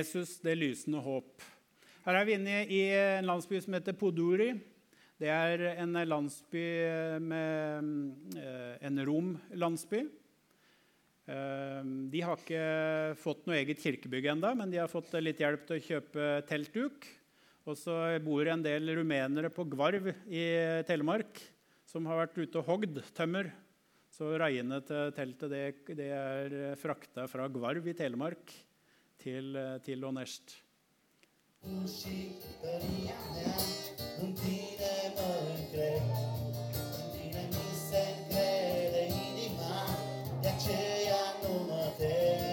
Jesus, 0.00 0.38
det 0.38 0.54
lysende 0.54 0.98
håp. 0.98 1.42
Her 2.04 2.16
er 2.16 2.24
vi 2.24 2.34
inne 2.36 2.60
i 2.72 2.80
en 2.94 3.26
landsby 3.28 3.58
som 3.60 3.74
heter 3.76 3.96
Poduri. 3.96 4.52
Det 5.20 5.28
er 5.28 5.60
en 5.82 5.98
landsby 6.08 6.64
med 7.20 8.36
eh, 8.40 8.76
en 8.88 9.00
romlandsby. 9.04 9.98
Eh, 11.28 11.80
de 12.08 12.22
har 12.24 12.40
ikke 12.40 12.62
fått 13.20 13.44
noe 13.44 13.58
eget 13.58 13.82
kirkebygg 13.82 14.30
ennå, 14.32 14.54
men 14.56 14.72
de 14.72 14.80
har 14.80 14.88
fått 14.88 15.12
litt 15.20 15.42
hjelp 15.42 15.66
til 15.68 15.76
å 15.76 15.84
kjøpe 15.90 16.28
teltduk. 16.48 17.04
Og 17.68 17.76
så 17.76 17.98
bor 18.24 18.48
en 18.48 18.64
del 18.64 18.94
rumenere 18.96 19.52
på 19.52 19.68
Gvarv 19.68 20.08
i 20.24 20.46
Telemark 20.88 21.42
som 21.84 22.08
har 22.08 22.22
vært 22.22 22.40
ute 22.40 22.62
og 22.62 22.70
hogd 22.70 23.02
tømmer. 23.12 23.52
Så 24.16 24.32
reiene 24.40 24.80
til 24.88 25.12
teltet 25.20 25.52
det, 25.52 25.62
det 26.00 26.08
er 26.16 26.58
frakta 26.80 27.28
fra 27.28 27.44
Gvarv 27.52 27.92
i 27.92 27.96
Telemark 27.98 28.56
til, 29.20 29.52
til 29.84 30.08
Onest. 30.08 30.56
Tu 31.62 31.86
și 31.86 32.16
tăria 32.60 33.20
mea, 33.34 33.56
în 34.20 34.32
tine 34.32 34.94
mă 35.14 35.30
încred, 35.56 36.02
în 36.98 37.06
tine 37.12 37.48
mi 37.50 37.74
se 37.88 38.04
crede 38.28 39.02
inima, 39.28 39.84
de 40.40 40.48
aceea 40.48 41.24
nu 41.42 41.64
mă 41.68 41.92
tem. 41.98 42.49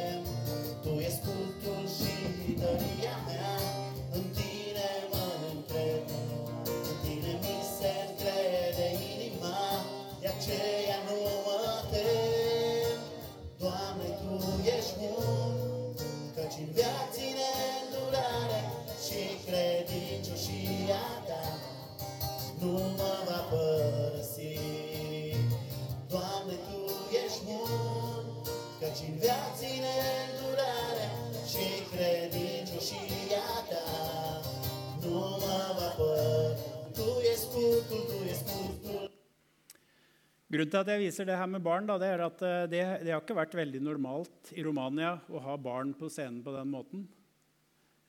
Grunnen 40.57 40.71
til 40.73 40.79
at 40.81 40.89
jeg 40.89 41.01
viser 41.03 41.27
det 41.29 41.35
her 41.37 41.49
med 41.53 41.61
barn, 41.61 41.85
da, 41.85 41.99
det 42.01 42.07
er 42.09 42.21
at 42.25 42.39
eh, 42.41 42.63
det, 42.65 42.79
det, 43.05 43.11
har 43.13 43.19
ikke 43.21 43.35
vært 43.37 43.53
veldig 43.59 43.81
normalt 43.85 44.49
i 44.57 44.63
Romania 44.65 45.11
å 45.29 45.37
ha 45.45 45.53
barn 45.61 45.91
på 45.93 46.09
scenen 46.09 46.39
på 46.41 46.49
den 46.55 46.71
måten. 46.71 47.03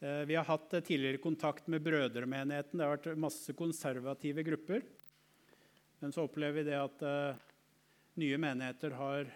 Eh, 0.01 0.23
vi 0.25 0.39
har 0.39 0.47
hatt 0.49 0.73
eh, 0.73 0.81
tidligere 0.87 1.21
kontakt 1.21 1.69
med 1.69 1.85
brødremenigheten. 1.85 2.81
Det 2.81 2.87
har 2.87 2.95
vært 2.95 3.21
masse 3.21 3.53
konservative 3.53 4.47
grupper. 4.49 4.81
Men 6.01 6.17
så 6.17 6.25
opplever 6.25 6.63
vi 6.63 6.71
det 6.71 6.79
at 6.81 7.05
nye 8.23 8.41
menigheter 8.41 8.97
har 8.97 9.29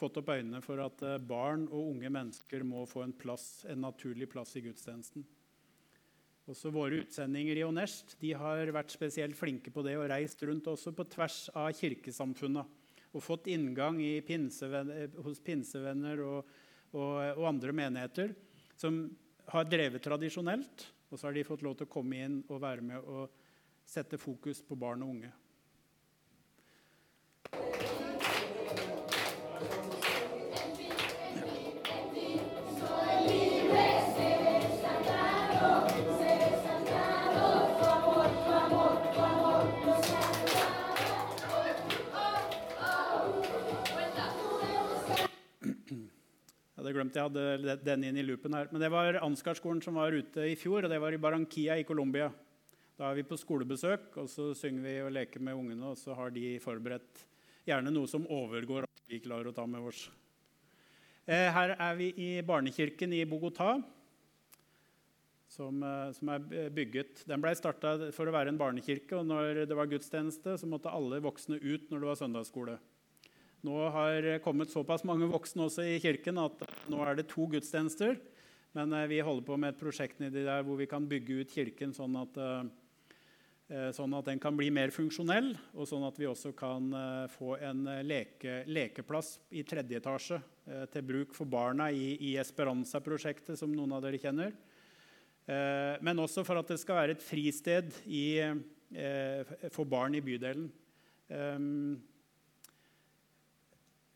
fått 0.00 0.16
opp 0.22 0.32
øynene 0.32 0.64
for 0.64 0.80
at 0.86 1.04
barn 1.28 1.66
og 1.66 1.90
unge 1.90 2.08
mennesker 2.16 2.64
må 2.64 2.86
få 2.88 3.02
en, 3.04 3.12
plass, 3.12 3.66
en 3.68 3.82
naturlig 3.84 4.30
plass 4.32 4.56
i 4.56 4.64
gudstjenesten. 4.64 5.26
Også 6.48 6.70
våre 6.72 7.02
utsendinger 7.02 7.58
i 7.60 7.64
Onest 7.66 8.14
de 8.22 8.30
har 8.40 8.70
vært 8.72 8.92
spesielt 8.94 9.36
flinke 9.36 9.72
på 9.72 9.82
det 9.84 9.98
og 9.98 10.06
reist 10.08 10.40
rundt 10.48 10.70
også 10.70 10.94
på 10.96 11.04
tvers 11.12 11.42
av 11.52 11.68
kirkesamfunnet. 11.76 12.76
Og 13.12 13.24
fått 13.24 13.50
inngang 13.52 14.00
pinsevenner, 14.24 15.10
hos 15.24 15.40
pinsevenner 15.44 16.22
og, 16.24 16.54
og, 16.94 17.12
og, 17.36 17.44
andre 17.50 17.74
menigheter 17.76 18.32
som 18.80 19.02
har 19.52 19.68
drevet 19.68 20.04
tradisjonelt. 20.04 20.86
Og 21.08 21.16
så 21.16 21.28
har 21.28 21.36
de 21.36 21.44
fått 21.44 21.64
lov 21.64 21.76
til 21.76 21.88
å 21.88 21.92
komme 21.92 22.24
inn 22.24 22.40
og 22.48 22.62
være 22.64 22.84
med 22.84 23.04
og 23.04 23.44
sette 23.88 24.20
fokus 24.20 24.60
på 24.64 24.76
barn 24.76 25.04
og 25.04 25.14
unge. 25.16 25.32
Glemte 46.94 47.20
jeg 47.20 47.28
hadde 47.28 47.78
den 47.84 48.04
inn 48.08 48.18
i 48.20 48.24
loopen 48.26 48.54
her. 48.56 48.68
Men 48.72 48.82
det 48.82 48.90
var 48.92 49.20
Ansgar-skolen 49.24 49.80
som 49.84 49.98
var 49.98 50.14
ute 50.14 50.46
i 50.48 50.56
fjor, 50.58 50.84
og 50.84 50.92
det 50.92 51.00
var 51.02 51.14
i 51.14 51.20
Barranquilla 51.20 51.78
i 51.78 51.86
Colombia. 51.88 52.28
Da 52.98 53.10
er 53.10 53.18
vi 53.20 53.26
på 53.26 53.38
skolebesøk, 53.38 54.10
og 54.18 54.26
så 54.30 54.50
synger 54.58 54.82
vi 54.82 54.94
og 55.04 55.12
leker 55.14 55.42
med 55.44 55.54
ungene. 55.54 55.92
Og 55.92 55.98
så 56.00 56.16
har 56.18 56.32
de 56.34 56.56
forberedt 56.62 57.24
gjerne 57.68 57.92
noe 57.94 58.10
som 58.10 58.26
overgår 58.26 58.88
alt 58.88 59.12
vi 59.12 59.20
klarer 59.22 59.50
å 59.50 59.54
ta 59.54 59.66
med 59.70 59.86
oss. 59.86 60.08
Eh, 61.28 61.46
her 61.52 61.76
er 61.76 61.96
vi 61.98 62.10
i 62.16 62.28
barnekirken 62.42 63.12
i 63.12 63.24
Bogotá, 63.28 63.76
som, 65.48 65.82
eh, 65.82 66.12
som 66.16 66.30
er 66.34 66.70
bygget. 66.74 67.26
Den 67.28 67.40
ble 67.44 67.54
starta 67.54 68.12
for 68.16 68.26
å 68.26 68.34
være 68.34 68.48
en 68.48 68.60
barnekirke, 68.60 69.18
og 69.20 69.26
når 69.26 69.66
det 69.66 69.76
var 69.76 69.90
gudstjeneste, 69.90 70.58
så 70.58 70.66
måtte 70.66 70.92
alle 70.92 71.20
voksne 71.20 71.60
ut 71.60 71.90
når 71.90 72.00
det 72.00 72.08
var 72.08 72.22
søndagsskole. 72.22 72.78
Nå 73.66 73.78
har 73.90 74.26
kommet 74.44 74.70
såpass 74.70 75.02
mange 75.02 75.26
voksne 75.26 75.64
også 75.66 75.82
i 75.82 75.98
kirken 76.02 76.38
at 76.38 76.60
nå 76.86 77.00
er 77.02 77.18
det 77.18 77.30
to 77.32 77.48
gudstjenester. 77.50 78.18
Men 78.76 78.92
eh, 78.92 79.08
vi 79.10 79.22
holder 79.24 79.46
på 79.46 79.56
med 79.58 79.74
et 79.74 79.80
prosjekt 79.80 80.20
der 80.20 80.62
hvor 80.66 80.78
vi 80.78 80.88
kan 80.90 81.08
bygge 81.08 81.40
ut 81.42 81.54
kirken 81.54 81.94
sånn 81.96 82.14
at, 82.20 82.38
eh, 82.38 83.88
sånn 83.96 84.14
at 84.14 84.28
den 84.28 84.38
kan 84.42 84.56
bli 84.56 84.68
mer 84.74 84.92
funksjonell, 84.94 85.54
og 85.74 85.88
sånn 85.88 86.06
at 86.06 86.18
vi 86.20 86.28
også 86.28 86.52
kan 86.58 86.86
eh, 86.94 87.24
få 87.32 87.56
en 87.64 87.82
leke, 88.06 88.62
lekeplass 88.68 89.38
i 89.50 89.64
tredje 89.66 89.98
etasje 89.98 90.40
til 90.92 91.04
bruk 91.08 91.32
for 91.32 91.48
barna 91.48 91.86
i, 91.88 92.12
i 92.28 92.34
Esperanza-prosjektet, 92.36 93.56
som 93.56 93.72
noen 93.72 93.94
av 93.96 94.02
dere 94.04 94.18
kjenner. 94.20 94.52
Men 96.04 96.20
også 96.20 96.42
for 96.44 96.60
at 96.60 96.68
det 96.68 96.76
skal 96.76 96.98
være 96.98 97.14
et 97.14 97.24
fristed 97.24 97.94
i, 98.04 98.36
for 99.72 99.88
barn 99.88 100.18
i 100.18 100.20
bydelen. 100.20 100.66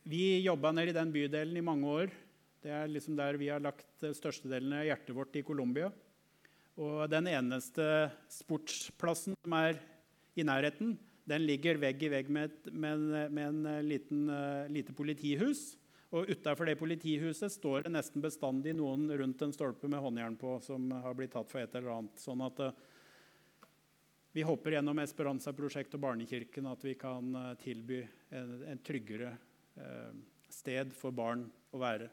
Vi 0.02 0.42
jobba 0.42 0.72
nede 0.74 0.90
i 0.90 0.96
den 0.96 1.12
bydelen 1.14 1.56
i 1.56 1.62
mange 1.62 1.86
år. 1.86 2.12
Det 2.62 2.70
er 2.74 2.88
liksom 2.90 3.14
der 3.14 3.36
vi 3.38 3.52
har 3.52 3.62
lagt 3.62 4.02
størstedelen 4.02 4.74
av 4.74 4.86
hjertet 4.88 5.14
vårt 5.14 5.36
i 5.38 5.44
Colombia. 5.46 5.92
Og 6.74 7.04
den 7.10 7.28
eneste 7.30 7.84
sportsplassen 8.32 9.36
som 9.38 9.54
er 9.54 9.78
i 10.34 10.42
nærheten, 10.42 10.96
den 11.28 11.44
ligger 11.46 11.78
vegg 11.78 12.02
i 12.02 12.10
vegg 12.10 12.32
med, 12.34 12.56
med, 12.72 13.04
med 13.30 13.44
en 13.44 13.68
eh, 13.70 13.84
liten, 13.86 14.24
uh, 14.26 14.66
lite 14.66 14.94
politihus. 14.96 15.76
Og 16.10 16.32
utafor 16.34 16.66
det 16.66 16.80
politihuset 16.80 17.54
står 17.54 17.86
det 17.86 17.94
nesten 17.94 18.24
bestandig 18.24 18.74
noen 18.74 19.06
rundt 19.20 19.46
en 19.46 19.54
stolpe 19.54 19.86
med 19.86 20.02
håndjern 20.02 20.34
på 20.40 20.56
som 20.66 20.90
har 21.04 21.14
blitt 21.14 21.36
tatt 21.36 21.52
for 21.52 21.62
et 21.62 21.78
eller 21.78 21.94
annet. 21.94 22.18
Sånn 22.18 22.42
at 22.42 22.58
uh, 22.58 22.74
vi 24.34 24.42
håper 24.48 24.80
gjennom 24.80 24.98
Esperanza-prosjektet 25.04 25.94
og 26.00 26.04
Barnekirken 26.08 26.66
at 26.72 26.82
vi 26.82 26.98
kan 26.98 27.36
tilby 27.62 28.02
en, 28.34 28.52
en 28.72 28.82
tryggere 28.82 29.34
Eh, 29.34 29.51
sted 30.52 30.92
for 30.96 31.14
barn 31.14 31.46
å 31.72 31.80
være. 31.80 32.10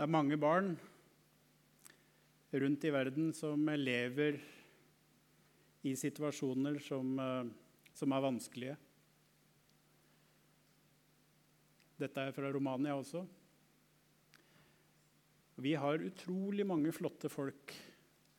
Det 0.00 0.06
er 0.06 0.14
mange 0.16 0.36
barn 0.40 0.70
rundt 2.56 2.84
i 2.88 2.92
verden 2.94 3.34
som 3.36 3.66
lever 3.76 4.38
i 5.84 5.92
situasjoner 5.92 6.78
som, 6.80 7.10
eh, 7.20 7.50
som 7.92 8.14
er 8.16 8.22
vanskelige. 8.24 8.76
Dette 12.00 12.24
er 12.24 12.32
fra 12.32 12.48
Romania 12.48 12.96
også. 12.96 13.26
Vi 15.60 15.74
har 15.76 16.00
utrolig 16.00 16.64
mange 16.64 16.96
flotte 16.96 17.28
folk 17.28 17.76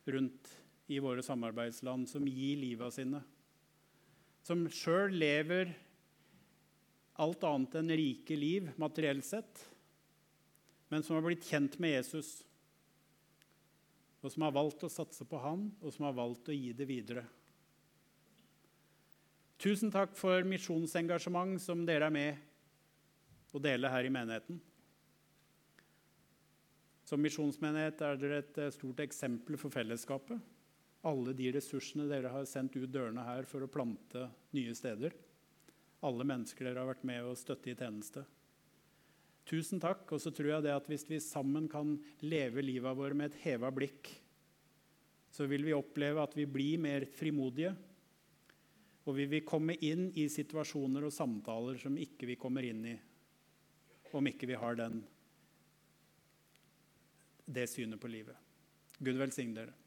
rundt 0.09 0.49
i 0.89 0.97
våre 0.97 1.21
samarbeidsland 1.21 2.09
som 2.09 2.25
gir 2.25 2.57
livet 2.57 2.97
sine. 2.97 3.21
Som 4.41 4.65
sjøl 4.65 5.13
lever 5.13 5.75
alt 7.21 7.45
annet 7.45 7.77
enn 7.83 7.99
rike 8.01 8.33
liv 8.33 8.73
materielt 8.81 9.29
sett 9.29 9.67
men 10.91 11.03
som 11.03 11.15
har 11.15 11.23
blitt 11.23 11.47
kjent 11.47 11.77
med 11.79 11.95
Jesus, 11.95 12.41
og 14.21 14.33
som 14.33 14.43
har 14.45 14.53
valgt 14.53 14.83
å 14.83 14.91
satse 14.91 15.25
på 15.25 15.39
han, 15.41 15.69
og 15.79 15.93
som 15.95 16.09
har 16.09 16.17
valgt 16.17 16.51
å 16.51 16.55
gi 16.55 16.73
det 16.77 16.87
videre. 16.89 17.23
Tusen 19.61 19.93
takk 19.93 20.17
for 20.17 20.43
misjonsengasjement 20.45 21.61
som 21.61 21.85
dere 21.85 22.09
er 22.09 22.13
med 22.13 23.53
å 23.55 23.61
dele 23.61 23.91
her 23.93 24.07
i 24.07 24.13
menigheten. 24.13 24.59
Som 27.07 27.21
misjonsmenighet 27.23 28.01
er 28.07 28.19
dere 28.19 28.41
et 28.41 28.59
eh, 28.61 28.71
stort 28.73 29.01
eksempel 29.03 29.57
for 29.61 29.73
fellesskapet. 29.73 30.39
Alle 31.07 31.33
de 31.37 31.49
ressursene 31.53 32.07
dere 32.09 32.31
har 32.33 32.45
sendt 32.49 32.77
ut 32.77 32.89
dørene 32.91 33.25
her 33.25 33.47
for 33.49 33.63
å 33.65 33.71
plante 33.71 34.27
nye 34.55 34.75
steder. 34.77 35.15
Alle 36.07 36.25
mennesker 36.25 36.65
dere 36.65 36.83
har 36.83 36.91
vært 36.93 37.05
med 37.07 37.25
å 37.25 37.37
støtte 37.37 37.73
i 37.73 37.77
tjeneste. 37.77 38.23
Tusen 39.49 39.81
takk. 39.81 40.05
Og 40.11 40.21
så 40.21 40.33
tror 40.33 40.55
jeg 40.55 40.65
det 40.67 40.75
at 40.75 40.89
hvis 40.89 41.07
vi 41.09 41.21
sammen 41.23 41.69
kan 41.71 41.95
leve 42.23 42.63
livet 42.65 42.97
vårt 42.97 43.17
med 43.17 43.31
et 43.31 43.39
heva 43.45 43.71
blikk, 43.73 44.11
så 45.31 45.47
vil 45.47 45.63
vi 45.63 45.75
oppleve 45.75 46.23
at 46.23 46.35
vi 46.35 46.45
blir 46.49 46.81
mer 46.81 47.07
frimodige. 47.15 47.71
Og 49.07 49.15
vi 49.17 49.25
vil 49.31 49.47
komme 49.47 49.77
inn 49.81 50.09
i 50.19 50.27
situasjoner 50.29 51.07
og 51.07 51.15
samtaler 51.15 51.79
som 51.81 51.97
ikke 51.97 52.27
vi 52.29 52.37
kommer 52.39 52.67
inn 52.67 52.83
i 52.91 52.97
om 54.11 54.27
ikke 54.27 54.49
vi 54.49 54.57
har 54.59 54.75
den, 54.75 54.97
det 57.47 57.63
synet 57.71 57.99
på 58.01 58.09
livet. 58.11 58.35
Gud 58.99 59.15
velsigne 59.15 59.55
dere. 59.55 59.80